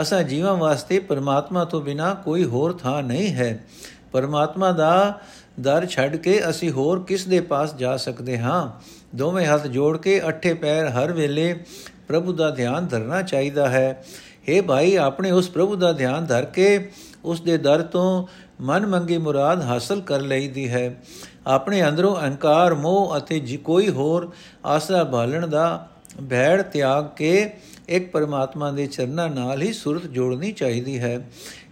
ਅਸਾਂ 0.00 0.22
ਜੀਵਾਂ 0.22 0.56
ਵਾਸਤੇ 0.56 0.98
ਪਰਮਾਤਮਾ 0.98 1.64
ਤੋਂ 1.64 1.80
ਬਿਨਾ 1.80 2.14
ਕੋਈ 2.14 2.44
ਹੋਰ 2.44 2.72
ਥਾਂ 2.72 3.02
ਨਹੀਂ 3.02 3.34
ਹੈ। 3.34 3.64
ਪਰਮਾਤਮਾ 4.12 4.72
ਦਾ 4.72 5.20
ਦਰ 5.60 5.86
ਛੱਡ 5.86 6.16
ਕੇ 6.16 6.42
ਅਸੀਂ 6.50 6.70
ਹੋਰ 6.70 7.04
ਕਿਸ 7.04 7.26
ਦੇ 7.26 7.40
ਪਾਸ 7.40 7.74
ਜਾ 7.74 7.96
ਸਕਦੇ 7.96 8.38
ਹਾਂ? 8.38 8.80
ਦੋਵੇਂ 9.16 9.46
ਹੱਥ 9.46 9.66
ਜੋੜ 9.66 9.98
ਕੇ 9.98 10.28
ਅੱਠੇ 10.28 10.54
ਪੈਰ 10.54 10.88
ਹਰ 10.88 11.12
ਵੇਲੇ 11.12 11.64
ਪ੍ਰਭੂ 12.08 12.32
ਦਾ 12.32 12.50
ਧਿਆਨ 12.50 12.86
ਧਰਨਾ 12.86 13.22
ਚਾਹੀਦਾ 13.22 13.68
ਹੈ। 13.68 14.04
हे 14.48 14.64
ਭਾਈ, 14.64 14.96
ਆਪਣੇ 14.96 15.30
ਉਸ 15.30 15.48
ਪ੍ਰਭੂ 15.48 15.76
ਦਾ 15.76 15.92
ਧਿਆਨ 15.92 16.26
ਧਰ 16.26 16.44
ਕੇ 16.44 16.90
ਉਸ 17.24 17.40
ਦੇ 17.40 17.58
ਦਰ 17.58 17.82
ਤੋਂ 17.82 18.26
ਮਨ 18.62 18.86
ਮੰਗੀ 18.86 19.18
ਮੁਰਾਦ 19.18 19.62
ਹਾਸਲ 19.62 20.00
ਕਰ 20.00 20.20
ਲਈਦੀ 20.20 20.68
ਹੈ। 20.68 21.02
ਆਪਣੇ 21.46 21.88
ਅੰਦਰੋਂ 21.88 22.16
ਅਹੰਕਾਰ, 22.16 22.74
ਮੋਹ 22.74 23.16
ਅਤੇ 23.16 23.40
ਜੀ, 23.40 23.56
ਕੋਈ 23.56 23.88
ਹੋਰ 23.88 24.32
ਆਸਰਾ 24.64 25.04
ਭਾਲਣ 25.04 25.46
ਦਾ 25.46 25.88
ਭੈੜ 26.30 26.62
ਤਿਆਗ 26.62 27.06
ਕੇ 27.16 27.50
ਇੱਕ 27.88 28.10
ਪਰਮਾਤਮਾ 28.10 28.70
ਦੇ 28.70 28.86
ਚਰਨਾਂ 28.86 29.28
ਨਾਲ 29.28 29.62
ਹੀ 29.62 29.72
ਸੁਰਤ 29.72 30.02
ਜੋੜਨੀ 30.02 30.52
ਚਾਹੀਦੀ 30.52 30.98
ਹੈ। 30.98 31.28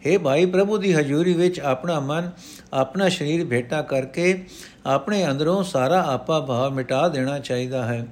हे 0.07 0.21
ਭਾਈ 0.21 0.47
ਪ੍ਰਭੂ 0.47 0.79
ਦੀ 0.79 0.95
ਹਜ਼ੂਰੀ 0.95 1.35
ਵਿੱਚ 1.35 1.61
ਆਪਣਾ 1.61 2.01
ਮਨ, 2.01 2.31
ਆਪਣਾ 2.73 3.09
ਸਰੀਰ 3.09 3.45
ਭੇਟਾ 3.45 3.83
ਕਰਕੇ 3.83 4.45
ਆਪਣੇ 4.87 5.27
ਅੰਦਰੋਂ 5.31 5.63
ਸਾਰਾ 5.63 6.03
ਆਪਾ 6.03 6.41
ਭਾਵ 6.41 6.73
ਮਿਟਾ 6.73 7.09
ਦੇਣਾ 7.09 7.39
ਚਾਹੀਦਾ 7.39 7.85
ਹੈ। 7.85 8.07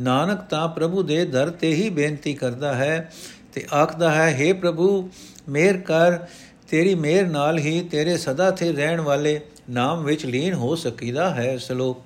ਨਾਨਕ 0.00 0.40
ਤਾਂ 0.40 0.68
ਪ੍ਰਭੂ 0.68 1.02
ਦੇ 1.02 1.24
ਦਰ 1.24 1.50
ਤੇ 1.50 1.74
ਹੀ 1.74 1.90
ਬੇਨਤੀ 1.90 2.34
ਕਰਦਾ 2.34 2.74
ਹੈ 2.74 3.12
ਤੇ 3.52 3.66
ਆਖਦਾ 3.74 4.10
ਹੈ 4.10 4.38
हे 4.40 4.56
ਪ੍ਰਭੂ 4.56 5.10
ਮਿਹਰ 5.48 5.76
ਕਰ 5.76 6.18
ਤੇਰੀ 6.68 6.94
ਮਿਹਰ 6.94 7.26
ਨਾਲ 7.26 7.58
ਹੀ 7.58 7.80
ਤੇਰੇ 7.80 8.16
ਸਦਾ 8.16 8.50
ਥੇ 8.50 8.72
ਰਹਿਣ 8.72 9.00
ਵਾਲੇ 9.00 9.40
ਨਾਮ 9.70 10.04
ਵਿੱਚ 10.04 10.26
ਲੀਨ 10.26 10.54
ਹੋ 10.54 10.74
ਸਕੀਦਾ 10.74 11.30
ਹੈ 11.30 11.56
ਸ਼ਲੋਕ। 11.56 12.02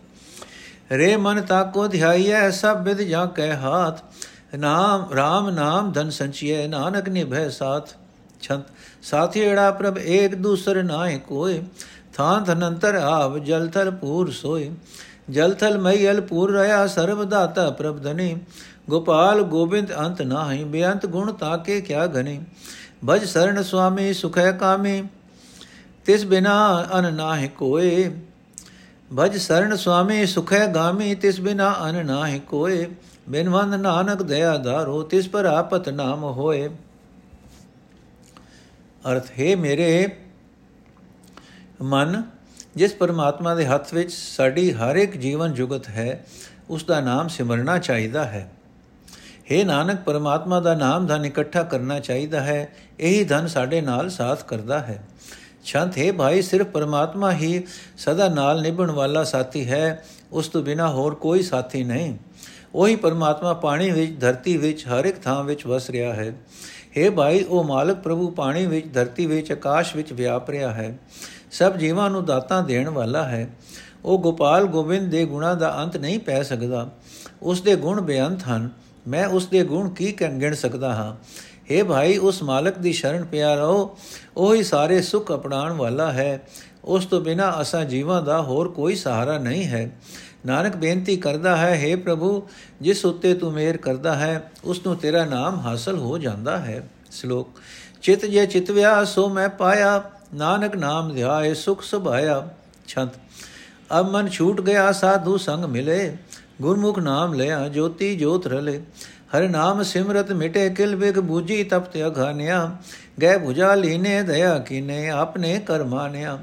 ਰੇ 0.93 1.17
ਮਨ 1.17 1.41
ਤਾਕੋ 1.43 1.87
ਧਿਆਈਐ, 1.87 2.51
ਸਭ 2.51 2.83
ਵਿਦ 2.83 3.01
ਜਾਂ 3.01 3.27
ਕਹਿ 3.27 3.57
ਹਾਥ। 3.57 4.01
ਨਾਮ 4.59 5.09
RAM 5.13 5.51
ਨਾਮ 5.51 5.93
ਧਨ 5.93 6.11
ਸੰਚਿਐ, 6.11 6.67
ਨਾਨਕ 6.67 7.09
ਨਿਭੈ 7.09 7.49
ਸਾਥ। 7.49 7.89
ਛੰਤ 8.41 8.65
ਸਾਥੀੜਾ 9.03 9.71
ਪ੍ਰਭ, 9.71 9.99
ਏਕ 9.99 10.35
ਦੂਸਰ 10.35 10.83
ਨਾਹਿ 10.83 11.19
ਕੋਏ 11.19 11.61
ਥਾਂ 12.15 12.41
ਧਨੰਤਰ 12.41 12.95
ਆਵ, 12.95 13.39
ਜਲ 13.39 13.69
ਥਲ 13.69 13.91
ਪੂਰ 13.91 14.31
ਸੋਏ 14.31 14.71
ਜਲ 15.31 15.55
ਥਲ 15.55 15.79
ਮਈਲ 15.79 16.21
ਪੂਰ 16.21 16.53
ਰਹਾ, 16.53 16.87
ਸਰਬ 16.87 17.25
ਦਾਤਾ 17.25 17.71
ਪ੍ਰਭ 17.71 18.03
ਧਨੀ। 18.03 18.37
ਗੋਪਾਲ 18.91 19.43
ਗੋਬਿੰਦ 19.43 19.93
ਅੰਤ 19.99 20.23
ਨਾਹੀ, 20.23 20.65
ਬੇਅੰਤ 20.65 21.07
ਗੁਣ 21.07 21.33
ਤਾਕੇ 21.33 21.81
ਕਿਆ 21.81 22.07
ਗਨੇ। 22.07 22.41
ਭਜ 23.07 23.25
ਸਰਣ 23.25 23.63
ਸੁਆਮੀ, 23.63 24.13
ਸੁਖੈ 24.13 24.53
ਕਾਮੀ, 24.53 25.03
ਤਿਸ 26.07 26.25
ਬਿਨਾ 26.25 26.87
ਅਨ 26.99 27.15
ਨਾਹਿ 27.15 27.49
ਕੋਏ। 27.49 28.11
ਭਜ 29.17 29.37
ਸਰਣ 29.37 29.77
ਸੁਆਮੀ, 29.77 30.27
ਸੁਖੈ 30.27 30.67
ਗਾਮੀ, 30.67 31.15
ਤਿਸ 31.15 31.41
ਬਿਨਾ 31.41 31.77
ਅਨ 31.91 32.07
ਨਾਹਿ 32.07 32.39
ਕੋਏ। 32.39 32.87
ਬਿਨਵੰਦ 33.29 33.75
ਨਾਨਕ 33.75 34.23
ਦਇਆ 34.23 34.57
ਧਾਰੋ, 34.57 35.03
ਤਿਸ 35.03 35.29
ਪਰ 35.29 35.45
ਆਪਤ 35.45 35.89
ਨਾਮ 35.89 36.25
ਹੋਏ। 36.25 36.69
ਅਰਥ, 39.13 39.31
ਹੈ 39.41 39.57
ਮੇਰੇ 39.57 40.09
ਮਨ, 41.83 42.23
ਜਿਸ 42.77 42.95
ਪਰਮਾਤਮਾ 42.95 43.55
ਦੇ 43.55 43.67
ਹੱਥ 43.67 43.95
ਵਿੱਚ 43.95 44.13
ਸਾਡੀ 44.13 44.73
ਹਰ 44.73 44.97
ਇੱਕ 44.97 45.17
ਜੀਵਨ 45.17 45.55
ਜੁਗਤ 45.55 45.89
ਹੈ, 45.89 46.27
ਉਸ 46.71 46.85
ਦਾ 46.85 47.01
ਨਾਮ 47.01 47.29
ਸਿਮਰਨਾ 47.29 47.79
ਚਾਹੀਦਾ 47.79 48.25
ਹੈ। 48.25 48.51
हे 49.53 49.67
ਨਾਨਕ, 49.67 50.01
ਪਰਮਾਤਮਾ 50.01 50.61
ਦਾ 50.61 50.75
ਨਾਮ 50.75 51.07
ਧਨ 51.07 51.25
ਇਕੱਠਾ 51.25 51.63
ਕਰਨਾ 51.63 52.01
ਚਾਹੀਦਾ 52.01 52.41
ਹੈ, 52.41 52.69
ਇਹੀ 53.01 53.25
ਧਨ 53.25 53.47
ਸਾਡੇ 53.47 53.81
ਨਾਲ 53.81 54.11
ਸਾਥ 54.11 54.43
ਕਰਦਾ 54.43 54.79
ਹੈ। 54.79 55.05
ਸ਼ਾਂਤ 55.65 55.99
ਹੈ 55.99 56.13
ਭਾਈ, 56.13 56.43
ਸਿਰਫ 56.43 56.67
ਪਰਮਾਤਮਾ 56.67 57.33
ਹੀ 57.33 57.65
ਸਦਾ 57.99 58.29
ਨਾਲ 58.29 58.63
ਨਿਭਣ 58.63 58.91
ਵਾਲਾ 58.91 59.25
ਸਾਥੀ 59.25 59.71
ਹੈ, 59.71 60.05
ਉਸ 60.33 60.49
ਤੋਂ 60.49 60.63
ਬਿਨਾ 60.63 60.89
ਹੋਰ 60.89 61.15
ਕੋਈ 61.15 61.43
ਸਾਥੀ 61.43 61.85
ਨਹੀਂ। 61.85 62.19
ਉਹੀ 62.75 62.97
ਪਰਮਾਤਮਾ 62.97 63.53
ਪਾਣੀ 63.53 63.91
ਵਿੱਚ, 63.91 64.21
ਧਰਤੀ 64.21 64.57
ਵਿੱਚ, 64.57 64.89
ਹਰ 64.89 65.05
ਇੱਕ 65.05 65.23
ਥਾਂ 65.23 65.45
ਵਿੱਚ 65.45 65.67
ਵਸ 65.67 65.91
ਰਿਹਾ 65.91 66.15
ਹੈ। 66.15 66.35
हे 66.99 67.13
ਭਾਈ, 67.13 67.43
ਉਹ 67.43 67.65
ਮਾਲਕ 67.65 67.97
ਪ੍ਰਭੂ 67.97 68.31
ਪਾਣੀ 68.31 68.67
ਵਿੱਚ, 68.67 68.95
ਧਰਤੀ 68.95 69.27
ਵਿੱਚ, 69.27 69.53
ਆਕਾਸ਼ 69.53 69.97
ਵਿੱਚ 69.97 70.13
ਵਿਆਪ 70.13 70.51
ਰਿਹਾ 70.51 70.71
ਹੈ। 70.71 70.99
ਸਭ 71.53 71.77
ਜੀਵਾਂ 71.77 72.11
ਨੂੰ 72.11 72.25
ਦਾਤਾਂ 72.25 72.63
ਦੇਣ 72.63 72.89
ਵਾਲਾ 72.89 73.25
ਹੈ। 73.25 73.51
ਉਹ 74.05 74.19
ਗੋਪਾਲ 74.19 74.65
ਗੋਬਿੰਦ 74.65 75.11
ਦੇ 75.11 75.25
ਗੁਣਾ 75.25 75.55
ਦਾ 75.55 75.83
ਅੰਤ 75.83 75.97
ਨਹੀਂ 75.97 76.19
ਪੈ 76.19 76.43
ਸਕਦਾ। 76.43 76.91
ਉਸ 77.43 77.63
ਦੇ 77.63 77.77
ਗੁਣ 77.77 78.01
ਬੇਅੰਤ 78.01 78.43
ਹਨ। 78.43 78.71
ਮੈਂ 79.11 79.27
ਉਸ 79.27 79.47
ਦੇ 79.47 79.65
ਗੁਣ 79.65 79.89
ਕੀ 79.89 80.13
ਗਿਣ 80.13 80.55
ਸਕਦਾ 80.55 80.95
ਹਾਂ? 80.95 81.17
हे 81.71 81.87
ਭਾਈ, 81.87 82.17
ਉਸ 82.17 82.43
ਮਾਲਕ 82.43 82.79
ਦੀ 82.79 82.93
ਸ਼ਰਨ 82.93 83.25
ਪਿਆ 83.25 83.55
ਰਹੋ। 83.55 83.99
ਉਹ 84.37 84.55
ਹੀ 84.55 84.63
ਸਾਰੇ 84.63 85.03
ਸੁੱਖ 85.03 85.33
ਅਪਣਾਉਣ 85.33 85.73
ਵਾਲਾ 85.73 86.13
ਹੈ। 86.13 86.43
ਉਸ 86.85 87.07
ਤੋਂ 87.07 87.21
ਬਿਨਾ 87.21 87.61
ਅਸਾਂ 87.61 87.85
ਜੀਵਾਂ 87.85 88.23
ਦਾ 88.23 88.43
ਹੋਰ 88.43 88.69
ਕੋਈ 88.69 88.95
ਸਹਾਰਾ 88.95 89.39
ਨਹੀਂ 89.39 89.65
ਹੈ। 89.65 89.91
ਨਾਨਕ 90.47 90.77
ਬੇਨਤੀ 90.77 91.17
ਕਰਦਾ 91.17 91.57
ਹੈ 91.57 91.85
हे 91.85 92.01
ਪ੍ਰਭੂ, 92.01 92.49
ਜਿਸ 92.81 93.05
ਉੱਤੇ 93.05 93.35
ਤੂੰ 93.35 93.53
ਮੇਰ 93.53 93.77
ਕਰਦਾ 93.77 94.15
ਹੈ, 94.15 94.53
ਉਸ 94.65 94.87
ਨੂੰ 94.87 94.97
ਤੇਰਾ 94.97 95.25
ਨਾਮ 95.25 95.61
ਹਾਸਲ 95.61 95.99
ਹੋ 95.99 96.19
ਜਾਂਦਾ 96.19 96.59
ਹੈ। 96.59 96.89
ਸ਼ਲੋਕ, 97.13 97.49
ਚਿਤ 98.03 98.25
ਜੇ 98.25 98.47
ਚਿਤਵਿਆ 98.47 99.05
ਸੋ 99.05 99.29
ਮੈਂ 99.29 99.49
ਪਾਇਆ। 99.49 100.03
ਨਾਨਕ 100.35 100.77
ਨਾਮ 100.77 101.15
ਧਿਆਏ, 101.15 101.55
ਸੁਖ 101.55 101.83
ਸੁਭਾਇਆ। 101.83 102.49
ਛੰਤ, 102.89 103.11
ਅਬ 104.01 104.11
ਮਨ 104.11 104.29
ਛੂਟ 104.29 104.61
ਗਿਆ, 104.61 104.93
ਸਾਧੂ 104.93 105.37
ਸੰਗ 105.37 105.65
ਮਿਲੇ। 105.65 106.17
ਗੁਰਮੁਖ 106.61 106.99
ਨਾਮ 106.99 107.35
ਲਿਆ, 107.35 107.69
ਜੋਤੀ 107.69 108.17
ਜੋਤ 108.17 108.47
ਰਲੇ। 108.47 108.81
ਹਰ 109.37 109.49
ਨਾਮ 109.49 109.83
ਸਿਮਰਤ 109.83 110.33
ਮਿਟੇ, 110.33 110.71
ਕਿਲ 110.71 110.97
ਬਿਗ 110.97 111.19
ਬੂਜੀ 111.19 111.65
ਤਪਤ 111.65 111.97
ਅਘਾਨਿਆ 111.97 112.77
ਗਏ 113.23 113.35
부ਜਾ 113.35 113.75
ਲੀਨੇ, 113.75 114.23
ਦਇਆ 114.23 114.59
ਕੀਨੇ, 114.59 115.09
ਆਪਨੇ 115.09 115.61
ਕਰਮਾਨਿਆ 115.67 116.39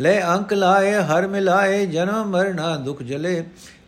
ਲੈ 0.00 0.20
ਅੰਕ 0.28 0.52
ਲਾਏ, 0.52 0.94
ਹਰ 0.94 1.26
ਮਿਲਾਏ, 1.26 1.86
ਜਨਮ 1.86 2.24
ਮਰਨਾ 2.24 2.76
ਦੁਖ 2.76 3.02
ਜਲੇ। 3.02 3.44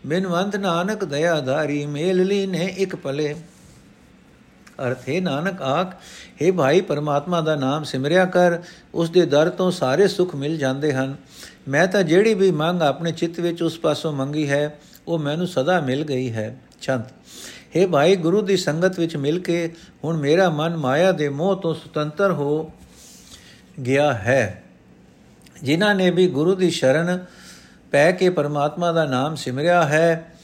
ਬਿਨਵੰਤ 0.07 0.57
ਨਾਨਕ 0.57 1.05
ਦਇਆਧਾਰੀ 1.05 1.87
ਮੇਲ 1.87 2.25
ਲੀਨੇ 2.25 2.75
ਇੱਕ 2.77 2.97
ਪਲੇ। 2.97 3.35
ਅਰਥ, 4.87 5.09
ਹੈ 5.09 5.21
ਨਾਨਕ 5.21 5.63
ਆਖ 5.63 5.95
हे 6.43 6.55
ਭਾਈ, 6.55 6.81
ਪਰਮਾਤਮਾ 6.81 7.41
ਦਾ 7.41 7.57
ਨਾਮ 7.57 7.85
ਸਿਮਰਿਆ 7.85 8.25
ਕਰ। 8.25 8.59
ਉਸ 8.95 9.11
ਦੇ 9.11 9.27
ਦਰ 9.27 9.51
ਤੋਂ 9.51 9.71
ਸਾਰੇ 9.71 10.09
ਸੁੱਖ 10.09 10.35
ਮਿਲ 10.35 10.59
ਜਾਂਦੇ 10.59 10.93
ਹਨ। 10.93 11.17
ਮੈਂ 11.69 11.87
ਤਾਂ 11.87 12.03
ਜਿਹੜੀ 12.03 12.35
ਵੀ 12.35 12.51
ਮੰਗ 12.51 12.83
ਆਪਣੇ 12.83 13.13
ਚਿੱਤ 13.13 13.41
ਵਿੱਚ 13.41 13.63
ਉਸ 13.63 13.79
ਪਾਸੋਂ 13.79 14.13
ਮੰਗੀ 14.13 14.51
ਹੈ 14.51 14.79
ਉਹ 15.11 15.19
ਮੈਨੂੰ 15.19 15.47
ਸਦਾ 15.47 15.81
ਮਿਲ 15.81 16.05
ਗਈ 16.05 16.33
ਹੈ 16.33 16.57
ਚੰਤ 16.81 17.05
हे 17.77 17.89
ਭਾਈ, 17.89 18.17
ਗੁਰੂ 18.17 18.43
ਦੀ 18.43 18.57
ਸੰਗਤ 18.57 18.99
ਵਿੱਚ 18.99 19.17
ਮਿਲ 19.17 19.39
ਕੇ 19.39 19.75
ਹੁਣ 20.05 20.17
ਮੇਰਾ 20.17 20.49
ਮਨ 20.51 20.77
ਮਾਇਆ 20.77 21.13
ਦੇ 21.13 21.29
ਮੋਹ 21.29 21.57
ਤੋਂ 21.57 21.75
ਸੁਤੰਤਰ 21.75 22.33
ਹੋ 22.33 22.73
ਗਿਆ 23.87 24.13
ਹੈ। 24.13 24.63
ਜਿਨ੍ਹਾਂ 25.63 25.95
ਨੇ 25.95 26.11
ਵੀ 26.11 26.27
ਗੁਰੂ 26.29 26.55
ਦੀ 26.55 26.71
ਸ਼ਰਨ 26.71 27.25
ਪੈ 27.91 28.11
ਕੇ 28.13 28.31
ਪਰਮਾਤਮਾ 28.31 28.93
ਦਾ 28.93 29.05
ਨਾਮ 29.05 29.35
ਸਿਮਰਿਆ 29.35 29.83
ਹੈ, 29.83 30.35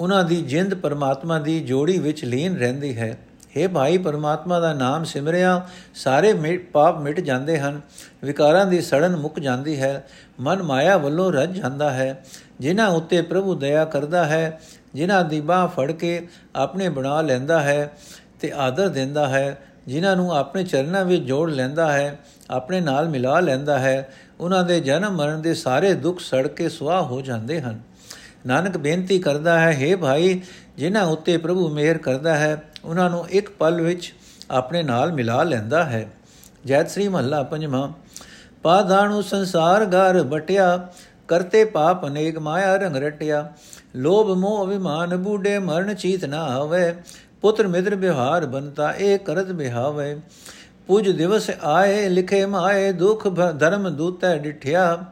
ਉਹਨਾਂ 0.00 0.24
ਦੀ 0.24 0.42
ਜਿੰਦ 0.42 0.74
ਪਰਮਾਤਮਾ 0.74 1.38
ਦੀ 1.38 1.60
ਜੋੜੀ 1.60 1.98
ਵਿੱਚ 1.98 2.24
ਲੀਨ 2.24 2.56
ਰਹਿੰਦੀ 2.56 2.96
ਹੈ। 2.96 3.16
हे 3.56 3.68
ਭਾਈ, 3.68 3.98
ਪਰਮਾਤਮਾ 3.98 4.60
ਦਾ 4.60 4.72
ਨਾਮ 4.72 5.04
ਸਿਮਰਿਆ, 5.04 5.66
ਸਾਰੇ 5.94 6.32
ਪਾਪ 6.72 7.00
ਮਿਟ 7.00 7.20
ਜਾਂਦੇ 7.20 7.58
ਹਨ, 7.58 7.80
ਵਿਕਾਰਾਂ 8.24 8.66
ਦੀ 8.66 8.80
ਸੜਨ 8.80 9.16
ਮੁੱਕ 9.16 9.40
ਜਾਂਦੀ 9.40 9.80
ਹੈ, 9.80 10.08
ਮਨ 10.40 10.62
ਮਾਇਆ 10.62 10.96
ਵੱਲੋਂ 10.96 11.32
ਰੱਜ 11.32 11.60
ਜਾਂਦਾ 11.60 11.90
ਹੈ, 11.90 12.24
ਜਿਨ੍ਹਾਂ 12.60 12.88
ਉੱਤੇ 12.88 13.22
ਪ੍ਰਭੂ 13.22 13.54
ਦਇਆ 13.54 13.84
ਕਰਦਾ 13.84 14.24
ਹੈ, 14.24 14.60
ਜਿਨ੍ਹਾਂ 14.94 15.24
ਦੀ 15.24 15.40
ਬਾਹ 15.40 15.68
ਫੜ 15.68 15.92
ਕੇ 15.92 16.28
ਆਪਣੇ 16.56 16.88
ਬਣਾ 16.88 17.20
ਲੈਂਦਾ 17.20 17.60
ਹੈ 17.60 17.92
ਤੇ 18.40 18.52
ਆਦਰ 18.56 18.88
ਦਿੰਦਾ 18.88 19.28
ਹੈ, 19.28 19.58
ਜਿਨ੍ਹਾਂ 19.86 20.16
ਨੂੰ 20.16 20.36
ਆਪਣੇ 20.36 20.64
ਚਰਨਾਂ 20.64 21.04
ਵਿੱਚ 21.04 21.22
ਜੋੜ 21.22 21.50
ਲੈਂਦਾ 21.50 21.92
ਹੈ, 21.92 22.18
ਆਪਣੇ 22.50 22.80
ਨਾਲ 22.80 23.08
ਮਿਲਾ 23.08 23.40
ਲੈਂਦਾ 23.40 23.78
ਹੈ, 23.78 24.10
ਉਹਨਾਂ 24.40 24.64
ਦੇ 24.64 24.80
ਜਨਮ 24.80 25.16
ਮਰਨ 25.16 25.42
ਦੇ 25.42 25.54
ਸਾਰੇ 25.54 25.94
ਦੁੱਖ 25.94 26.20
ਸੜ 26.20 26.46
ਕੇ 26.46 26.68
ਸੁਆਹ 26.68 27.02
ਹੋ 27.02 27.20
ਜਾਂਦੇ 27.20 27.60
ਹਨ। 27.60 27.80
ਨਾਨਕ 28.46 28.76
ਬੇਨਤੀ 28.76 29.18
ਕਰਦਾ 29.18 29.60
ਹੈ 29.60 29.78
हे 29.82 29.98
ਭਾਈ 29.98 30.40
ਜਿਨ੍ਹਾਂ 30.76 31.04
ਉੱਤੇ 31.04 31.36
ਪ੍ਰਭੂ 31.36 31.68
ਮਿਹਰ 31.68 31.98
ਕਰਦਾ 31.98 32.36
ਹੈ, 32.36 32.62
ਉਹਨਾਂ 32.84 33.10
ਨੂੰ 33.10 33.28
ਇੱਕ 33.28 33.50
ਪਲ 33.50 33.80
ਵਿੱਚ 33.80 34.12
ਆਪਣੇ 34.50 34.82
ਨਾਲ 34.82 35.12
ਮਿਲਾ 35.12 35.42
ਲੈਂਦਾ 35.42 35.84
ਹੈ। 35.84 36.06
ਜੈਤ 36.64 36.90
ਸ੍ਰੀ 36.90 37.08
ਮਹੱਲਾ 37.08 37.42
ਪੰਜਵਾਂ 37.42 37.88
ਪਾਧਾਣੂ 38.62 39.22
ਸੰਸਾਰ 39.22 39.84
ਘਰ 39.84 40.22
ਬਟਿਆ 40.22 40.88
ਕਰਤੇ 41.28 41.64
ਪਾਪ 41.64 42.06
ਅਨੇਕ 42.06 42.38
ਮਾਇਆ 42.38 42.76
ਰੰਗ 42.76 42.96
ਰਟਿਆ। 42.96 43.52
ਲੋਭ 43.96 44.30
ਮੋਹ 44.30 44.66
ਅਭਿਮਾਨ 44.66 45.16
ਬੂਡੇ 45.16 45.58
ਮਰਨ 45.58 45.94
ਚੀਤ 45.94 46.24
ਨਾ 46.24 46.42
ਆਵੇ, 46.42 46.94
ਪੁੱਤਰ 47.40 47.66
ਮਿੱਤਰ 47.66 47.94
ਵਿਹਾਰ 47.94 48.46
ਬਨਤਾ 48.46 48.92
ਇਹ 48.92 49.18
ਕਰਤ 49.18 49.52
ਬਿਹਾਵੇ। 49.52 50.20
ਪੁਜ 50.86 51.10
ਦਿਵਸ 51.10 51.50
ਆਏ, 51.62 52.08
ਲਿਖੇ 52.08 52.44
ਮਾਏ, 52.46 52.92
ਦੁਖ 52.92 53.26
ਧਰਮ 53.58 53.88
ਦੂਤੈ 53.88 54.36
ਡਿਠਿਆ। 54.38 55.04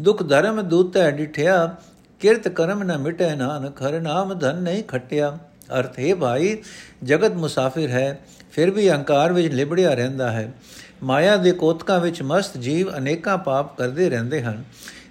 ਦੁਖ 0.00 0.22
ਧਰਮ 0.28 0.60
ਦੂਤੈ 0.62 1.10
ਡਿਠਿਆ 1.10 1.76
ਕਿਰਤ 2.20 2.48
ਕਰਮ 2.48 2.82
ਨ 2.82 2.98
ਮਿਟੈ 2.98 3.34
ਨਾਨਕ, 3.34 3.82
ਹਰ 3.82 4.00
ਨਾਮ 4.00 4.38
ਧਨ 4.38 4.56
ਨਹੀਂ 4.56 4.82
ਖਟਿਆ। 4.84 5.38
ਅਰਥ 5.78 5.98
ਹੈ 5.98 6.14
ਭਾਈ, 6.14 6.58
ਜਗਤ 7.04 7.32
ਮੁਸਾਫਿਰ 7.32 7.90
ਹੈ, 7.90 8.20
ਫਿਰ 8.50 8.70
ਵੀ 8.70 8.90
ਅਹੰਕਾਰ 8.90 9.32
ਵਿੱਚ 9.32 9.54
ਲਿਬੜਿਆ 9.54 9.94
ਰਹਿੰਦਾ 9.94 10.30
ਹੈ। 10.30 10.52
ਮਾਇਆ 11.02 11.36
ਦੇ 11.36 11.52
ਕੋਤਕਾਂ 11.52 12.00
ਵਿੱਚ 12.00 12.22
ਮਸਤ 12.22 12.58
ਜੀਵ 12.58 12.96
ਅਨੇਕਾਂ 12.96 13.38
ਪਾਪ 13.38 13.78
ਕਰਦੇ 13.78 14.10
ਰਹਿੰਦੇ 14.10 14.42
ਹਨ। 14.42 14.64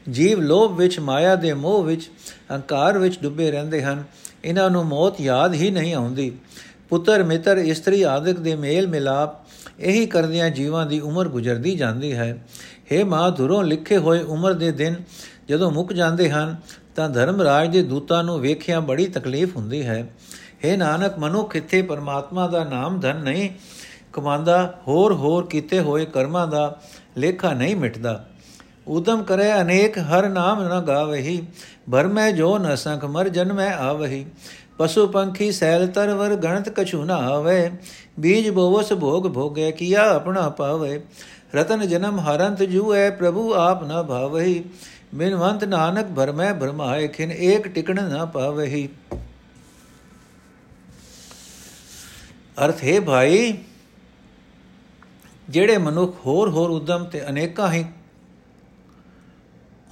ਜੀਵ 0.09 0.41
ਲੋਭ 0.41 0.77
ਵਿੱਚ, 0.77 0.99
ਮਾਇਆ 0.99 1.35
ਦੇ 1.35 1.53
ਮੋਹ 1.53 1.83
ਵਿੱਚ, 1.83 2.09
ਅਹੰਕਾਰ 2.51 2.97
ਵਿੱਚ 2.97 3.21
ਡੁੱਬੇ 3.21 3.51
ਰਹਿੰਦੇ 3.51 3.83
ਹਨ। 3.83 4.03
ਇਹਨਾਂ 4.45 4.69
ਨੂੰ 4.69 4.85
ਮੌਤ 4.85 5.21
ਯਾਦ 5.21 5.53
ਹੀ 5.53 5.71
ਨਹੀਂ 5.71 5.93
ਆਉਂਦੀ। 5.93 6.31
ਪੁੱਤਰ, 6.89 7.23
ਮਿੱਤਰ, 7.23 7.57
ਇਸਤਰੀ 7.57 8.01
ਆਦਿਕ 8.01 8.39
ਦੇ 8.39 8.55
ਮੇਲ 8.55 8.87
ਮਿਲਾਪ, 8.87 9.29
ਇਹੀ 9.79 10.05
ਕਰਦਿਆਂ 10.05 10.49
ਜੀਵਾਂ 10.49 10.85
ਦੀ 10.85 10.99
ਉਮਰ 10.99 11.27
ਗੁਜ਼ਰਦੀ 11.27 11.75
ਜਾਂਦੀ 11.75 12.13
ਹੈ। 12.13 12.45
हे 12.91 13.05
ਮਾਂ, 13.05 13.31
ਧੁਰੋਂ 13.31 13.63
ਲਿਖੇ 13.63 13.97
ਹੋਏ 13.97 14.19
ਉਮਰ 14.19 14.53
ਦੇ 14.53 14.71
ਦਿਨ 14.71 14.95
ਜਦੋਂ 15.49 15.71
ਮੁੱਕ 15.71 15.93
ਜਾਂਦੇ 15.93 16.29
ਹਨ 16.29 16.55
ਤਾਂ 16.95 17.09
ਧਰਮ 17.09 17.41
ਰਾਜ 17.41 17.71
ਦੇ 17.71 17.81
ਦੂਤਾਂ 17.81 18.23
ਨੂੰ 18.23 18.39
ਵੇਖਿਆ 18.39 18.79
ਬੜੀ 18.79 19.07
ਤਕਲੀਫ 19.07 19.57
ਹੁੰਦੀ 19.57 19.85
ਹੈ। 19.85 20.09
हे 20.65 20.77
ਨਾਨਕ, 20.77 21.19
ਮਨੁੱਖ 21.19 21.55
ਇੱਥੇ 21.55 21.81
ਪਰਮਾਤਮਾ 21.81 22.47
ਦਾ 22.47 22.63
ਨਾਮ 22.63 22.99
ਧਨ 22.99 23.15
ਨਹੀਂ, 23.15 23.49
ਕਮਾਂਦਾ, 24.13 24.79
ਹੋਰ 24.87 25.13
ਹੋਰ 25.13 25.45
ਕੀਤੇ 25.45 25.79
ਹੋਏ 25.79 26.05
ਕਰਮਾਂ 26.05 26.47
ਦਾ 26.47 26.79
ਲੇਖਾ 27.17 27.53
ਨਹੀਂ 27.53 27.75
ਮਿਟਦਾ। 27.75 28.25
ਉਦਮ 28.87 29.23
ਕਰੇ 29.23 29.61
ਅਨੇਕ, 29.61 29.97
ਹਰ 29.97 30.29
ਨਾਮ 30.29 30.63
ਨ 30.63 30.79
ਗਾਵਹੀ। 30.81 31.47
ਭਰਮੈ 31.91 32.31
ਜੋ 32.31 32.57
ਨ 32.57 32.75
ਸੰਖ, 32.75 33.05
ਮਰ 33.05 33.29
ਜਨਮੈ 33.29 33.73
ਆਵਹੀ। 33.73 34.25
ਪਸ਼ੂ 34.77 35.07
ਪੰਖੀ, 35.07 35.51
ਸੈਲ 35.51 35.87
ਤਰਵਰ 35.87 36.35
ਗਣਤ 36.35 36.69
ਕਛੂ 36.69 37.03
ਨ 37.03 37.11
ਆਵੇ। 37.11 37.71
ਬੀਜ 38.19 38.49
ਬੋਵਸ 38.49 38.93
ਭੋਗ 38.93 39.33
ਭੋਗੇ, 39.33 39.71
ਕੀਆ 39.71 40.09
ਆਪਣਾ 40.15 40.49
ਪਾਵੇ। 40.49 41.03
ਰਤਨ 41.55 41.87
ਜਨਮ 41.87 42.19
ਹਰੰਤ 42.19 42.63
ਜੂਐ, 42.63 43.09
ਪ੍ਰਭੂ 43.09 43.53
ਆਪ 43.53 43.83
ਨ 43.83 44.03
ਭਾਵਹੀ। 44.03 44.63
ਬਿਨਵੰਤ 45.15 45.63
ਨਾਨਕ 45.63 46.05
ਭਰਮੈ 46.15 46.53
ਭਰਮਾਏ, 46.53 47.07
ਖਿਨ 47.07 47.31
ਏਕ 47.31 47.67
ਟਿਕਣ 47.67 48.03
ਨ 48.03 48.25
ਪਾਵਹੀ। 48.25 48.89
ਅਰਥ 52.65 52.83
ਹੈ 52.83 53.01
ਭਾਈ, 53.01 53.57
ਜਿਹੜੇ 55.49 55.77
ਮਨੁੱਖ 55.77 56.15
ਹੋਰ 56.25 56.49
ਹੋਰ 56.49 56.69
ਉਦਮ 56.69 57.03
ਤੇ 57.03 57.29
ਅਨੇਕਾਂ 57.29 57.71
ਹੀ 57.71 57.85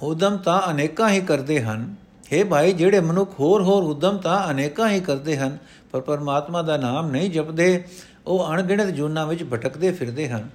ਉਦਮ 0.02 0.36
ਤਾਂ 0.36 0.70
ਅਨੇਕਾਂ 0.70 1.08
ਹੀ 1.08 1.20
ਕਰਦੇ 1.20 1.62
ਹਨ। 1.62 1.94
हे 2.22 2.46
ਭਾਈ, 2.46 2.72
ਜਿਹੜੇ 2.72 3.00
ਮਨੁੱਖ 3.00 3.40
ਹੋਰ 3.40 3.62
ਹੋਰ 3.62 3.82
ਉਦਮ 3.82 4.16
ਤਾਂ 4.16 4.50
ਅਨੇਕਾਂ 4.50 4.88
ਹੀ 4.88 5.00
ਕਰਦੇ 5.00 5.36
ਹਨ, 5.36 5.58
ਪਰ 5.92 6.00
ਪਰਮਾਤਮਾ 6.00 6.62
ਦਾ 6.62 6.76
ਨਾਮ 6.76 7.10
ਨਹੀਂ 7.10 7.30
ਜਪਦੇ, 7.30 7.84
ਉਹ 8.26 8.52
ਅਣਗਿਣਤ 8.52 8.86
ਜੂਨਾਂ 8.86 9.26
ਵਿੱਚ 9.26 9.44
ਭਟਕਦੇ 9.44 9.92
ਫਿਰਦੇ 9.92 10.28
ਹਨ। 10.28 10.48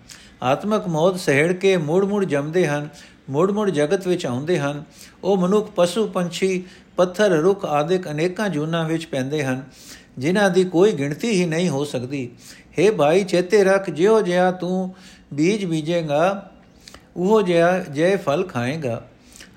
ਆਤਮਕ 0.43 0.87
ਮੌਤ 0.87 1.19
ਸਹਿੜ 1.19 1.53
ਕੇ 1.53 1.77
ਮੂੜ-ਮੂੜ 1.77 2.25
ਜੰਮਦੇ 2.25 2.67
ਹਨ 2.67 2.89
ਮੂੜ-ਮੂੜ 3.29 3.69
ਜਗਤ 3.69 4.07
ਵਿੱਚ 4.07 4.25
ਆਉਂਦੇ 4.25 4.59
ਹਨ। 4.59 4.83
ਉਹ 5.23 5.37
ਮਨੁੱਖ, 5.37 5.71
ਪਸ਼ੂ, 5.75 6.07
ਪੰਛੀ, 6.07 6.63
ਪੱਥਰ, 6.97 7.29
ਰੁੱਖ 7.29 7.65
ਆਦਿਕ 7.65 8.09
ਅਨੇਕਾਂ 8.09 8.49
ਜੂਨਾਂ 8.49 8.85
ਵਿੱਚ 8.85 9.05
ਪੈਂਦੇ 9.05 9.43
ਹਨ, 9.43 9.63
ਜਿਨ੍ਹਾਂ 10.17 10.49
ਦੀ 10.49 10.63
ਕੋਈ 10.63 10.91
ਗਿਣਤੀ 10.91 11.29
ਹੀ 11.29 11.45
ਨਹੀਂ 11.45 11.69
ਹੋ 11.69 11.85
ਸਕਦੀ। 11.85 12.29
हे 12.79 12.93
ਭਾਈ, 12.93 13.23
ਚੇਤੇ 13.23 13.63
ਰੱਖ, 13.63 13.89
ਜਿਉ 13.89 14.21
ਜਿਆ 14.21 14.51
ਤੂੰ 14.51 14.95
ਬੀਜ 15.33 15.65
ਬੀਜੇਗਾ, 15.65 16.51
ਉਹ 17.17 17.41
ਜਿਆ 17.41 17.79
ਜੇ 17.79 18.15
ਫਲ 18.15 18.43
ਖਾਏਗਾ। 18.43 19.05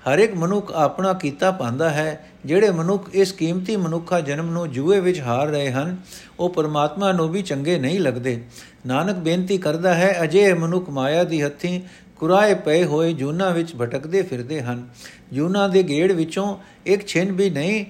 ਹਰ 0.09 0.19
ਇੱਕ 0.19 0.35
ਮਨੁੱਖ 0.35 0.71
ਆਪਣਾ 0.71 1.13
ਕੀਤਾ 1.13 1.51
ਪਾਉਂਦਾ 1.51 1.89
ਹੈ, 1.89 2.25
ਜਿਹੜੇ 2.45 2.69
ਮਨੁੱਖ 2.69 3.09
ਇਸ 3.13 3.31
ਕੀਮਤੀ 3.31 3.75
ਮਨੁੱਖਾ 3.75 4.19
ਜਨਮ 4.19 4.49
ਨੂੰ 4.49 4.71
ਜੂਏ 4.71 4.99
ਵਿੱਚ 4.99 5.19
ਹਾਰ 5.19 5.47
ਰਹੇ 5.47 5.71
ਹਨ, 5.71 5.97
ਉਹ 6.39 6.49
ਪਰਮਾਤਮਾ 6.49 7.11
ਨੂੰ 7.11 7.29
ਵੀ 7.29 7.41
ਚੰਗੇ 7.41 7.79
ਨਹੀਂ 7.79 7.99
ਲੱਗਦੇ। 7.99 8.43
ਨਾਨਕ 8.85 9.15
ਬੇਨਤੀ 9.15 9.57
ਕਰਦਾ 9.57 9.93
ਹੈ 9.93 10.17
ਅਜੇ 10.23 10.53
ਮਨੁੱਖ 10.53 10.89
ਮਾਇਆ 10.89 11.23
ਦੀ 11.23 11.43
ਹੱਥੀ 11.43 11.81
ਕੁਰਾਏ 12.17 12.53
ਪਏ 12.53 12.83
ਹੋਏ 12.83 13.13
ਜੂਨਾ 13.13 13.49
ਵਿੱਚ 13.49 13.75
ਭਟਕਦੇ 13.75 14.21
ਫਿਰਦੇ 14.21 14.61
ਹਨ। 14.61 14.87
ਜੂਨਾ 15.33 15.67
ਦੇ 15.67 15.83
ਗੇੜ 15.83 16.11
ਵਿੱਚੋਂ 16.11 16.57
ਇੱਕ 16.85 17.07
ਛਿਨ 17.07 17.31
ਵੀ 17.31 17.49
ਨਹੀਂ, 17.49 17.85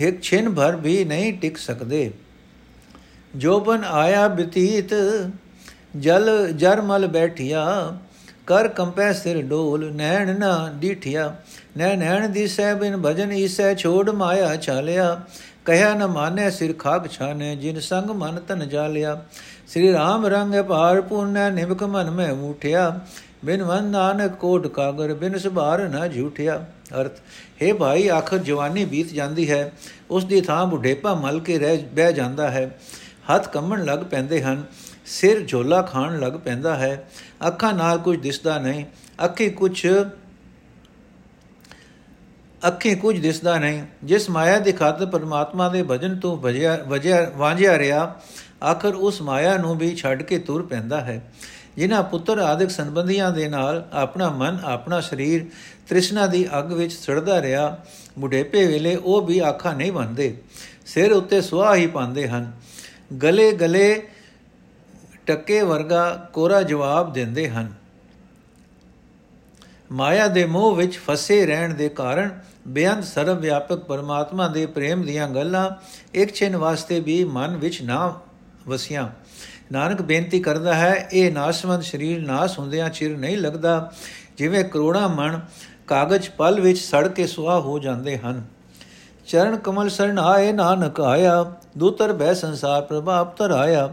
ਇੱਕ 0.00 0.22
ਛਿਨ 0.22 0.50
ਭਰ 0.50 0.76
ਵੀ 0.76 1.04
ਨਹੀਂ 1.04 1.32
ਟਿਕ 1.32 1.56
ਸਕਦੇ। 1.56 2.10
ਜੋਬਨ 3.36 3.84
ਆਇਆ 3.84 4.28
ਬਤੀਤ, 4.28 4.94
ਜਲ 5.96 6.52
ਜਰਮਲ 6.52 7.06
ਬੈਠਿਆ, 7.06 7.98
ਕਰ 8.46 8.68
ਕੰਪੈ 8.68 9.12
ਸਿਰ 9.12 9.42
ਡੋਲ, 9.42 9.92
ਨੈਣ 9.92 10.38
ਨਾ 10.38 10.72
ਡੀਠਿਆ। 10.74 11.34
ਨੈ 11.76 11.94
ਨੈਣ 11.96 12.28
ਦਿਸੈ 12.28 12.74
ਬਿਨ 12.74 12.96
ਭਜਨ 12.96 13.32
ਈਸੈ 13.32 13.74
ਛੋੜ 13.74 14.10
ਮਾਇਆ 14.10 14.56
ਚਾਲਿਆ 14.56 15.20
ਕਹਿਆ 15.64 15.92
ਨ 15.94 16.06
ਮਾਨੈ 16.06 16.50
ਸਿਰ 16.50 16.72
ਖਾਕ 16.72 17.10
ਛਾਨੇ, 17.10 17.56
ਜਿਨ 17.56 17.80
ਸੰਗ 17.80 18.10
ਮਨ 18.10 18.40
ਤਨ 18.48 18.68
ਜਾਲਿਆ। 18.68 19.24
ਸ੍ਰੀ 19.70 19.92
ਰਾਮ 19.92 20.26
ਰੰਗ 20.26 20.54
ਪਾਰ 20.54 21.00
ਪੁਨੈ, 21.00 21.50
ਨਿਮਕ 21.50 21.82
ਮਨ 21.82 22.10
ਮੈਂ 22.10 22.32
ਉਠਿਆ 22.32 23.00
ਬਿਨ 23.44 23.62
ਵਨ 23.62 23.84
ਨਾਨਕ 23.84 24.32
ਕੋਟ 24.32 24.66
ਕਾਗਰ, 24.66 25.14
ਬਿਨ 25.14 25.38
ਸੁਭਾਰ 25.38 25.88
ਨਾ 25.88 26.08
ਝੂਠਿਆ। 26.08 26.66
ਅਰਥ, 27.00 27.18
ਹੈ 27.62 27.74
ਭਾਈ, 27.74 28.08
ਆਖਰ 28.08 28.38
ਜਵਾਨੀ 28.38 28.84
ਬੀਤ 28.84 29.06
ਜਾਂਦੀ 29.06 29.50
ਹੈ। 29.50 29.72
ਉਸ 30.10 30.24
ਦੀ 30.24 30.40
ਥਾਂ 30.40 30.66
ਬੁਢੇਪਾ 30.66 31.14
ਮਲ 31.14 31.40
ਕੇ 31.40 31.58
ਰਹਿ, 31.58 31.76
ਬਹਿ 31.76 32.12
ਜਾਂਦਾ 32.12 32.50
ਹੈ। 32.50 32.78
ਹੱਥ 33.34 33.48
ਕੰਮਣ 33.48 33.84
ਲੱਗ 33.84 33.98
ਪੈਂਦੇ 33.98 34.42
ਹਨ। 34.42 34.64
ਸਿਰ 35.06 35.44
ਝੋਲਾ 35.46 35.82
ਖਾਣ 35.82 36.20
ਲੱਗ 36.20 36.32
ਪੈਂਦਾ 36.32 36.76
ਹੈ। 36.76 37.10
ਅੱਖਾਂ 37.46 37.72
ਨਾਲ 37.72 37.98
ਕੁਝ 37.98 38.20
ਦਿਸਦਾ 38.20 38.58
ਨਹੀਂ। 38.58 38.84
ਅੱਖੇ 39.24 39.48
ਕੁਝ 39.48 39.86
ਅੱਖੇ 42.68 42.94
ਕੁਝ 42.94 43.20
ਦਿਸਦਾ 43.20 43.58
ਨਹੀਂ। 43.58 43.82
ਜਿਸ 44.04 44.30
ਮਾਇਆ 44.30 44.58
ਦੀ 44.58 44.72
ਖਾਤਰ 44.72 45.06
ਪਰਮਾਤਮਾ 45.06 45.68
ਦੇ 45.68 45.82
ਭਜਨ 45.82 46.18
ਤੋਂ 46.18 46.36
ਵਜਿਆ 46.36 46.78
ਵਜਿਆ, 46.88 47.32
ਵਾਂਝਿਆ 47.36 47.78
ਰਿਹਾ 47.78 48.16
ਆਖਰ 48.64 48.94
ਉਸ 48.94 49.22
ਮਾਇਆ 49.22 49.56
ਨੂੰ 49.56 49.78
ਵੀ 49.78 49.96
ਛੱਡ 49.96 50.22
ਕੇ 50.22 50.38
ਤੁਰ 50.38 50.66
ਪੈਂਦਾ 50.66 51.00
ਹੈ। 51.00 51.32
ਜਿਨ੍ਹਾਂ 51.76 52.02
ਪੁੱਤਰ 52.02 52.38
ਆਦਿਕ 52.38 52.70
ਸੰਬੰਧੀਆਂ 52.70 53.30
ਦੇ 53.30 53.48
ਨਾਲ 53.48 53.88
ਆਪਣਾ 53.92 54.28
ਮਨ, 54.28 54.58
ਆਪਣਾ 54.64 55.00
ਸਰੀਰ 55.00 55.46
ਤ੍ਰਿਸ਼ਨਾ 55.88 56.26
ਦੀ 56.26 56.46
ਅੱਗ 56.58 56.72
ਵਿੱਚ 56.72 56.92
ਸੜਦਾ 56.92 57.42
ਰਿਹਾ, 57.42 57.78
ਬੁਢੇਪੇ 58.18 58.66
ਵੇਲੇ 58.66 58.96
ਉਹ 58.96 59.22
ਵੀ 59.22 59.38
ਆਖਾਂ 59.38 59.74
ਨਹੀਂ 59.74 59.92
ਬੰਦੇ 59.92 60.36
ਸਿਰ 60.86 61.12
ਉੱਤੇ 61.12 61.40
ਸੁਆਹ 61.40 61.74
ਹੀ 61.74 61.86
ਪਾਉਂਦੇ 61.86 62.28
ਹਨ। 62.28 62.52
ਗਲੇ 63.22 63.52
ਗਲੇ 63.52 64.08
ਟੱਕੇ 65.26 65.62
ਵਰਗਾ 65.62 66.30
ਕੋਰਾ 66.32 66.62
ਜਵਾਬ 66.62 67.12
ਦਿੰਦੇ 67.12 67.50
ਹਨ। 67.50 67.72
ਮਾਇਆ 69.92 70.26
ਦੇ 70.26 70.44
ਮੋਹ 70.44 70.76
ਵਿੱਚ 70.76 70.98
ਫਸੇ 70.98 71.46
ਰਹਿਣ 71.46 71.74
ਦੇ 71.74 71.88
ਕਾਰਨ 71.88 72.40
ਬੇਅੰਤ 72.68 73.04
ਸਰਵ 73.04 73.38
ਵਿਆਪਕ 73.38 73.78
ਪਰਮਾਤਮਾ 73.78 74.48
ਦੇ 74.48 74.66
ਪ੍ਰੇਮ 74.66 75.02
ਦੀਆਂ 75.02 75.28
ਗੱਲਾਂ 75.28 75.70
ਇੱਕ 76.14 76.34
ਛਿਨ 76.34 76.56
ਵਾਸਤੇ 76.56 77.00
ਵੀ 77.00 77.24
ਮਨ 77.24 77.56
ਵਿੱਚ 77.56 77.82
ਨਾ 77.82 78.20
ਵਸੀਆਂ। 78.70 79.08
ਨਾਨਕ 79.72 80.02
ਬੇਨਤੀ 80.02 80.40
ਕਰਦਾ 80.40 80.74
ਹੈ, 80.74 81.08
ਇਹ 81.12 81.32
ਨਾਸਵੰਦ 81.32 81.82
ਸਰੀਰ 81.82 82.20
ਨਾਸ 82.22 82.58
ਹੁੰਦਿਆਂ 82.58 82.88
ਚਿਰ 82.90 83.16
ਨਹੀਂ 83.18 83.36
ਲੱਗਦਾ, 83.38 83.90
ਜਿਵੇਂ 84.38 84.64
ਕਰੋੜਾਂ 84.64 85.08
ਮਣ 85.08 85.38
ਕਾਗਜ਼ 85.86 86.30
ਪਲ 86.30 86.60
ਵਿੱਚ 86.60 86.78
ਸੜ 86.78 87.06
ਕੇ 87.08 87.26
ਸੁਆਹ 87.26 87.60
ਹੋ 87.60 87.78
ਜਾਂਦੇ 87.78 88.16
ਹਨ। 88.18 88.42
ਚਰਨ 89.26 89.56
ਕਮਲ 89.56 89.88
ਸਰਣ 89.88 90.18
ਆਏ 90.18 90.52
ਨਾਨਕ 90.52 91.00
ਆਇਆ, 91.00 91.44
ਦੂਤਰ 91.78 92.12
ਬੈ 92.12 92.32
ਸੰਸਾਰ 92.34 92.82
ਪ੍ਰਭਾਪ 92.82 93.36
ਤਰ 93.36 93.50
ਆਇਆ 93.50 93.88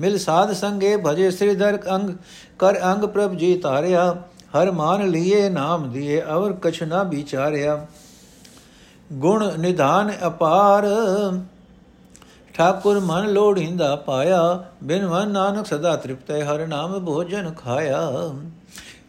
ਮਿਲ 0.00 0.18
ਸਾਧ 0.18 0.52
ਸੰਗੇ 0.52 0.96
ਭਜੇ 0.96 1.30
ਸ੍ਰੀਧਰ 1.30 1.78
ਅੰਗ, 1.94 2.10
ਕਰ 2.58 2.80
ਅੰਗ 2.84 3.04
ਪ੍ਰਭ 3.04 3.34
ਜੀ 3.34 3.56
ਤਾਰਿਆ 3.58 4.12
ਹਰ 4.54 4.70
ਮਾਨ 4.70 5.08
ਲੀਏ 5.08 5.48
ਨਾਮ 5.48 5.90
ਦੀਏ, 5.92 6.22
ਅਵਰ 6.22 6.52
ਕਛ 6.62 6.82
ਨਾ 6.82 7.02
ਵਿਚਾਰਿਆ। 7.02 7.86
ਗੁਣ 9.12 9.50
ਨਿਧਾਨ 9.58 10.12
ਅਪਾਰ 10.26 10.86
ਠਾਕੁਰ 12.54 13.00
ਮਨ 13.00 13.32
ਲੋੜਿੰਦਾ 13.32 13.96
ਪਾਇਆ, 13.96 14.64
ਬਿਨ 14.82 15.06
ਮਨ 15.06 15.28
ਨਾਨਕ 15.28 15.66
ਸਦਾ 15.66 15.96
ਤ੍ਰਿਪਤੈ, 15.96 16.44
ਹਰ 16.44 16.66
ਨਾਮ 16.66 17.04
ਭੋਜਨ 17.04 17.52
ਖਾਇਆ। 17.52 18.30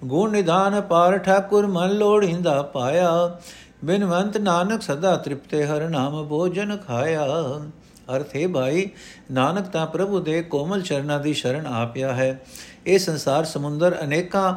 ਗੁਣ 0.03 0.31
ਨਿਧਾਨ 0.31 0.81
ਪਾਰ 0.81 1.17
ਠਾਕੁਰ 1.17 1.67
ਮਨ 1.67 1.89
ਲੋੜਿੰਦਾ 1.89 2.61
ਪਾਇਆ 2.61 3.37
ਬਿਨਵੰਤ 3.83 4.37
ਨਾਨਕ 4.37 4.81
ਸਦਾ 4.81 5.15
ਤ੍ਰਿਪਤੇ, 5.15 5.65
ਹਰ 5.65 5.89
ਨਾਮ 5.89 6.27
ਭੋਜਨ 6.27 6.77
ਖਾਇਆ। 6.77 7.27
ਅਰਥ 8.15 8.35
ਹੈ 8.35 8.47
ਭਾਈ, 8.47 8.89
ਨਾਨਕ 9.31 9.67
ਤਾਂ 9.67 9.87
ਪ੍ਰਭੂ 9.87 10.19
ਦੇ 10.19 10.41
ਕੋਮਲ 10.41 10.81
ਚਰਨਾਂ 10.81 11.19
ਦੀ 11.19 11.33
ਸ਼ਰਨ 11.33 11.67
ਆਪਿਆ 11.67 12.13
ਹੈ। 12.13 12.41
ਇਹ 12.85 12.99
ਸੰਸਾਰ 12.99 13.43
ਸਮੁੰਦਰ 13.43 13.97
ਅਨੇਕਾਂ 14.03 14.53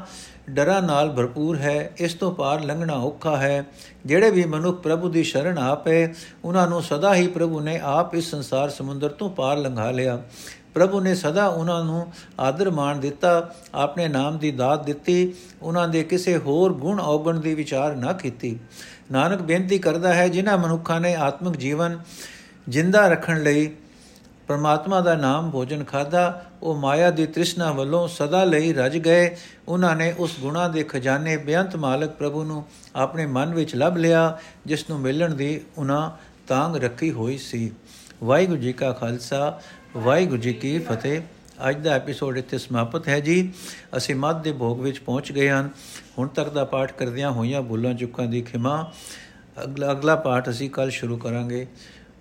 ਡਰਾਂ 0.51 0.83
ਨਾਲ 0.83 1.11
ਭਰਪੂਰ 1.11 1.57
ਹੈ, 1.57 1.93
ਇਸ 1.99 2.15
ਤੋਂ 2.15 2.33
ਪਾਰ 2.33 2.65
ਲੰਘਣਾ 2.65 2.93
ਔਖਾ 2.93 3.37
ਹੈ। 3.37 3.65
ਜਿਹੜੇ 4.07 4.31
ਵੀ 4.31 4.45
ਮਨੁੱਖ 4.45 4.81
ਪ੍ਰਭੂ 4.81 5.09
ਦੀ 5.09 5.23
ਸ਼ਰਨ 5.23 5.59
ਆਪੇ 5.59 6.15
ਉਹਨਾਂ 6.45 6.67
ਨੂੰ 6.67 6.83
ਸਦਾ 6.83 7.15
ਹੀ 7.15 7.27
ਪ੍ਰਭੂ 7.27 7.61
ਨੇ 7.61 7.81
ਆਪ 7.83 8.15
ਇਸ 8.15 8.31
ਸੰਸਾਰ 8.31 8.69
ਸਮੁੰਦਰ 8.69 9.09
ਤੋਂ 9.09 9.31
ਪਾਰ 9.31 9.57
ਲੰਘਾ 9.57 9.91
ਲਿਆ। 9.91 10.23
ਪ੍ਰਭੂ 10.75 11.01
ਨੇ 11.01 11.15
ਸਦਾ 11.15 11.47
ਉਹਨਾਂ 11.47 11.85
ਨੂੰ 11.85 12.13
ਆਦਰ 12.41 12.71
ਮਾਣ 12.71 12.97
ਦਿੱਤਾ, 12.97 13.55
ਆਪਣੇ 13.75 14.09
ਨਾਮ 14.09 14.39
ਦੀ 14.39 14.51
ਦਾਤ 14.51 14.85
ਦਿੱਤੀ, 14.85 15.33
ਉਹਨਾਂ 15.63 15.89
ਦੇ 15.89 16.03
ਕਿਸੇ 16.03 16.37
ਹੋਰ 16.37 16.73
ਗੁਣ 16.73 17.01
ਔਗਣ 17.01 17.41
ਦੀ 17.41 17.55
ਵਿਚਾਰ 17.55 17.97
ਨਾ 17.97 18.13
ਕੀਤੀ। 18.13 18.59
ਨਾਨਕ 19.13 19.43
ਬੇਨਤੀ 19.43 19.79
ਕਰਦਾ 19.79 20.15
ਹੈ, 20.15 20.29
ਜਿਨ੍ਹਾਂ 20.29 20.59
ਮਨੁੱਖਾਂ 20.59 21.01
ਨੇ 21.01 21.15
ਆਤਮਿਕ 21.15 21.57
ਜੀਵਨ 21.57 21.99
ਜਿੰਦਾ 22.68 23.09
ਰੱਖਣ 23.09 23.42
ਲਈ 23.42 23.70
ਪਰਮਾਤਮਾ 24.48 25.00
ਦਾ 25.00 25.14
ਨਾਮ 25.14 25.50
ਭੋਜਨ 25.50 25.85
ਖਾਦਾ 25.85 26.44
ਉਹ 26.62 26.76
ਮਾਇਆ 26.76 27.11
ਦੀ 27.11 27.26
ਤ੍ਰਿਸ਼ਨਾ 27.26 27.72
ਵੱਲੋਂ 27.72 28.09
ਸਦਾ 28.09 28.44
ਲਈ 28.44 28.72
ਰਜ 28.72 28.98
ਗਏ। 28.98 29.37
ਉਹਨਾਂ 29.68 29.96
ਨੇ 29.96 30.14
ਉਸ 30.18 30.40
ਗੁਣਾ 30.40 30.68
ਦੇ 30.68 30.83
ਖਜ਼ਾਨੇ 30.83 31.37
ਬੇਅੰਤ 31.37 31.76
ਮਾਲਕ 31.76 32.11
ਪ੍ਰਭੂ 32.11 32.44
ਨੂੰ 32.44 32.64
ਆਪਣੇ 32.96 33.26
ਮਨ 33.26 33.55
ਵਿੱਚ 33.55 33.74
ਲੱਭ 33.74 33.96
ਲਿਆ, 33.96 34.38
ਜਿਸ 34.66 34.90
ਨੂੰ 34.90 35.00
ਮਿਲਣ 35.00 35.35
ਦੀ 35.35 35.61
ਉਹਨਾਂ 35.79 36.11
ਤਾਂਗ 36.48 36.76
ਰੱਖੀ 36.76 37.11
ਹੋਈ 37.11 37.38
ਸੀ। 37.38 37.72
ਵਾਹਿਗੁਰੂ 38.24 38.61
ਜੀ 38.61 38.72
ਕਾ 38.72 38.92
ਖਾਲਸਾ, 38.92 39.61
ਵਾਹਿਗੁਰੂ 39.96 40.40
ਜੀ 40.40 40.52
ਕੀ 40.52 40.79
ਫਤਿਹ। 40.79 41.20
ਅੱਜ 41.68 41.85
ਦਾ 41.85 41.90
ਐਪੀਸੋਡ 41.92 42.38
ਇੱਥੇ 42.38 42.59
ਸਮਾਪਤ 42.59 43.09
ਹੈ 43.09 43.20
ਜੀ। 43.20 43.52
ਅਸੀਂ 43.96 44.14
ਮੱਧ 44.14 44.42
ਦੇ 44.42 44.52
ਭੋਗ 44.52 44.81
ਵਿੱਚ 44.81 44.98
ਪਹੁੰਚ 44.98 45.33
ਗਏ 45.33 45.50
ਹਾਂ। 45.50 45.68
ਹੁਣ 46.18 46.29
ਤੱਕ 46.29 46.50
ਦਾ 46.50 46.64
ਪਾਠ 46.64 46.92
ਕਰਦਿਆਂ 46.92 47.31
ਹੋਈਆਂ 47.31 47.62
ਭੁੱਲਾਂ 47.62 47.94
ਚੁੱਕਾਂ 47.94 48.26
ਦੀ 48.26 48.42
ਖਿਮਾ। 48.42 48.92
ਅਗਲਾ 49.64 49.92
ਅਗਲਾ 49.92 50.16
ਪਾਠ 50.16 50.50
ਅਸੀਂ 50.50 50.70
ਕੱਲ 50.70 50.90
ਸ਼ੁਰੂ 50.90 51.16
ਕਰਾਂਗੇ। 51.16 51.66